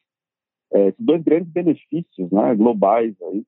é, 0.73 0.89
esses 0.89 1.05
dois 1.05 1.23
grandes 1.23 1.53
benefícios 1.53 2.31
né, 2.33 2.55
globais 2.55 3.15
aí, 3.23 3.45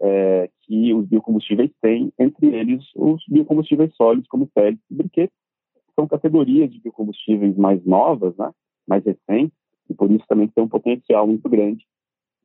é, 0.00 0.50
que 0.62 0.94
os 0.94 1.06
biocombustíveis 1.06 1.70
têm, 1.80 2.12
entre 2.18 2.54
eles 2.54 2.84
os 2.94 3.22
biocombustíveis 3.28 3.94
sólidos, 3.94 4.28
como 4.28 4.46
pellets 4.46 4.82
e 4.90 4.94
briquetes, 4.94 5.36
são 5.94 6.06
categorias 6.06 6.70
de 6.70 6.80
biocombustíveis 6.80 7.56
mais 7.56 7.84
novas, 7.84 8.36
né, 8.36 8.50
mais 8.86 9.04
recentes, 9.04 9.57
e 9.88 9.94
por 9.94 10.10
isso 10.10 10.24
também 10.28 10.48
tem 10.48 10.62
um 10.62 10.68
potencial 10.68 11.26
muito 11.26 11.48
grande 11.48 11.86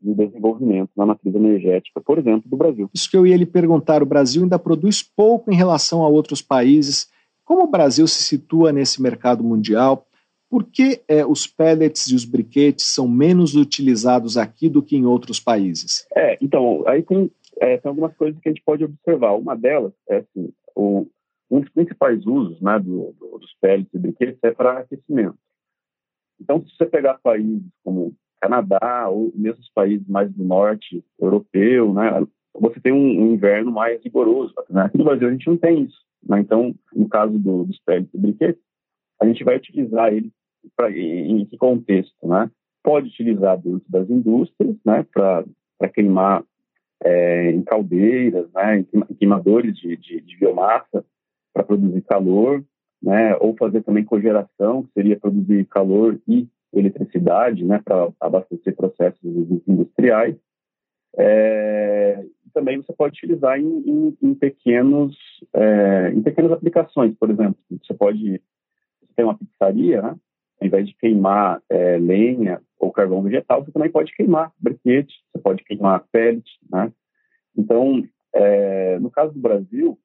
de 0.02 0.14
desenvolvimento 0.14 0.90
na 0.98 1.06
matriz 1.06 1.34
energética, 1.34 2.02
por 2.02 2.18
exemplo, 2.18 2.50
do 2.50 2.58
Brasil. 2.58 2.90
Isso 2.94 3.10
que 3.10 3.16
eu 3.16 3.26
ia 3.26 3.38
lhe 3.38 3.46
perguntar, 3.46 4.04
o 4.04 4.06
Brasil 4.06 4.44
ainda 4.44 4.60
produz 4.60 5.02
pouco 5.02 5.52
em 5.52 5.56
relação 5.56 6.04
a 6.04 6.10
outros 6.10 6.42
países. 6.42 7.10
Como 7.46 7.64
o 7.64 7.72
Brasil 7.72 8.06
se 8.08 8.22
situa 8.24 8.74
nesse 8.74 9.02
mercado 9.02 9.44
mundial? 9.44 10.06
Por 10.50 10.66
que 10.66 11.02
é, 11.08 11.26
os 11.26 11.48
pellets 11.48 12.08
e 12.08 12.16
os 12.16 12.26
briquetes 12.26 12.86
são 12.86 13.08
menos 13.08 13.56
utilizados 13.56 14.38
aqui 14.38 14.70
do 14.70 14.84
que 14.84 14.96
em 14.96 15.06
outros 15.06 15.40
países? 15.40 16.06
É, 16.16 16.38
então, 16.42 16.84
aí 16.86 17.02
tem 17.02 17.32
é, 17.60 17.78
tem 17.78 17.90
algumas 17.90 18.16
coisas 18.16 18.40
que 18.42 18.50
a 18.50 18.52
gente 18.52 18.64
pode 18.64 18.84
observar. 18.84 19.34
Uma 19.34 19.56
delas 19.56 19.94
é 20.10 20.18
assim, 20.18 20.52
o, 20.76 21.08
um 21.50 21.60
dos 21.60 21.70
principais 21.70 22.26
usos 22.26 22.60
né, 22.62 22.80
do, 22.80 23.14
do, 23.20 23.38
dos 23.40 23.54
pellets 23.62 23.94
e 23.94 23.98
brinquedos 23.98 24.40
é 24.44 24.52
para 24.52 24.80
aquecimento. 24.80 25.38
Então, 26.44 26.62
se 26.66 26.76
você 26.76 26.86
pegar 26.86 27.20
países 27.24 27.64
como 27.84 28.14
Canadá, 28.42 29.08
ou 29.08 29.32
mesmo 29.34 29.62
os 29.62 29.72
países 29.72 30.06
mais 30.08 30.30
do 30.30 30.44
norte 30.44 31.04
europeu, 31.18 31.94
né? 31.94 32.26
Você 32.56 32.80
tem 32.82 32.92
um, 32.92 33.24
um 33.24 33.34
inverno 33.34 33.72
mais 33.72 34.04
rigoroso. 34.04 34.54
Né? 34.70 34.84
Aqui 34.84 34.98
no 34.98 35.06
Brasil 35.06 35.30
a 35.30 35.32
gente 35.32 35.48
não 35.48 35.58
tem 35.58 35.84
isso. 35.84 35.98
Né? 36.28 36.42
Então, 36.42 36.76
no 36.94 37.08
caso 37.08 37.40
do, 37.40 37.64
dos 37.64 37.80
pellets 37.80 38.14
e 38.14 38.18
briquetes, 38.18 38.62
a 39.22 39.26
gente 39.26 39.44
vai 39.46 39.56
utilizar 39.56 40.14
ele 40.14 40.30
pra, 40.76 40.92
em, 40.92 41.42
em 41.42 41.46
que 41.46 41.58
contexto, 41.58 42.28
né? 42.28 42.52
Pode 42.84 43.08
utilizar 43.08 43.58
dentro 43.58 43.86
das 43.90 44.10
indústrias, 44.10 44.76
né? 44.86 45.06
Para 45.14 45.90
queimar 45.94 46.44
é, 47.02 47.52
em 47.52 47.62
caldeiras, 47.64 48.52
né? 48.54 48.80
Em 48.80 49.16
queimadores 49.16 49.78
de, 49.78 49.96
de, 49.96 50.20
de 50.20 50.38
biomassa 50.38 51.06
para 51.54 51.64
produzir 51.64 52.02
calor, 52.02 52.62
né? 53.04 53.36
Ou 53.42 53.56
fazer 53.58 53.82
também 53.84 54.06
cogeração, 54.06 54.84
que 54.84 54.94
seria 54.94 55.20
produzir 55.20 55.66
calor 55.66 56.18
e 56.28 56.48
eletricidade, 56.74 57.66
né? 57.66 57.82
Para 57.84 58.10
abastecer 58.20 58.76
processos 58.76 59.20
industriais. 59.68 60.36
É, 61.18 62.24
também 62.54 62.78
você 62.78 62.94
pode 62.94 63.16
utilizar 63.18 63.60
em, 63.60 63.84
em, 63.86 64.18
em 64.22 64.34
pequenos 64.34 65.16
é, 65.54 66.12
em 66.12 66.22
pequenas 66.22 66.52
aplicações, 66.52 67.16
por 67.18 67.30
exemplo, 67.30 67.56
você 67.70 67.94
pode 67.94 68.42
você 69.02 69.14
tem 69.16 69.26
uma 69.26 69.38
pizzaria, 69.38 70.02
né? 70.02 70.16
ao 70.60 70.68
invés 70.68 70.88
de 70.88 70.96
queimar 70.96 71.62
é, 71.70 71.98
lenha 71.98 72.62
ou 72.80 72.92
carvão 72.92 73.22
vegetal, 73.22 73.64
você 73.64 73.72
também 73.72 73.92
pode 73.92 74.14
queimar 74.14 74.52
briquete, 74.60 75.14
você 75.32 75.42
pode 75.42 75.64
queimar 75.64 76.06
pellet, 76.12 76.44
né? 76.72 76.92
Então, 77.56 78.04
é, 78.34 78.98
no 79.00 79.12
caso 79.12 79.34
do 79.34 79.40
Brasil, 79.40 79.98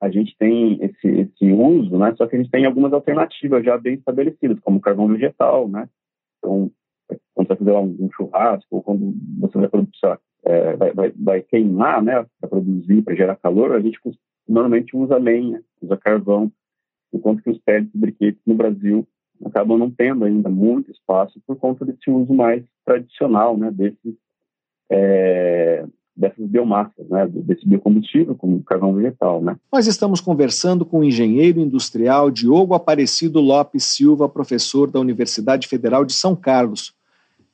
a 0.00 0.08
gente 0.08 0.34
tem 0.38 0.82
esse, 0.82 1.06
esse 1.06 1.52
uso, 1.52 1.98
né? 1.98 2.14
Só 2.16 2.26
que 2.26 2.34
a 2.34 2.38
gente 2.38 2.50
tem 2.50 2.64
algumas 2.64 2.92
alternativas 2.92 3.64
já 3.64 3.76
bem 3.76 3.94
estabelecidas, 3.94 4.58
como 4.60 4.80
carvão 4.80 5.08
vegetal, 5.08 5.68
né? 5.68 5.88
Então, 6.38 6.70
quando 7.34 7.48
você 7.48 7.54
vai 7.54 7.56
fazer 7.58 7.72
um, 7.72 8.06
um 8.06 8.10
churrasco 8.12 8.76
ou 8.76 8.82
quando 8.82 9.14
você 9.38 9.58
vai 9.58 9.68
produzir, 9.68 10.18
é, 10.44 10.76
vai, 10.76 10.92
vai, 10.92 11.12
vai, 11.16 11.42
queimar, 11.42 12.02
né? 12.02 12.24
Para 12.40 12.48
produzir, 12.48 13.02
para 13.02 13.14
gerar 13.14 13.36
calor, 13.36 13.72
a 13.72 13.80
gente 13.80 13.98
normalmente 14.48 14.96
usa 14.96 15.18
lenha, 15.18 15.62
usa 15.82 15.96
carvão, 15.96 16.50
enquanto 17.12 17.42
que 17.42 17.50
os 17.50 17.58
pellets 17.58 17.94
e 17.94 17.98
briquetes 17.98 18.40
no 18.46 18.54
Brasil 18.54 19.06
acabam 19.44 19.78
não 19.78 19.90
tendo 19.90 20.24
ainda 20.24 20.48
muito 20.48 20.90
espaço 20.90 21.40
por 21.46 21.56
conta 21.56 21.84
desse 21.84 22.10
uso 22.10 22.32
mais 22.32 22.64
tradicional, 22.84 23.56
né, 23.56 23.70
desses, 23.70 24.14
é, 24.90 25.84
dessas 26.20 26.46
biomassas, 26.46 27.08
né, 27.08 27.26
desse 27.28 27.66
biocombustível 27.66 28.34
como 28.34 28.62
carvão 28.62 28.94
vegetal, 28.94 29.42
né. 29.42 29.56
Nós 29.72 29.86
estamos 29.86 30.20
conversando 30.20 30.84
com 30.84 30.98
o 30.98 31.04
engenheiro 31.04 31.58
industrial 31.58 32.30
Diogo 32.30 32.74
Aparecido 32.74 33.40
Lopes 33.40 33.84
Silva, 33.84 34.28
professor 34.28 34.90
da 34.90 35.00
Universidade 35.00 35.66
Federal 35.66 36.04
de 36.04 36.12
São 36.12 36.36
Carlos. 36.36 36.94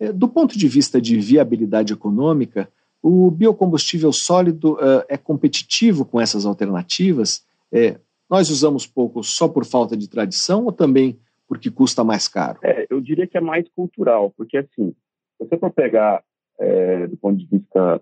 É, 0.01 0.12
do 0.12 0.29
ponto 0.29 0.59
de 0.59 0.67
vista 0.67 1.01
de 1.01 1.17
viabilidade 1.19 1.93
econômica, 1.93 2.69
o 3.01 3.31
biocombustível 3.31 4.12
sólido 4.12 4.75
uh, 4.75 5.05
é 5.09 5.17
competitivo 5.17 6.05
com 6.05 6.21
essas 6.21 6.45
alternativas? 6.45 7.45
É, 7.73 7.99
nós 8.29 8.51
usamos 8.51 8.85
pouco 8.85 9.23
só 9.23 9.47
por 9.47 9.64
falta 9.64 9.97
de 9.97 10.09
tradição 10.09 10.64
ou 10.64 10.73
também 10.73 11.17
porque 11.47 11.71
custa 11.71 12.03
mais 12.03 12.27
caro? 12.27 12.59
É, 12.64 12.87
eu 12.91 13.01
diria 13.01 13.27
que 13.27 13.39
é 13.39 13.41
mais 13.41 13.69
cultural, 13.77 14.35
porque 14.37 14.59
assim, 14.59 14.93
se 15.39 15.47
você 15.47 15.57
for 15.57 15.71
pegar 15.71 16.23
é, 16.59 17.07
do 17.07 17.17
ponto 17.17 17.39
de 17.39 17.47
vista 17.47 18.01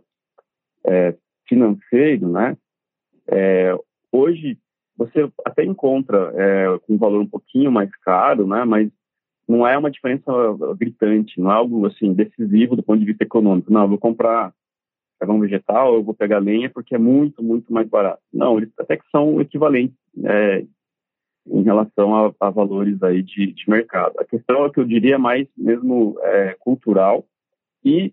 é, 0.86 1.14
financeiro, 1.46 2.28
né, 2.28 2.56
é, 3.28 3.76
hoje 4.12 4.58
você 4.96 5.28
até 5.44 5.64
encontra 5.64 6.32
é, 6.36 6.78
com 6.86 6.94
um 6.94 6.98
valor 6.98 7.20
um 7.20 7.28
pouquinho 7.28 7.70
mais 7.72 7.90
caro, 7.96 8.46
né, 8.46 8.64
mas 8.64 8.90
não 9.46 9.66
é 9.66 9.76
uma 9.76 9.90
diferença 9.90 10.32
gritante, 10.78 11.40
não 11.40 11.50
é 11.50 11.54
algo 11.54 11.86
assim 11.86 12.12
decisivo 12.12 12.76
do 12.76 12.82
ponto 12.82 13.00
de 13.00 13.04
vista 13.04 13.24
econômico. 13.24 13.72
Não, 13.72 13.82
eu 13.82 13.88
vou 13.88 13.98
comprar 13.98 14.54
carvão 15.18 15.38
vegetal, 15.38 15.94
eu 15.94 16.02
vou 16.02 16.14
pegar 16.14 16.38
lenha 16.38 16.70
porque 16.70 16.94
é 16.94 16.98
muito, 16.98 17.42
muito 17.42 17.72
mais 17.72 17.88
barato. 17.88 18.22
Não, 18.32 18.58
eles 18.58 18.70
até 18.78 18.96
que 18.96 19.08
são 19.10 19.40
equivalentes 19.40 19.96
é, 20.24 20.64
em 21.46 21.62
relação 21.62 22.14
a, 22.14 22.34
a, 22.40 22.50
valores 22.50 23.02
aí 23.02 23.22
de, 23.22 23.52
de, 23.52 23.68
mercado. 23.68 24.14
A 24.18 24.24
questão 24.24 24.64
é 24.64 24.70
que 24.70 24.80
eu 24.80 24.84
diria 24.84 25.18
mais 25.18 25.46
mesmo 25.56 26.16
é, 26.22 26.56
cultural 26.58 27.24
e 27.84 28.12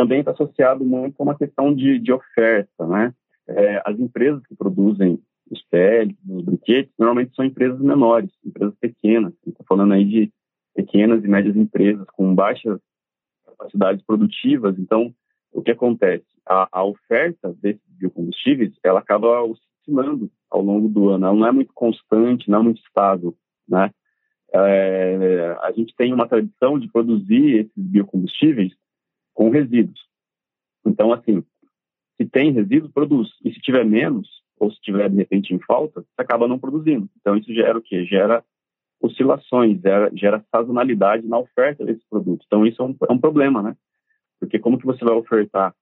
também 0.00 0.20
está 0.20 0.30
associado 0.30 0.82
muito 0.82 1.20
a 1.20 1.22
uma 1.22 1.36
questão 1.36 1.74
de, 1.74 1.98
de 1.98 2.10
oferta, 2.10 2.86
né? 2.86 3.12
É, 3.46 3.82
as 3.84 3.98
empresas 4.00 4.42
que 4.46 4.54
produzem 4.54 5.20
os 5.50 5.62
pellets, 5.64 6.16
os 6.26 6.42
brinquedos, 6.42 6.90
normalmente 6.98 7.34
são 7.34 7.44
empresas 7.44 7.78
menores, 7.80 8.30
empresas 8.42 8.74
pequenas. 8.80 9.34
Estou 9.46 9.66
falando 9.68 9.92
aí 9.92 10.06
de 10.06 10.32
pequenas 10.74 11.22
e 11.22 11.28
médias 11.28 11.54
empresas 11.54 12.06
com 12.14 12.34
baixas 12.34 12.80
capacidades 13.44 14.02
produtivas. 14.06 14.78
Então, 14.78 15.12
o 15.52 15.60
que 15.60 15.72
acontece? 15.72 16.24
A, 16.48 16.66
a 16.72 16.82
oferta 16.82 17.52
desses 17.60 17.82
biocombustíveis, 17.98 18.72
ela 18.82 19.00
acaba 19.00 19.42
oscilando 19.42 20.30
ao 20.50 20.62
longo 20.62 20.88
do 20.88 21.10
ano. 21.10 21.26
Ela 21.26 21.36
não 21.36 21.46
é 21.46 21.52
muito 21.52 21.74
constante, 21.74 22.48
não 22.48 22.60
é 22.60 22.62
muito 22.62 22.80
estável, 22.80 23.36
né? 23.68 23.90
É, 24.52 25.58
a 25.62 25.72
gente 25.72 25.94
tem 25.94 26.14
uma 26.14 26.26
tradição 26.26 26.78
de 26.78 26.88
produzir 26.90 27.66
esses 27.66 27.72
biocombustíveis 27.76 28.72
com 29.34 29.50
resíduos. 29.50 30.00
Então, 30.84 31.12
assim, 31.12 31.44
se 32.16 32.26
tem 32.26 32.52
resíduo, 32.52 32.90
produz. 32.90 33.28
E 33.44 33.52
se 33.52 33.60
tiver 33.60 33.84
menos, 33.84 34.28
ou 34.58 34.70
se 34.70 34.80
tiver 34.80 35.08
de 35.08 35.16
repente 35.16 35.54
em 35.54 35.58
falta, 35.60 36.02
você 36.02 36.22
acaba 36.22 36.46
não 36.46 36.58
produzindo. 36.58 37.08
Então, 37.20 37.36
isso 37.36 37.52
gera 37.52 37.78
o 37.78 37.82
quê? 37.82 38.04
Gera 38.04 38.44
oscilações, 39.00 39.80
gera, 39.80 40.10
gera 40.14 40.44
sazonalidade 40.54 41.26
na 41.26 41.38
oferta 41.38 41.84
desses 41.84 42.04
produtos. 42.08 42.46
Então, 42.46 42.66
isso 42.66 42.82
é 42.82 42.84
um, 42.84 42.96
é 43.08 43.12
um 43.12 43.18
problema, 43.18 43.62
né? 43.62 43.76
Porque 44.38 44.58
como 44.58 44.78
que 44.78 44.86
você 44.86 45.04
vai 45.04 45.14
ofertar 45.14 45.74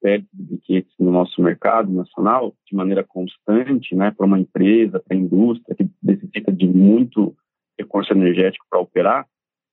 pellets 0.00 0.28
de 0.32 0.42
briquetes 0.42 0.92
no 0.98 1.10
nosso 1.10 1.40
mercado 1.40 1.90
nacional 1.90 2.54
de 2.66 2.76
maneira 2.76 3.02
constante, 3.02 3.94
né, 3.94 4.10
para 4.10 4.26
uma 4.26 4.38
empresa, 4.38 5.00
para 5.00 5.16
a 5.16 5.18
indústria 5.18 5.74
que 5.74 5.88
necessita 6.02 6.52
de 6.52 6.66
muito 6.66 7.34
recurso 7.78 8.12
energético 8.12 8.66
para 8.68 8.80
operar, 8.80 9.26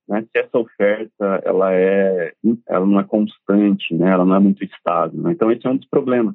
né, 0.08 0.22
se 0.22 0.38
essa 0.38 0.58
oferta 0.58 1.42
ela 1.44 1.72
é, 1.72 2.32
ela 2.68 2.86
não 2.86 3.00
é 3.00 3.04
constante, 3.04 3.94
né, 3.94 4.10
ela 4.10 4.24
não 4.24 4.36
é 4.36 4.40
muito 4.40 4.64
estável. 4.64 5.20
Né? 5.20 5.32
Então 5.32 5.50
esse 5.50 5.66
é 5.66 5.70
um 5.70 5.76
dos 5.76 5.88
problemas. 5.88 6.34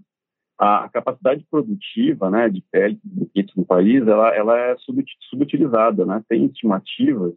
A, 0.60 0.90
capacidade 0.90 1.46
produtiva, 1.52 2.32
né, 2.32 2.50
de 2.50 2.64
pellets 2.72 3.02
de 3.04 3.16
briquetes 3.16 3.56
no 3.56 3.66
país, 3.66 4.08
ela, 4.08 4.36
ela 4.36 4.58
é 4.58 4.76
subutilizada, 5.30 6.04
né? 6.04 6.24
Tem 6.28 6.46
estimativas 6.46 7.36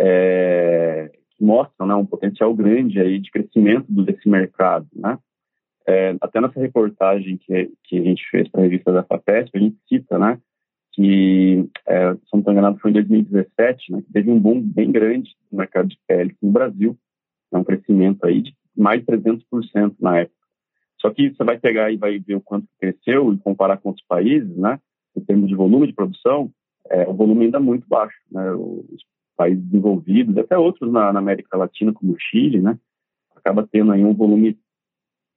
é, 0.00 1.10
que 1.36 1.44
mostram, 1.44 1.86
né, 1.86 1.94
um 1.94 2.06
potencial 2.06 2.54
grande 2.54 2.98
aí 2.98 3.18
de 3.18 3.30
crescimento 3.30 3.92
desse 3.92 4.26
mercado, 4.26 4.86
né? 4.96 5.18
É, 5.86 6.16
até 6.18 6.40
nessa 6.40 6.58
reportagem 6.58 7.36
que, 7.36 7.72
que 7.84 7.98
a 7.98 8.02
gente 8.02 8.22
fez 8.30 8.48
para 8.48 8.60
a 8.60 8.64
revista 8.64 8.90
da 8.90 9.02
FAPESP, 9.02 9.58
a 9.58 9.60
gente 9.60 9.76
cita, 9.86 10.18
né, 10.18 10.40
que, 10.92 11.68
é, 11.86 12.14
se 12.14 12.20
não 12.32 12.40
estou 12.40 12.52
enganado, 12.52 12.78
foi 12.78 12.90
em 12.90 12.94
2017, 12.94 13.92
né, 13.92 14.02
que 14.02 14.12
teve 14.12 14.30
um 14.30 14.40
boom 14.40 14.60
bem 14.60 14.90
grande 14.90 15.34
no 15.50 15.58
mercado 15.58 15.88
de 15.88 15.98
pele 16.06 16.36
no 16.42 16.50
Brasil, 16.50 16.96
é 17.52 17.58
um 17.58 17.64
crescimento 17.64 18.24
aí 18.24 18.42
de 18.42 18.54
mais 18.76 19.00
de 19.00 19.06
300% 19.06 19.94
na 20.00 20.18
época. 20.18 20.36
Só 21.00 21.10
que 21.10 21.30
você 21.30 21.44
vai 21.44 21.58
pegar 21.58 21.90
e 21.90 21.96
vai 21.96 22.18
ver 22.18 22.34
o 22.34 22.40
quanto 22.40 22.66
cresceu 22.78 23.32
e 23.32 23.38
comparar 23.38 23.78
com 23.78 23.90
outros 23.90 24.06
países, 24.06 24.56
né, 24.56 24.78
em 25.16 25.20
termos 25.20 25.48
de 25.48 25.54
volume 25.54 25.86
de 25.86 25.92
produção, 25.92 26.50
é, 26.88 27.08
o 27.08 27.14
volume 27.14 27.44
ainda 27.44 27.58
é 27.58 27.60
muito 27.60 27.86
baixo, 27.88 28.18
né, 28.30 28.52
os 28.52 29.04
países 29.36 29.62
desenvolvidos, 29.64 30.36
até 30.36 30.58
outros 30.58 30.92
na, 30.92 31.12
na 31.12 31.18
América 31.18 31.56
Latina, 31.56 31.92
como 31.92 32.12
o 32.12 32.18
Chile, 32.18 32.60
né, 32.60 32.78
acaba 33.36 33.66
tendo 33.70 33.92
aí 33.92 34.04
um 34.04 34.14
volume 34.14 34.58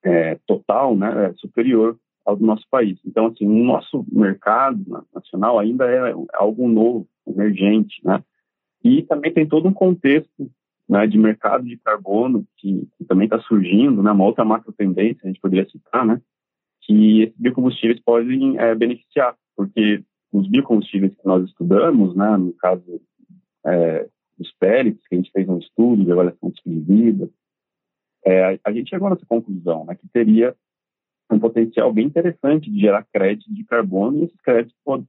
é, 0.04 0.36
total 0.45 0.95
né, 0.95 1.30
é 1.30 1.34
superior 1.36 1.97
ao 2.26 2.36
do 2.36 2.46
nosso 2.46 2.66
país. 2.70 3.00
Então, 3.06 3.28
assim, 3.28 3.46
o 3.46 3.64
nosso 3.64 4.06
mercado 4.12 5.06
nacional 5.14 5.60
ainda 5.60 5.86
é 5.86 6.14
algo 6.34 6.68
novo, 6.68 7.08
emergente, 7.28 8.02
né? 8.04 8.24
E 8.84 9.02
também 9.04 9.34
tem 9.34 9.48
todo 9.48 9.68
um 9.68 9.74
contexto 9.74 10.50
né, 10.88 11.08
de 11.08 11.18
mercado 11.18 11.66
de 11.66 11.78
carbono 11.78 12.46
que, 12.58 12.88
que 12.98 13.06
também 13.06 13.26
está 13.26 13.40
surgindo, 13.42 14.04
né? 14.04 14.12
Uma 14.12 14.26
outra 14.26 14.44
macro 14.44 14.74
tendência, 14.74 15.22
a 15.24 15.28
gente 15.28 15.40
poderia 15.40 15.70
citar, 15.70 16.06
né? 16.06 16.22
Que 16.82 17.24
esses 17.24 17.38
biocombustíveis 17.38 18.00
podem 18.02 18.58
é, 18.58 18.76
beneficiar, 18.76 19.36
porque 19.56 20.04
os 20.32 20.48
biocombustíveis 20.50 21.16
que 21.16 21.26
nós 21.26 21.46
estudamos, 21.46 22.16
né? 22.16 22.36
No 22.38 22.54
caso 22.54 23.02
é, 23.66 24.10
dos 24.38 24.52
pellets, 24.60 25.06
que 25.08 25.16
a 25.16 25.18
gente 25.18 25.32
fez 25.32 25.48
um 25.48 25.58
estudo 25.58 26.04
de 26.04 26.12
avaliação 26.12 26.52
de 26.52 26.80
vida, 26.80 27.30
é, 28.26 28.60
a 28.64 28.72
gente 28.72 28.90
chegou 28.90 29.10
nessa 29.10 29.26
conclusão, 29.26 29.86
né, 29.86 29.96
que 29.96 30.08
teria 30.08 30.56
um 31.32 31.40
potencial 31.40 31.92
bem 31.92 32.06
interessante 32.06 32.70
de 32.70 32.80
gerar 32.80 33.06
créditos 33.12 33.54
de 33.54 33.64
carbono 33.64 34.20
e 34.20 34.24
esses 34.26 34.40
créditos 34.42 34.76
pod 34.84 35.06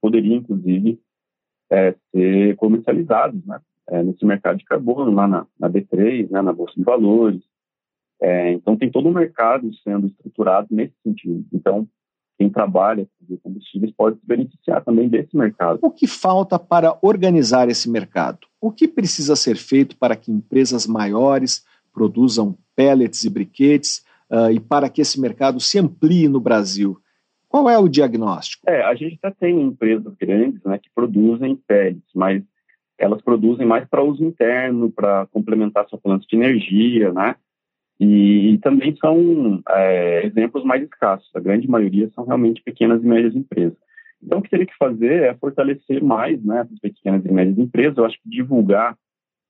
poderiam, 0.00 0.36
inclusive, 0.36 1.00
é, 1.70 1.94
ser 2.12 2.56
comercializados 2.56 3.44
né, 3.44 3.60
é, 3.88 4.02
nesse 4.02 4.24
mercado 4.24 4.58
de 4.58 4.64
carbono, 4.64 5.10
lá 5.12 5.26
na, 5.26 5.46
na 5.58 5.68
B3, 5.68 6.30
né, 6.30 6.40
na 6.40 6.52
Bolsa 6.52 6.74
de 6.76 6.84
Valores. 6.84 7.42
É, 8.22 8.52
então, 8.52 8.76
tem 8.76 8.90
todo 8.90 9.08
um 9.08 9.12
mercado 9.12 9.68
sendo 9.82 10.06
estruturado 10.06 10.68
nesse 10.70 10.94
sentido. 11.02 11.44
Então, 11.52 11.88
quem 12.38 12.48
trabalha 12.48 13.08
com 13.28 13.36
combustíveis 13.38 13.92
pode 13.92 14.20
se 14.20 14.26
beneficiar 14.26 14.84
também 14.84 15.08
desse 15.08 15.36
mercado. 15.36 15.80
O 15.82 15.90
que 15.90 16.06
falta 16.06 16.58
para 16.58 16.96
organizar 17.02 17.68
esse 17.68 17.90
mercado? 17.90 18.48
o 18.60 18.72
que 18.72 18.88
precisa 18.88 19.36
ser 19.36 19.56
feito 19.56 19.96
para 19.96 20.16
que 20.16 20.32
empresas 20.32 20.86
maiores 20.86 21.64
produzam 21.92 22.56
pellets 22.74 23.24
e 23.24 23.30
briquetes 23.30 24.04
uh, 24.30 24.50
e 24.50 24.60
para 24.60 24.88
que 24.88 25.00
esse 25.00 25.20
mercado 25.20 25.60
se 25.60 25.78
amplie 25.78 26.28
no 26.28 26.40
Brasil? 26.40 26.98
Qual 27.48 27.68
é 27.68 27.78
o 27.78 27.88
diagnóstico? 27.88 28.68
É, 28.68 28.82
a 28.82 28.94
gente 28.94 29.18
já 29.22 29.30
tem 29.30 29.60
empresas 29.60 30.14
grandes 30.20 30.62
né, 30.64 30.78
que 30.78 30.90
produzem 30.94 31.56
pellets, 31.66 32.10
mas 32.14 32.42
elas 32.98 33.22
produzem 33.22 33.66
mais 33.66 33.88
para 33.88 34.02
uso 34.02 34.22
interno, 34.24 34.90
para 34.90 35.26
complementar 35.26 35.88
sua 35.88 35.98
planta 35.98 36.26
de 36.28 36.36
energia, 36.36 37.12
né? 37.12 37.36
E, 38.00 38.52
e 38.52 38.58
também 38.58 38.94
são 38.96 39.62
é, 39.70 40.26
exemplos 40.26 40.64
mais 40.64 40.82
escassos. 40.82 41.30
A 41.34 41.40
grande 41.40 41.68
maioria 41.68 42.10
são 42.14 42.24
realmente 42.24 42.62
pequenas 42.62 43.02
e 43.02 43.06
médias 43.06 43.34
empresas. 43.34 43.78
Então, 44.22 44.38
o 44.38 44.42
que 44.42 44.50
teria 44.50 44.66
que 44.66 44.76
fazer 44.76 45.22
é 45.22 45.34
fortalecer 45.34 46.02
mais 46.02 46.42
né, 46.44 46.60
essas 46.60 46.78
pequenas 46.80 47.24
e 47.24 47.32
médias 47.32 47.58
empresas. 47.58 47.96
Eu 47.96 48.04
acho 48.04 48.20
que 48.20 48.28
divulgar 48.28 48.96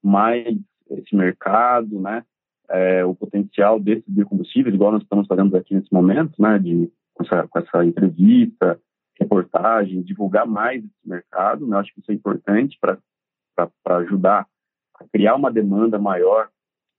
mais 0.01 0.55
esse 0.91 1.15
mercado, 1.15 1.99
né, 1.99 2.23
é, 2.69 3.03
o 3.05 3.15
potencial 3.15 3.79
desses 3.79 4.07
biocombustíveis, 4.07 4.73
igual 4.73 4.91
nós 4.91 5.03
estamos 5.03 5.27
fazendo 5.27 5.55
aqui 5.55 5.73
nesse 5.73 5.91
momento, 5.93 6.41
né, 6.41 6.57
de, 6.59 6.91
com, 7.13 7.23
essa, 7.23 7.47
com 7.47 7.59
essa 7.59 7.85
entrevista, 7.85 8.79
reportagem, 9.19 10.01
divulgar 10.01 10.45
mais 10.47 10.83
esse 10.83 11.09
mercado. 11.09 11.67
Né, 11.67 11.77
acho 11.77 11.93
que 11.93 11.99
isso 11.99 12.11
é 12.11 12.15
importante 12.15 12.77
para 12.79 13.97
ajudar 13.97 14.47
a 14.95 15.05
criar 15.11 15.35
uma 15.35 15.51
demanda 15.51 15.97
maior 15.97 16.49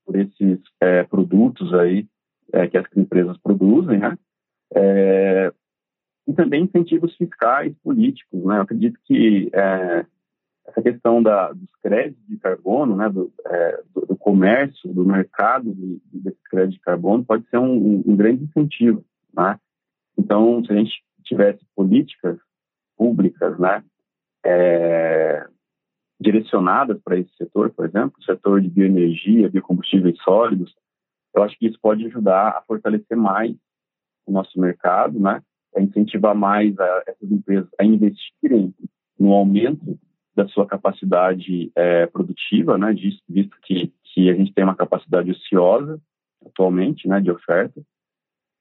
por 0.05 0.15
esses 0.15 0.59
é, 0.79 1.03
produtos 1.03 1.73
aí 1.73 2.07
é, 2.53 2.67
que 2.67 2.77
as 2.77 2.85
empresas 2.95 3.37
produzem, 3.37 3.99
né? 3.99 4.17
É, 4.73 5.53
e 6.27 6.33
também 6.33 6.63
incentivos 6.63 7.15
fiscais, 7.15 7.73
políticos, 7.83 8.43
né? 8.43 8.57
Eu 8.57 8.61
acredito 8.61 8.99
que 9.05 9.49
é, 9.53 10.05
essa 10.71 10.81
questão 10.81 11.21
da, 11.21 11.51
dos 11.51 11.69
créditos 11.81 12.25
de 12.27 12.37
carbono, 12.37 12.95
né, 12.95 13.09
do, 13.09 13.31
é, 13.45 13.83
do, 13.93 14.05
do 14.07 14.15
comércio, 14.15 14.91
do 14.91 15.05
mercado 15.05 15.73
de, 15.73 16.01
de, 16.05 16.19
desses 16.19 16.47
créditos 16.49 16.75
de 16.75 16.81
carbono 16.81 17.25
pode 17.25 17.47
ser 17.49 17.57
um, 17.57 18.03
um, 18.05 18.15
grande 18.15 18.45
incentivo, 18.45 19.03
né? 19.33 19.59
Então, 20.17 20.63
se 20.65 20.71
a 20.71 20.75
gente 20.75 20.91
tivesse 21.23 21.65
políticas 21.75 22.37
públicas, 22.97 23.57
né, 23.59 23.83
é, 24.45 25.47
direcionadas 26.19 26.99
para 27.01 27.17
esse 27.17 27.33
setor, 27.35 27.71
por 27.71 27.85
exemplo, 27.85 28.13
o 28.19 28.23
setor 28.23 28.61
de 28.61 28.69
bioenergia, 28.69 29.49
biocombustíveis 29.49 30.17
sólidos, 30.23 30.73
eu 31.33 31.43
acho 31.43 31.57
que 31.57 31.67
isso 31.67 31.79
pode 31.81 32.05
ajudar 32.05 32.49
a 32.49 32.61
fortalecer 32.61 33.17
mais 33.17 33.55
o 34.25 34.31
nosso 34.31 34.59
mercado, 34.59 35.19
né? 35.19 35.41
A 35.75 35.81
incentivar 35.81 36.35
mais 36.35 36.77
a, 36.77 37.03
essas 37.07 37.31
empresas 37.31 37.69
a 37.79 37.85
investirem 37.85 38.73
no 39.17 39.31
aumento 39.31 39.97
da 40.35 40.47
sua 40.47 40.65
capacidade 40.65 41.71
é, 41.75 42.05
produtiva, 42.07 42.77
né? 42.77 42.93
Visto, 42.93 43.57
que, 43.63 43.91
que 44.03 44.29
a 44.29 44.33
gente 44.33 44.53
tem 44.53 44.63
uma 44.63 44.75
capacidade 44.75 45.31
ociosa 45.31 45.99
atualmente, 46.45 47.07
né? 47.07 47.19
De 47.19 47.31
oferta. 47.31 47.81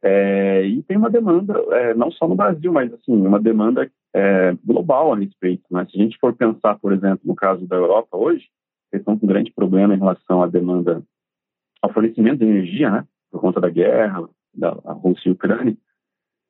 É, 0.02 0.64
e 0.64 0.82
tem 0.82 0.96
uma 0.96 1.10
demanda, 1.10 1.54
é, 1.72 1.94
não 1.94 2.10
só 2.10 2.26
no 2.26 2.34
Brasil, 2.34 2.72
mas 2.72 2.92
assim, 2.92 3.14
uma 3.14 3.38
demanda 3.38 3.90
é, 4.14 4.56
global 4.64 5.12
a 5.12 5.16
respeito. 5.16 5.64
Né? 5.70 5.86
Se 5.90 5.98
a 5.98 6.02
gente 6.02 6.18
for 6.18 6.34
pensar, 6.34 6.78
por 6.78 6.92
exemplo, 6.92 7.20
no 7.24 7.34
caso 7.34 7.66
da 7.66 7.76
Europa 7.76 8.16
hoje, 8.16 8.48
eles 8.92 9.02
estão 9.02 9.18
com 9.18 9.26
um 9.26 9.28
grande 9.28 9.52
problema 9.52 9.94
em 9.94 9.98
relação 9.98 10.42
à 10.42 10.46
demanda, 10.46 11.02
ao 11.82 11.92
fornecimento 11.92 12.38
de 12.38 12.46
energia, 12.46 12.90
né? 12.90 13.06
por 13.30 13.40
conta 13.40 13.60
da 13.60 13.68
guerra, 13.68 14.28
da 14.54 14.70
Rússia 14.70 15.28
e 15.28 15.32
Ucrânia. 15.32 15.76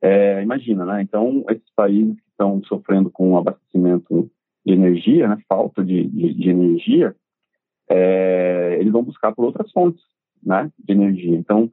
É, 0.02 0.42
imagina, 0.42 0.84
né? 0.86 1.02
Então, 1.02 1.44
esses 1.50 1.70
países 1.76 2.16
que 2.16 2.30
estão 2.30 2.62
sofrendo 2.64 3.10
com 3.10 3.36
abastecimento 3.36 4.30
de 4.64 4.72
energia, 4.72 5.28
né? 5.28 5.38
falta 5.48 5.84
de, 5.84 6.06
de, 6.06 6.34
de 6.34 6.50
energia, 6.50 7.14
é, 7.88 8.76
eles 8.78 8.92
vão 8.92 9.02
buscar 9.02 9.32
por 9.32 9.44
outras 9.44 9.70
fontes 9.72 10.02
né? 10.42 10.70
de 10.78 10.92
energia. 10.92 11.36
Então, 11.36 11.70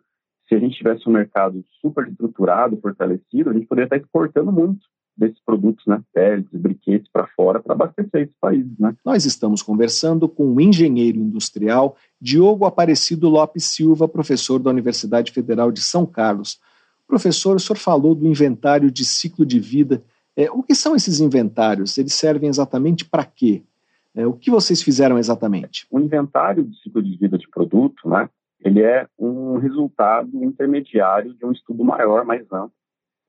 se 0.48 0.56
a 0.56 0.60
gente 0.60 0.78
tivesse 0.78 1.08
um 1.08 1.12
mercado 1.12 1.64
super 1.82 2.08
estruturado, 2.08 2.78
fortalecido, 2.78 3.50
a 3.50 3.54
gente 3.54 3.68
poderia 3.68 3.86
estar 3.86 3.98
exportando 3.98 4.52
muito 4.52 4.86
desses 5.18 5.40
produtos, 5.44 5.84
né, 5.88 6.02
pellets, 6.14 6.54
briquetes 6.54 7.10
para 7.12 7.26
fora, 7.36 7.60
para 7.60 7.74
abastecer 7.74 8.22
esses 8.22 8.36
países, 8.40 8.72
né. 8.78 8.96
Nós 9.04 9.26
estamos 9.26 9.64
conversando 9.64 10.30
com 10.30 10.54
o 10.54 10.62
engenheiro 10.62 11.18
industrial 11.18 11.98
Diogo 12.22 12.66
Aparecido 12.66 13.28
Lopes 13.28 13.66
Silva, 13.66 14.08
professor 14.08 14.60
da 14.60 14.70
Universidade 14.70 15.32
Federal 15.32 15.72
de 15.72 15.82
São 15.82 16.06
Carlos. 16.06 16.60
Professor, 17.08 17.56
o 17.56 17.60
senhor 17.60 17.78
falou 17.78 18.14
do 18.14 18.28
inventário 18.28 18.92
de 18.92 19.04
ciclo 19.04 19.46
de 19.46 19.60
vida. 19.60 20.04
É, 20.38 20.52
o 20.52 20.62
que 20.62 20.76
são 20.76 20.96
esses 20.96 21.20
inventários? 21.20 21.98
Eles 21.98 22.14
servem 22.14 22.48
exatamente 22.48 23.04
para 23.04 23.26
quê? 23.26 23.64
É, 24.14 24.28
o 24.28 24.34
que 24.34 24.52
vocês 24.52 24.84
fizeram 24.84 25.18
exatamente? 25.18 25.88
O 25.90 26.00
inventário 26.00 26.64
de 26.64 26.80
ciclo 26.80 27.02
de 27.02 27.18
vida 27.18 27.40
de 27.40 27.50
produto, 27.50 28.08
né, 28.08 28.30
ele 28.64 28.84
é 28.84 29.08
um 29.18 29.58
resultado 29.58 30.44
intermediário 30.44 31.34
de 31.34 31.44
um 31.44 31.52
estudo 31.52 31.84
maior, 31.84 32.24
mais 32.24 32.44
amplo, 32.52 32.72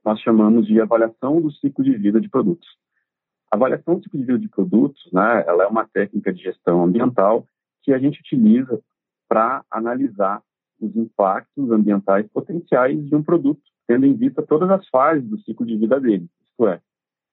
nós 0.05 0.21
chamamos 0.21 0.67
de 0.67 0.79
avaliação 0.83 1.41
do 1.41 1.51
ciclo 1.51 1.83
de 1.83 1.97
vida 1.97 2.21
de 2.21 2.29
produtos. 2.29 2.69
A 3.51 3.57
avaliação 3.57 3.95
do 3.95 4.03
ciclo 4.03 4.21
de 4.21 4.27
vida 4.27 4.39
de 4.39 4.49
produtos, 4.49 5.01
né, 5.11 5.45
ela 5.47 5.65
é 5.65 5.67
uma 5.67 5.89
técnica 5.89 6.31
de 6.31 6.43
gestão 6.43 6.85
ambiental 6.85 7.47
que 7.83 7.95
a 7.95 7.99
gente 7.99 8.21
utiliza 8.21 8.79
para 9.27 9.65
analisar 9.71 10.43
os 10.79 10.95
impactos 10.95 11.71
ambientais 11.71 12.27
potenciais 12.29 13.03
de 13.03 13.17
um 13.17 13.23
produto, 13.23 13.63
tendo 13.87 14.05
em 14.05 14.13
vista 14.13 14.43
todas 14.43 14.71
as 14.71 14.87
fases 14.89 15.27
do 15.27 15.39
ciclo 15.41 15.65
de 15.65 15.77
vida 15.77 15.99
dele, 15.99 16.29
isto 16.47 16.67
é, 16.67 16.81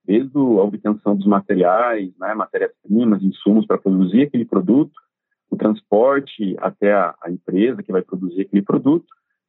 desde 0.05 0.37
a 0.37 0.63
obtenção 0.63 1.15
dos 1.15 1.25
materiais, 1.25 2.11
né, 2.19 2.33
matérias-primas, 2.33 3.23
insumos 3.23 3.65
para 3.65 3.77
produzir 3.77 4.23
aquele 4.23 4.45
produto, 4.45 4.93
o 5.49 5.55
transporte 5.57 6.55
até 6.59 6.93
a, 6.93 7.15
a, 7.21 7.31
empresa 7.31 7.83
que 7.83 7.91
vai 7.91 8.01
produzir 8.01 8.41
aquele 8.41 8.61
produto, 8.61 9.05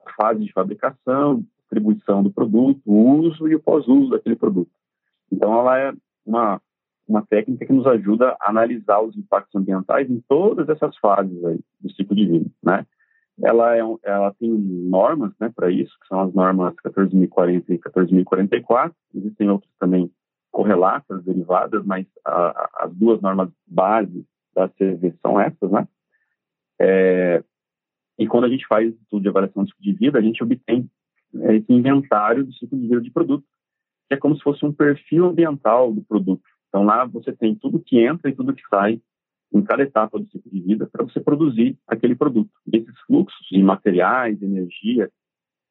a 0.06 0.12
fase 0.12 0.44
de 0.44 0.52
fabricação, 0.52 1.44
distribuição 1.58 2.22
do 2.22 2.30
produto, 2.30 2.80
o 2.86 3.20
uso 3.20 3.48
e 3.48 3.54
o 3.54 3.62
pós-uso 3.62 4.10
daquele 4.10 4.36
produto. 4.36 4.70
Então, 5.30 5.52
ela 5.58 5.78
é 5.78 5.92
uma, 6.24 6.60
uma 7.08 7.26
técnica 7.26 7.66
que 7.66 7.72
nos 7.72 7.86
ajuda 7.86 8.36
a 8.40 8.50
analisar 8.50 9.00
os 9.00 9.16
impactos 9.16 9.54
ambientais 9.60 10.08
em 10.08 10.22
todas 10.28 10.68
essas 10.68 10.96
fases 10.98 11.44
aí 11.44 11.58
do 11.80 11.90
ciclo 11.92 12.14
de 12.14 12.26
vida, 12.26 12.50
né? 12.62 12.86
Ela, 13.42 13.76
é, 13.76 13.80
ela 14.04 14.34
tem 14.38 14.48
normas 14.48 15.30
né, 15.38 15.52
para 15.54 15.70
isso, 15.70 15.92
que 16.00 16.06
são 16.08 16.20
as 16.20 16.32
normas 16.32 16.74
14.040 16.76 17.64
e 17.68 17.78
14.044. 17.78 18.92
Existem 19.14 19.50
outras 19.50 19.70
também 19.78 20.10
correlatas, 20.56 21.22
derivadas, 21.22 21.84
mas 21.84 22.06
a, 22.24 22.32
a, 22.32 22.70
as 22.84 22.94
duas 22.94 23.20
normas 23.20 23.50
bases 23.66 24.24
da 24.54 24.66
CV 24.66 25.12
são 25.20 25.38
essas, 25.38 25.70
né? 25.70 25.86
É, 26.80 27.44
e 28.18 28.26
quando 28.26 28.44
a 28.44 28.48
gente 28.48 28.66
faz 28.66 28.90
estudo 28.94 29.20
de 29.20 29.28
avaliação 29.28 29.64
de 29.64 29.70
ciclo 29.70 29.84
de 29.84 29.92
vida, 29.92 30.18
a 30.18 30.22
gente 30.22 30.42
obtém 30.42 30.90
é, 31.42 31.56
esse 31.56 31.70
inventário 31.70 32.42
do 32.42 32.54
ciclo 32.54 32.78
de 32.78 32.88
vida 32.88 33.02
de 33.02 33.10
produto, 33.10 33.44
que 34.08 34.14
é 34.14 34.16
como 34.16 34.34
se 34.34 34.42
fosse 34.42 34.64
um 34.64 34.72
perfil 34.72 35.26
ambiental 35.26 35.92
do 35.92 36.00
produto. 36.00 36.44
Então 36.68 36.84
lá 36.84 37.04
você 37.04 37.34
tem 37.34 37.54
tudo 37.54 37.78
que 37.78 37.98
entra 37.98 38.30
e 38.30 38.34
tudo 38.34 38.54
que 38.54 38.66
sai 38.70 38.98
em 39.52 39.62
cada 39.62 39.82
etapa 39.82 40.18
do 40.18 40.26
ciclo 40.30 40.50
de 40.50 40.60
vida 40.62 40.88
para 40.90 41.04
você 41.04 41.20
produzir 41.20 41.78
aquele 41.86 42.14
produto. 42.14 42.50
E 42.72 42.78
esses 42.78 42.98
fluxos 43.00 43.46
de 43.52 43.62
materiais, 43.62 44.40
energia, 44.40 45.10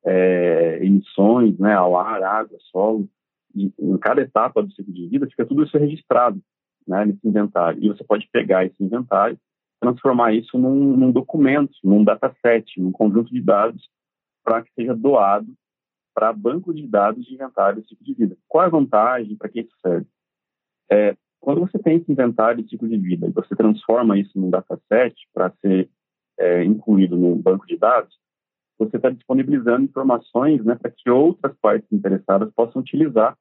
é, 0.05 0.85
emissões, 0.85 1.57
né, 1.57 1.73
ao 1.73 1.97
ar, 1.97 2.21
água, 2.21 2.59
solo, 2.71 3.09
em 3.55 3.97
cada 3.97 4.21
etapa 4.21 4.61
do 4.61 4.71
ciclo 4.71 4.93
de 4.93 5.07
vida 5.07 5.27
fica 5.27 5.45
tudo 5.45 5.63
isso 5.63 5.77
registrado 5.77 6.41
né, 6.87 7.05
nesse 7.05 7.27
inventário. 7.27 7.83
E 7.83 7.87
você 7.87 8.03
pode 8.03 8.27
pegar 8.31 8.65
esse 8.65 8.83
inventário 8.83 9.37
transformar 9.79 10.33
isso 10.33 10.57
num, 10.57 10.97
num 10.97 11.11
documento, 11.11 11.73
num 11.83 12.03
dataset, 12.03 12.79
num 12.79 12.91
conjunto 12.91 13.31
de 13.31 13.41
dados 13.41 13.87
para 14.43 14.61
que 14.63 14.71
seja 14.73 14.95
doado 14.95 15.53
para 16.13 16.31
banco 16.31 16.73
de 16.73 16.87
dados 16.87 17.25
de 17.25 17.33
inventário 17.33 17.81
de 17.81 17.89
ciclo 17.89 18.05
de 18.05 18.13
vida. 18.13 18.37
Qual 18.47 18.63
é 18.63 18.67
a 18.67 18.69
vantagem? 18.69 19.35
Para 19.35 19.49
que 19.49 19.61
isso 19.61 19.75
serve? 19.81 20.07
É, 20.89 21.15
quando 21.39 21.61
você 21.61 21.77
tem 21.77 21.97
esse 21.97 22.11
inventário 22.11 22.63
de 22.63 22.69
ciclo 22.69 22.87
de 22.87 22.97
vida 22.97 23.27
e 23.27 23.31
você 23.31 23.55
transforma 23.55 24.17
isso 24.17 24.39
num 24.39 24.49
dataset 24.49 25.15
para 25.33 25.51
ser 25.61 25.89
é, 26.39 26.63
incluído 26.63 27.17
no 27.17 27.35
banco 27.35 27.65
de 27.67 27.77
dados, 27.77 28.15
você 28.77 28.97
está 28.97 29.09
disponibilizando 29.09 29.83
informações 29.83 30.63
né, 30.63 30.75
para 30.75 30.91
que 30.91 31.09
outras 31.09 31.55
partes 31.57 31.91
interessadas 31.91 32.51
possam 32.53 32.81
utilizar 32.81 33.37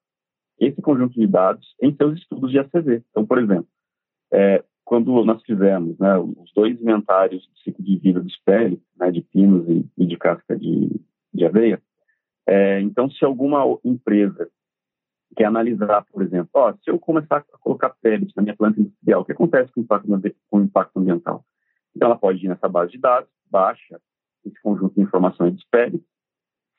esse 0.58 0.80
conjunto 0.80 1.18
de 1.18 1.26
dados 1.26 1.74
em 1.80 1.94
seus 1.94 2.18
estudos 2.18 2.50
de 2.50 2.58
ACV. 2.58 3.02
Então, 3.10 3.26
por 3.26 3.38
exemplo, 3.38 3.66
é, 4.32 4.62
quando 4.84 5.24
nós 5.24 5.42
fizemos 5.42 5.98
né, 5.98 6.16
os 6.18 6.52
dois 6.54 6.80
inventários 6.80 7.42
de 7.42 7.62
ciclo 7.62 7.84
de 7.84 7.96
vida 7.96 8.20
dos 8.20 8.36
pele, 8.44 8.80
né, 8.96 9.10
de 9.10 9.22
pinos 9.22 9.68
e, 9.68 9.86
e, 9.96 10.06
de 10.06 10.16
casca 10.16 10.56
de, 10.56 11.00
de 11.32 11.44
aveia, 11.44 11.82
é, 12.46 12.80
então 12.80 13.10
se 13.10 13.24
alguma 13.24 13.62
empresa 13.84 14.48
quer 15.36 15.46
analisar, 15.46 16.04
por 16.12 16.22
exemplo, 16.22 16.50
ó, 16.54 16.72
se 16.74 16.90
eu 16.90 16.98
começar 16.98 17.38
a 17.38 17.58
colocar 17.58 17.90
pellets 18.00 18.34
na 18.36 18.42
minha 18.42 18.56
planta 18.56 18.80
industrial, 18.80 19.22
o 19.22 19.24
que 19.24 19.32
acontece 19.32 19.72
com 19.72 19.80
o 19.80 19.82
impacto, 19.82 20.08
com 20.50 20.58
o 20.58 20.62
impacto 20.62 20.98
ambiental? 20.98 21.44
Então 21.96 22.08
ela 22.08 22.18
pode 22.18 22.44
ir 22.44 22.48
nessa 22.48 22.68
base 22.68 22.92
de 22.92 22.98
dados, 22.98 23.30
baixa 23.50 24.00
esse 24.44 24.60
conjunto 24.62 24.94
de 24.94 25.00
informações 25.00 25.54
dos 25.54 25.64
pellets, 25.64 26.06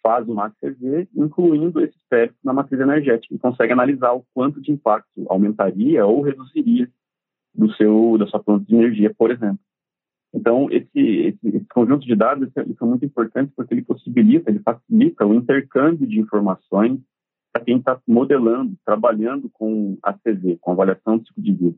faz 0.06 0.28
uma 0.30 0.46
ACV, 0.46 1.10
incluindo 1.16 1.82
esses 1.82 2.00
pellets 2.08 2.38
na 2.44 2.54
matriz 2.54 2.80
energética 2.80 3.34
e 3.34 3.40
consegue 3.40 3.74
analisar 3.74 4.14
o 4.14 4.24
quanto 4.36 4.62
de 4.62 4.72
impacto 4.72 5.26
aumentaria 5.28 6.06
ou 6.06 6.22
reduziria 6.22 6.88
do 7.56 7.74
seu 7.74 8.16
da 8.20 8.28
sua 8.28 8.40
planta 8.40 8.66
de 8.66 8.76
energia, 8.76 9.12
por 9.18 9.32
exemplo. 9.32 9.58
Então, 10.32 10.68
esse, 10.70 11.00
esse, 11.00 11.48
esse 11.48 11.66
conjunto 11.74 12.06
de 12.06 12.16
dados 12.16 12.52
são 12.78 12.88
muito 12.88 13.04
importantes 13.04 13.52
porque 13.56 13.74
ele 13.74 13.82
possibilita, 13.82 14.52
ele 14.52 14.60
facilita 14.60 15.26
o 15.26 15.34
intercâmbio 15.34 16.06
de 16.06 16.20
informações 16.20 17.00
para 17.52 17.64
quem 17.64 17.78
está 17.78 18.00
modelando, 18.06 18.76
trabalhando 18.86 19.50
com 19.50 19.98
a 20.04 20.14
CV, 20.14 20.58
com 20.62 20.74
avaliação 20.74 21.18
de 21.18 21.28
ciclo 21.28 21.42
de 21.42 21.54
vida. 21.54 21.76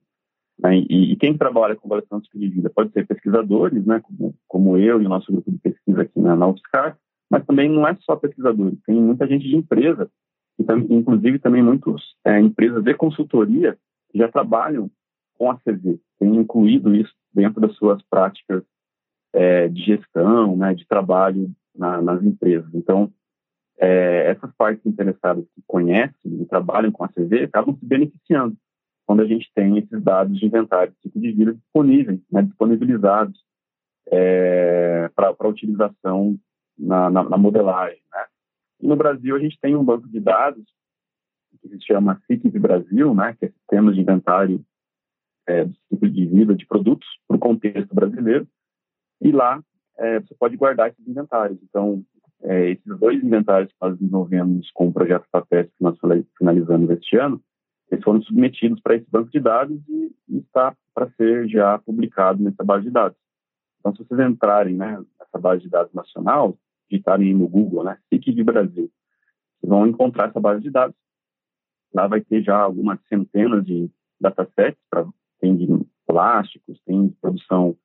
Né? 0.59 0.80
E, 0.89 1.13
e, 1.13 1.15
quem 1.15 1.38
trabalha 1.38 1.78
com 1.78 1.88
avaliação 1.88 2.19
de 2.19 2.25
ciclo 2.25 2.41
de 2.41 2.49
vida 2.49 2.69
pode 2.69 2.91
ser 2.91 3.07
pesquisadores, 3.07 3.86
né, 3.86 4.01
como, 4.01 4.36
como 4.47 4.78
eu 4.78 5.01
e 5.01 5.05
o 5.05 5.09
nosso 5.09 5.32
grupo 5.32 5.49
de 5.49 5.59
pesquisa 5.59 6.01
aqui 6.01 6.19
na, 6.19 6.36
na 6.36 6.47
UFSCar, 6.47 6.97
mas 7.30 7.45
também 7.45 7.69
não 7.69 7.88
é 7.88 7.95
só 8.01 8.15
pesquisadores, 8.15 8.80
tem 8.86 8.95
muita 8.95 9.28
gente 9.28 9.47
de 9.47 9.55
empresa, 9.55 10.09
inclusive 10.89 11.39
também 11.39 11.61
muitas 11.61 12.01
é, 12.25 12.39
empresas 12.39 12.84
de 12.84 12.93
consultoria 12.93 13.78
que 14.09 14.17
já 14.17 14.28
trabalham 14.28 14.89
com 15.38 15.51
a 15.51 15.57
CV, 15.57 15.99
têm 16.19 16.36
incluído 16.36 16.95
isso 16.95 17.13
dentro 17.34 17.61
das 17.61 17.75
suas 17.75 18.01
práticas 18.03 18.63
é, 19.34 19.67
de 19.67 19.82
gestão, 19.84 20.55
né, 20.55 20.73
de 20.73 20.88
trabalho 20.88 21.51
na, 21.75 22.01
nas 22.01 22.23
empresas. 22.23 22.73
Então, 22.73 23.11
é, 23.78 24.32
essas 24.32 24.51
partes 24.55 24.84
interessadas 24.86 25.45
que 25.53 25.61
conhecem 25.67 26.41
e 26.41 26.45
trabalham 26.45 26.91
com 26.91 27.03
a 27.03 27.09
CV 27.09 27.43
acabam 27.43 27.78
se 27.78 27.86
beneficiando 27.86 28.57
quando 29.05 29.21
a 29.21 29.25
gente 29.25 29.49
tem 29.53 29.78
esses 29.78 30.03
dados 30.03 30.38
de 30.38 30.45
inventário 30.45 30.91
de 30.91 30.99
ciclo 31.01 31.21
de 31.21 31.32
vida 31.32 31.53
disponíveis, 31.53 32.19
né, 32.32 32.41
disponibilizados 32.41 33.39
é, 34.11 35.09
para 35.15 35.47
utilização 35.47 36.38
na, 36.78 37.09
na, 37.09 37.23
na, 37.23 37.38
modelagem. 37.38 38.01
Né? 38.13 38.25
E 38.82 38.88
no 38.88 38.95
Brasil 38.95 39.36
a 39.36 39.39
gente 39.39 39.59
tem 39.59 39.75
um 39.75 39.84
banco 39.84 40.07
de 40.07 40.19
dados 40.19 40.63
que 41.61 41.69
se 41.69 41.82
chama 41.82 42.21
CICIV 42.28 42.59
Brasil, 42.59 43.13
né, 43.15 43.36
que 43.39 43.45
é 43.45 43.49
Sistema 43.49 43.91
de 43.91 44.01
Inventário 44.01 44.63
é, 45.47 45.65
do 45.65 45.75
Ciclo 45.89 46.09
de 46.09 46.25
Vida 46.25 46.55
de 46.55 46.65
Produtos 46.65 47.07
para 47.28 47.38
o 47.38 47.39
contexto 47.39 47.93
brasileiro, 47.95 48.47
e 49.21 49.32
lá 49.32 49.61
é, 49.97 50.19
você 50.19 50.36
pode 50.36 50.55
guardar 50.55 50.89
esses 50.89 51.07
inventários. 51.07 51.59
Então, 51.63 52.03
é, 52.43 52.71
esses 52.71 52.99
dois 52.99 53.23
inventários 53.23 53.71
que 53.71 53.78
nós 53.82 53.97
desenvolvemos 53.97 54.69
com 54.71 54.88
o 54.88 54.93
projeto 54.93 55.25
FAPES 55.32 55.67
que 55.75 55.84
nós 55.84 55.97
finalizamos 56.38 56.89
este 56.91 57.17
ano, 57.17 57.41
eles 57.89 58.03
foram 58.03 58.21
submetidos 58.21 58.80
para 58.82 58.95
esse 58.95 59.09
banco 59.09 59.32
de 59.32 59.39
dados 59.39 59.82
e, 59.88 60.11
e 60.30 60.38
está 60.39 60.75
para 60.93 61.09
ser 61.11 61.47
já 61.47 61.80
publicado 61.80 62.43
nessa 62.43 62.63
base 62.63 62.86
de 62.86 62.91
dados. 62.91 63.17
Então, 63.80 63.95
se 63.95 64.03
vocês 64.03 64.19
entrarem 64.19 64.75
né, 64.75 65.01
nessa 65.19 65.39
base 65.39 65.63
de 65.63 65.69
dados 65.69 65.93
nacional, 65.93 66.57
digitarem 66.89 67.33
no 67.33 67.47
Google, 67.47 67.83
né, 67.83 67.97
de 68.11 68.43
Brasil, 68.43 68.91
vocês 69.59 69.69
vão 69.69 69.88
encontrar 69.88 70.29
essa 70.29 70.39
base 70.39 70.61
de 70.61 70.69
dados. 70.69 70.95
Lá 71.93 72.07
vai 72.07 72.21
ter 72.21 72.43
já 72.43 72.57
algumas 72.57 72.99
centenas 73.07 73.65
de 73.65 73.89
datasets, 74.19 74.79
pra, 74.89 75.07
tem 75.39 75.55
de 75.55 75.67
plásticos, 76.05 76.79
tem 76.85 77.07
de 77.07 77.15
produção 77.15 77.75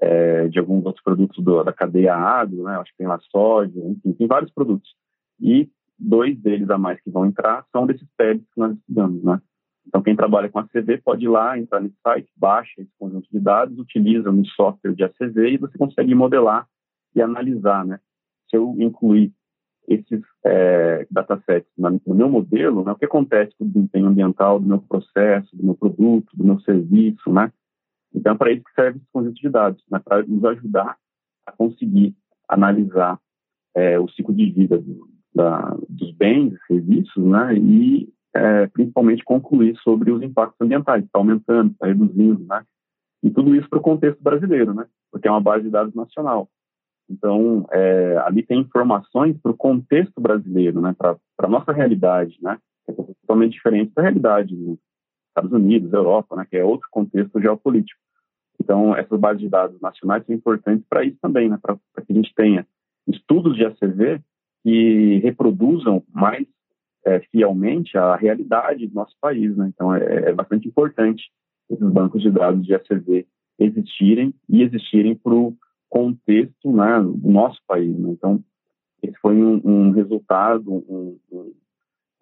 é, 0.00 0.48
de 0.48 0.58
alguns 0.58 0.84
outros 0.84 1.02
produtos 1.02 1.42
do, 1.42 1.62
da 1.62 1.72
cadeia 1.72 2.14
agro, 2.14 2.64
né, 2.64 2.76
acho 2.76 2.90
que 2.92 2.98
tem 2.98 3.06
lá 3.06 3.18
soja, 3.30 3.78
enfim, 3.78 4.12
tem 4.12 4.26
vários 4.26 4.52
produtos. 4.52 4.94
E 5.40 5.70
dois 5.98 6.38
deles 6.40 6.68
a 6.70 6.78
mais 6.78 7.00
que 7.00 7.10
vão 7.10 7.26
entrar 7.26 7.64
são 7.72 7.86
desses 7.86 8.06
PEBs 8.16 8.44
que 8.52 8.60
nós 8.60 8.76
estudamos, 8.76 9.22
né? 9.22 9.40
Então, 9.86 10.02
quem 10.02 10.16
trabalha 10.16 10.48
com 10.48 10.58
ACV 10.58 10.98
pode 10.98 11.24
ir 11.24 11.28
lá, 11.28 11.56
entrar 11.56 11.80
nesse 11.80 11.96
site, 12.02 12.28
baixa 12.36 12.72
esse 12.78 12.90
conjunto 12.98 13.28
de 13.30 13.38
dados, 13.38 13.78
utiliza 13.78 14.30
um 14.30 14.44
software 14.44 14.94
de 14.94 15.04
ACV 15.04 15.50
e 15.50 15.58
você 15.58 15.78
consegue 15.78 16.12
modelar 16.14 16.66
e 17.14 17.22
analisar, 17.22 17.84
né? 17.84 18.00
Se 18.48 18.56
eu 18.56 18.74
incluir 18.78 19.32
esses 19.88 20.20
é, 20.44 21.06
datasets 21.10 21.68
no 21.76 22.14
meu 22.14 22.28
modelo, 22.28 22.84
né, 22.84 22.92
o 22.92 22.96
que 22.96 23.04
acontece 23.04 23.54
com 23.56 23.64
o 23.64 23.68
desempenho 23.68 24.06
ambiental 24.06 24.58
do 24.58 24.66
meu 24.66 24.80
processo, 24.80 25.56
do 25.56 25.64
meu 25.64 25.74
produto, 25.74 26.36
do 26.36 26.44
meu 26.44 26.60
serviço, 26.60 27.32
né? 27.32 27.52
Então, 28.14 28.32
é 28.32 28.36
para 28.36 28.52
isso 28.52 28.64
que 28.64 28.74
serve 28.74 28.98
esse 28.98 29.06
conjunto 29.12 29.40
de 29.40 29.48
dados, 29.48 29.82
né, 29.90 30.00
para 30.04 30.22
nos 30.24 30.44
ajudar 30.44 30.96
a 31.46 31.52
conseguir 31.52 32.16
analisar 32.48 33.20
é, 33.74 33.98
o 33.98 34.08
ciclo 34.08 34.34
de 34.34 34.50
vida 34.50 34.78
do, 34.78 35.08
da, 35.34 35.76
dos 35.88 36.12
bens 36.12 36.52
e 36.54 36.66
serviços, 36.66 37.24
né, 37.24 37.56
e 37.56 38.08
é, 38.34 38.66
principalmente 38.68 39.24
concluir 39.24 39.76
sobre 39.78 40.10
os 40.10 40.22
impactos 40.22 40.60
ambientais, 40.60 41.04
está 41.04 41.18
aumentando, 41.18 41.72
está 41.72 41.86
reduzindo, 41.86 42.44
né, 42.46 42.64
e 43.22 43.30
tudo 43.30 43.54
isso 43.54 43.68
para 43.68 43.78
o 43.78 43.82
contexto 43.82 44.22
brasileiro, 44.22 44.74
né, 44.74 44.86
porque 45.12 45.28
é 45.28 45.30
uma 45.30 45.40
base 45.40 45.64
de 45.64 45.70
dados 45.70 45.94
nacional. 45.94 46.48
Então, 47.08 47.66
é, 47.72 48.16
ali 48.24 48.42
tem 48.42 48.60
informações 48.60 49.36
para 49.40 49.52
o 49.52 49.56
contexto 49.56 50.20
brasileiro, 50.20 50.80
né, 50.80 50.94
para 50.96 51.16
a 51.38 51.48
nossa 51.48 51.72
realidade, 51.72 52.36
né, 52.42 52.58
que 52.84 52.90
é 52.90 52.94
totalmente 52.94 53.52
diferente 53.52 53.92
da 53.94 54.02
realidade 54.02 54.56
dos 54.56 54.78
Estados 55.28 55.52
Unidos, 55.52 55.92
Europa, 55.92 56.36
né, 56.36 56.46
que 56.48 56.56
é 56.56 56.64
outro 56.64 56.88
contexto 56.90 57.40
geopolítico. 57.40 58.00
Então, 58.60 58.96
essas 58.96 59.20
bases 59.20 59.40
de 59.40 59.48
dados 59.48 59.80
nacionais 59.80 60.24
são 60.26 60.34
importantes 60.34 60.84
para 60.88 61.04
isso 61.04 61.18
também, 61.20 61.48
né, 61.48 61.58
para 61.60 61.76
que 61.76 62.12
a 62.12 62.14
gente 62.14 62.34
tenha 62.34 62.66
estudos 63.06 63.54
de 63.56 63.64
ACV 63.64 64.20
que 64.64 65.18
reproduzam 65.18 66.02
mais 66.12 66.46
é, 67.04 67.20
fielmente 67.30 67.96
a 67.96 68.16
realidade 68.16 68.86
do 68.88 68.94
nosso 68.94 69.14
país. 69.20 69.56
Né? 69.56 69.70
Então, 69.72 69.94
é, 69.94 70.30
é, 70.30 70.32
bastante 70.32 70.66
importante 70.66 71.30
esses 71.70 71.88
bancos 71.88 72.20
de 72.20 72.30
dados 72.30 72.64
de 72.66 72.74
ACV 72.74 73.26
existirem 73.58 74.34
e 74.48 74.62
existirem 74.62 75.14
para 75.14 75.32
o 75.32 75.56
contexto 75.88 76.72
né, 76.72 77.00
do 77.00 77.30
nosso 77.30 77.60
país. 77.66 77.96
Né? 77.98 78.10
Então, 78.10 78.42
esse 79.02 79.16
foi 79.18 79.36
um, 79.36 79.60
um 79.64 79.90
resultado 79.90 80.70
um, 80.70 81.16
um, 81.30 81.52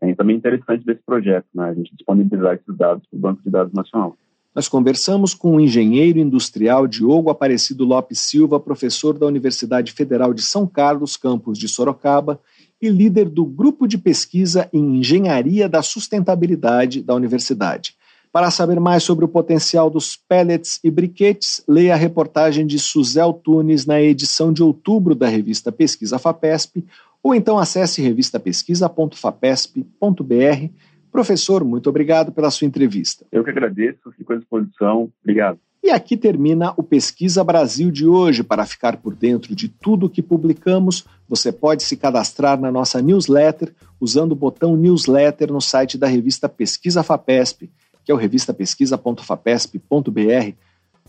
é, 0.00 0.14
também 0.14 0.36
interessante 0.36 0.84
desse 0.84 1.02
projeto, 1.04 1.46
né? 1.54 1.70
a 1.70 1.74
gente 1.74 1.94
disponibilizar 1.94 2.54
esses 2.54 2.76
dados 2.76 3.06
para 3.08 3.16
o 3.16 3.20
Banco 3.20 3.42
de 3.42 3.50
Dados 3.50 3.72
Nacional. 3.72 4.16
Nós 4.54 4.68
conversamos 4.68 5.34
com 5.34 5.56
o 5.56 5.60
engenheiro 5.60 6.20
industrial 6.20 6.86
Diogo 6.86 7.28
Aparecido 7.28 7.84
Lopes 7.84 8.20
Silva, 8.20 8.60
professor 8.60 9.18
da 9.18 9.26
Universidade 9.26 9.90
Federal 9.90 10.32
de 10.32 10.42
São 10.42 10.64
Carlos, 10.64 11.16
campus 11.16 11.58
de 11.58 11.66
Sorocaba, 11.66 12.38
e 12.80 12.88
líder 12.88 13.28
do 13.28 13.44
grupo 13.44 13.88
de 13.88 13.98
pesquisa 13.98 14.68
em 14.72 14.98
engenharia 14.98 15.68
da 15.68 15.82
sustentabilidade 15.82 17.02
da 17.02 17.14
universidade. 17.14 17.96
Para 18.34 18.50
saber 18.50 18.78
mais 18.80 19.04
sobre 19.04 19.24
o 19.24 19.28
potencial 19.28 19.88
dos 19.88 20.16
pellets 20.16 20.80
e 20.82 20.90
briquetes, 20.90 21.62
leia 21.68 21.94
a 21.94 21.96
reportagem 21.96 22.66
de 22.66 22.80
Suzel 22.80 23.32
Tunes 23.32 23.86
na 23.86 24.02
edição 24.02 24.52
de 24.52 24.60
outubro 24.60 25.14
da 25.14 25.28
revista 25.28 25.70
Pesquisa 25.70 26.18
FAPESP, 26.18 26.84
ou 27.22 27.32
então 27.32 27.60
acesse 27.60 28.02
revistapesquisa.fapesp.br 28.02 30.68
Professor, 31.12 31.62
muito 31.62 31.88
obrigado 31.88 32.32
pela 32.32 32.50
sua 32.50 32.66
entrevista. 32.66 33.24
Eu 33.30 33.44
que 33.44 33.50
agradeço, 33.50 34.10
fico 34.16 34.32
à 34.32 34.36
disposição. 34.36 35.12
Obrigado. 35.22 35.60
E 35.80 35.90
aqui 35.90 36.16
termina 36.16 36.74
o 36.76 36.82
Pesquisa 36.82 37.44
Brasil 37.44 37.88
de 37.88 38.04
hoje. 38.04 38.42
Para 38.42 38.66
ficar 38.66 38.96
por 38.96 39.14
dentro 39.14 39.54
de 39.54 39.68
tudo 39.68 40.06
o 40.06 40.10
que 40.10 40.20
publicamos, 40.20 41.04
você 41.28 41.52
pode 41.52 41.84
se 41.84 41.96
cadastrar 41.96 42.60
na 42.60 42.72
nossa 42.72 43.00
newsletter 43.00 43.72
usando 44.00 44.32
o 44.32 44.36
botão 44.36 44.76
newsletter 44.76 45.52
no 45.52 45.60
site 45.60 45.96
da 45.96 46.08
revista 46.08 46.48
Pesquisa 46.48 47.04
FAPESP, 47.04 47.70
que 48.04 48.12
é 48.12 48.14
o 48.14 48.18
revistapesquisa.fapesp.br, 48.18 50.52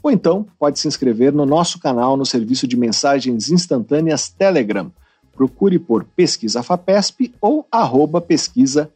ou 0.02 0.12
então 0.12 0.48
pode 0.58 0.80
se 0.80 0.88
inscrever 0.88 1.34
no 1.34 1.46
nosso 1.46 1.78
canal 1.80 2.16
no 2.16 2.26
serviço 2.26 2.66
de 2.68 2.78
mensagens 2.78 3.50
instantâneas 3.50 4.30
Telegram 4.30 4.90
procure 5.36 5.78
por 5.78 6.06
Pesquisa 6.06 6.64
FAPESP 6.64 7.34
ou 7.42 7.68
arroba 7.70 8.22
pesquisa 8.22 8.90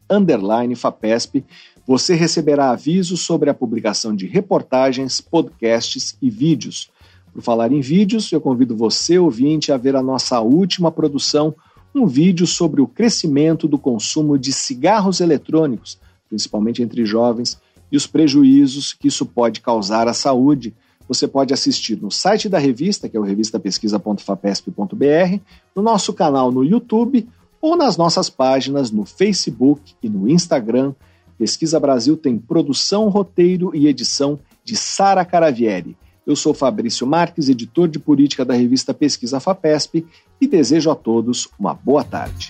FAPESP. 0.75 1.43
Você 1.85 2.15
receberá 2.15 2.71
avisos 2.71 3.21
sobre 3.21 3.49
a 3.49 3.53
publicação 3.53 4.15
de 4.15 4.25
reportagens, 4.25 5.19
podcasts 5.19 6.17
e 6.21 6.29
vídeos. 6.29 6.89
Por 7.33 7.41
falar 7.41 7.71
em 7.71 7.81
vídeos, 7.81 8.31
eu 8.31 8.39
convido 8.39 8.75
você, 8.75 9.19
ouvinte, 9.19 9.71
a 9.71 9.77
ver 9.77 9.95
a 9.95 10.01
nossa 10.01 10.39
última 10.39 10.91
produção, 10.91 11.53
um 11.93 12.05
vídeo 12.05 12.47
sobre 12.47 12.81
o 12.81 12.87
crescimento 12.87 13.67
do 13.67 13.77
consumo 13.77 14.37
de 14.37 14.53
cigarros 14.53 15.19
eletrônicos, 15.19 15.99
principalmente 16.27 16.81
entre 16.81 17.05
jovens, 17.05 17.59
e 17.91 17.97
os 17.97 18.07
prejuízos 18.07 18.93
que 18.93 19.07
isso 19.07 19.25
pode 19.25 19.61
causar 19.61 20.07
à 20.07 20.13
saúde 20.13 20.73
você 21.09 21.27
pode 21.27 21.51
assistir 21.51 21.99
no 21.99 22.11
site 22.11 22.47
da 22.47 22.59
revista, 22.59 23.09
que 23.09 23.17
é 23.17 23.19
o 23.19 23.23
revistapesquisa.fapesp.br, 23.23 25.39
no 25.75 25.81
nosso 25.81 26.13
canal 26.13 26.51
no 26.51 26.63
YouTube 26.63 27.27
ou 27.59 27.75
nas 27.75 27.97
nossas 27.97 28.29
páginas 28.29 28.91
no 28.91 29.05
Facebook 29.05 29.95
e 30.03 30.09
no 30.09 30.29
Instagram. 30.29 30.93
Pesquisa 31.35 31.79
Brasil 31.79 32.15
tem 32.15 32.37
produção, 32.37 33.09
roteiro 33.09 33.75
e 33.75 33.87
edição 33.87 34.37
de 34.63 34.75
Sara 34.75 35.25
Caravieri. 35.25 35.97
Eu 36.27 36.35
sou 36.35 36.53
Fabrício 36.53 37.07
Marques, 37.07 37.49
editor 37.49 37.87
de 37.87 37.97
política 37.97 38.45
da 38.45 38.53
revista 38.53 38.93
Pesquisa 38.93 39.39
FAPESP, 39.39 40.05
e 40.39 40.47
desejo 40.47 40.91
a 40.91 40.95
todos 40.95 41.49
uma 41.57 41.73
boa 41.73 42.03
tarde. 42.03 42.49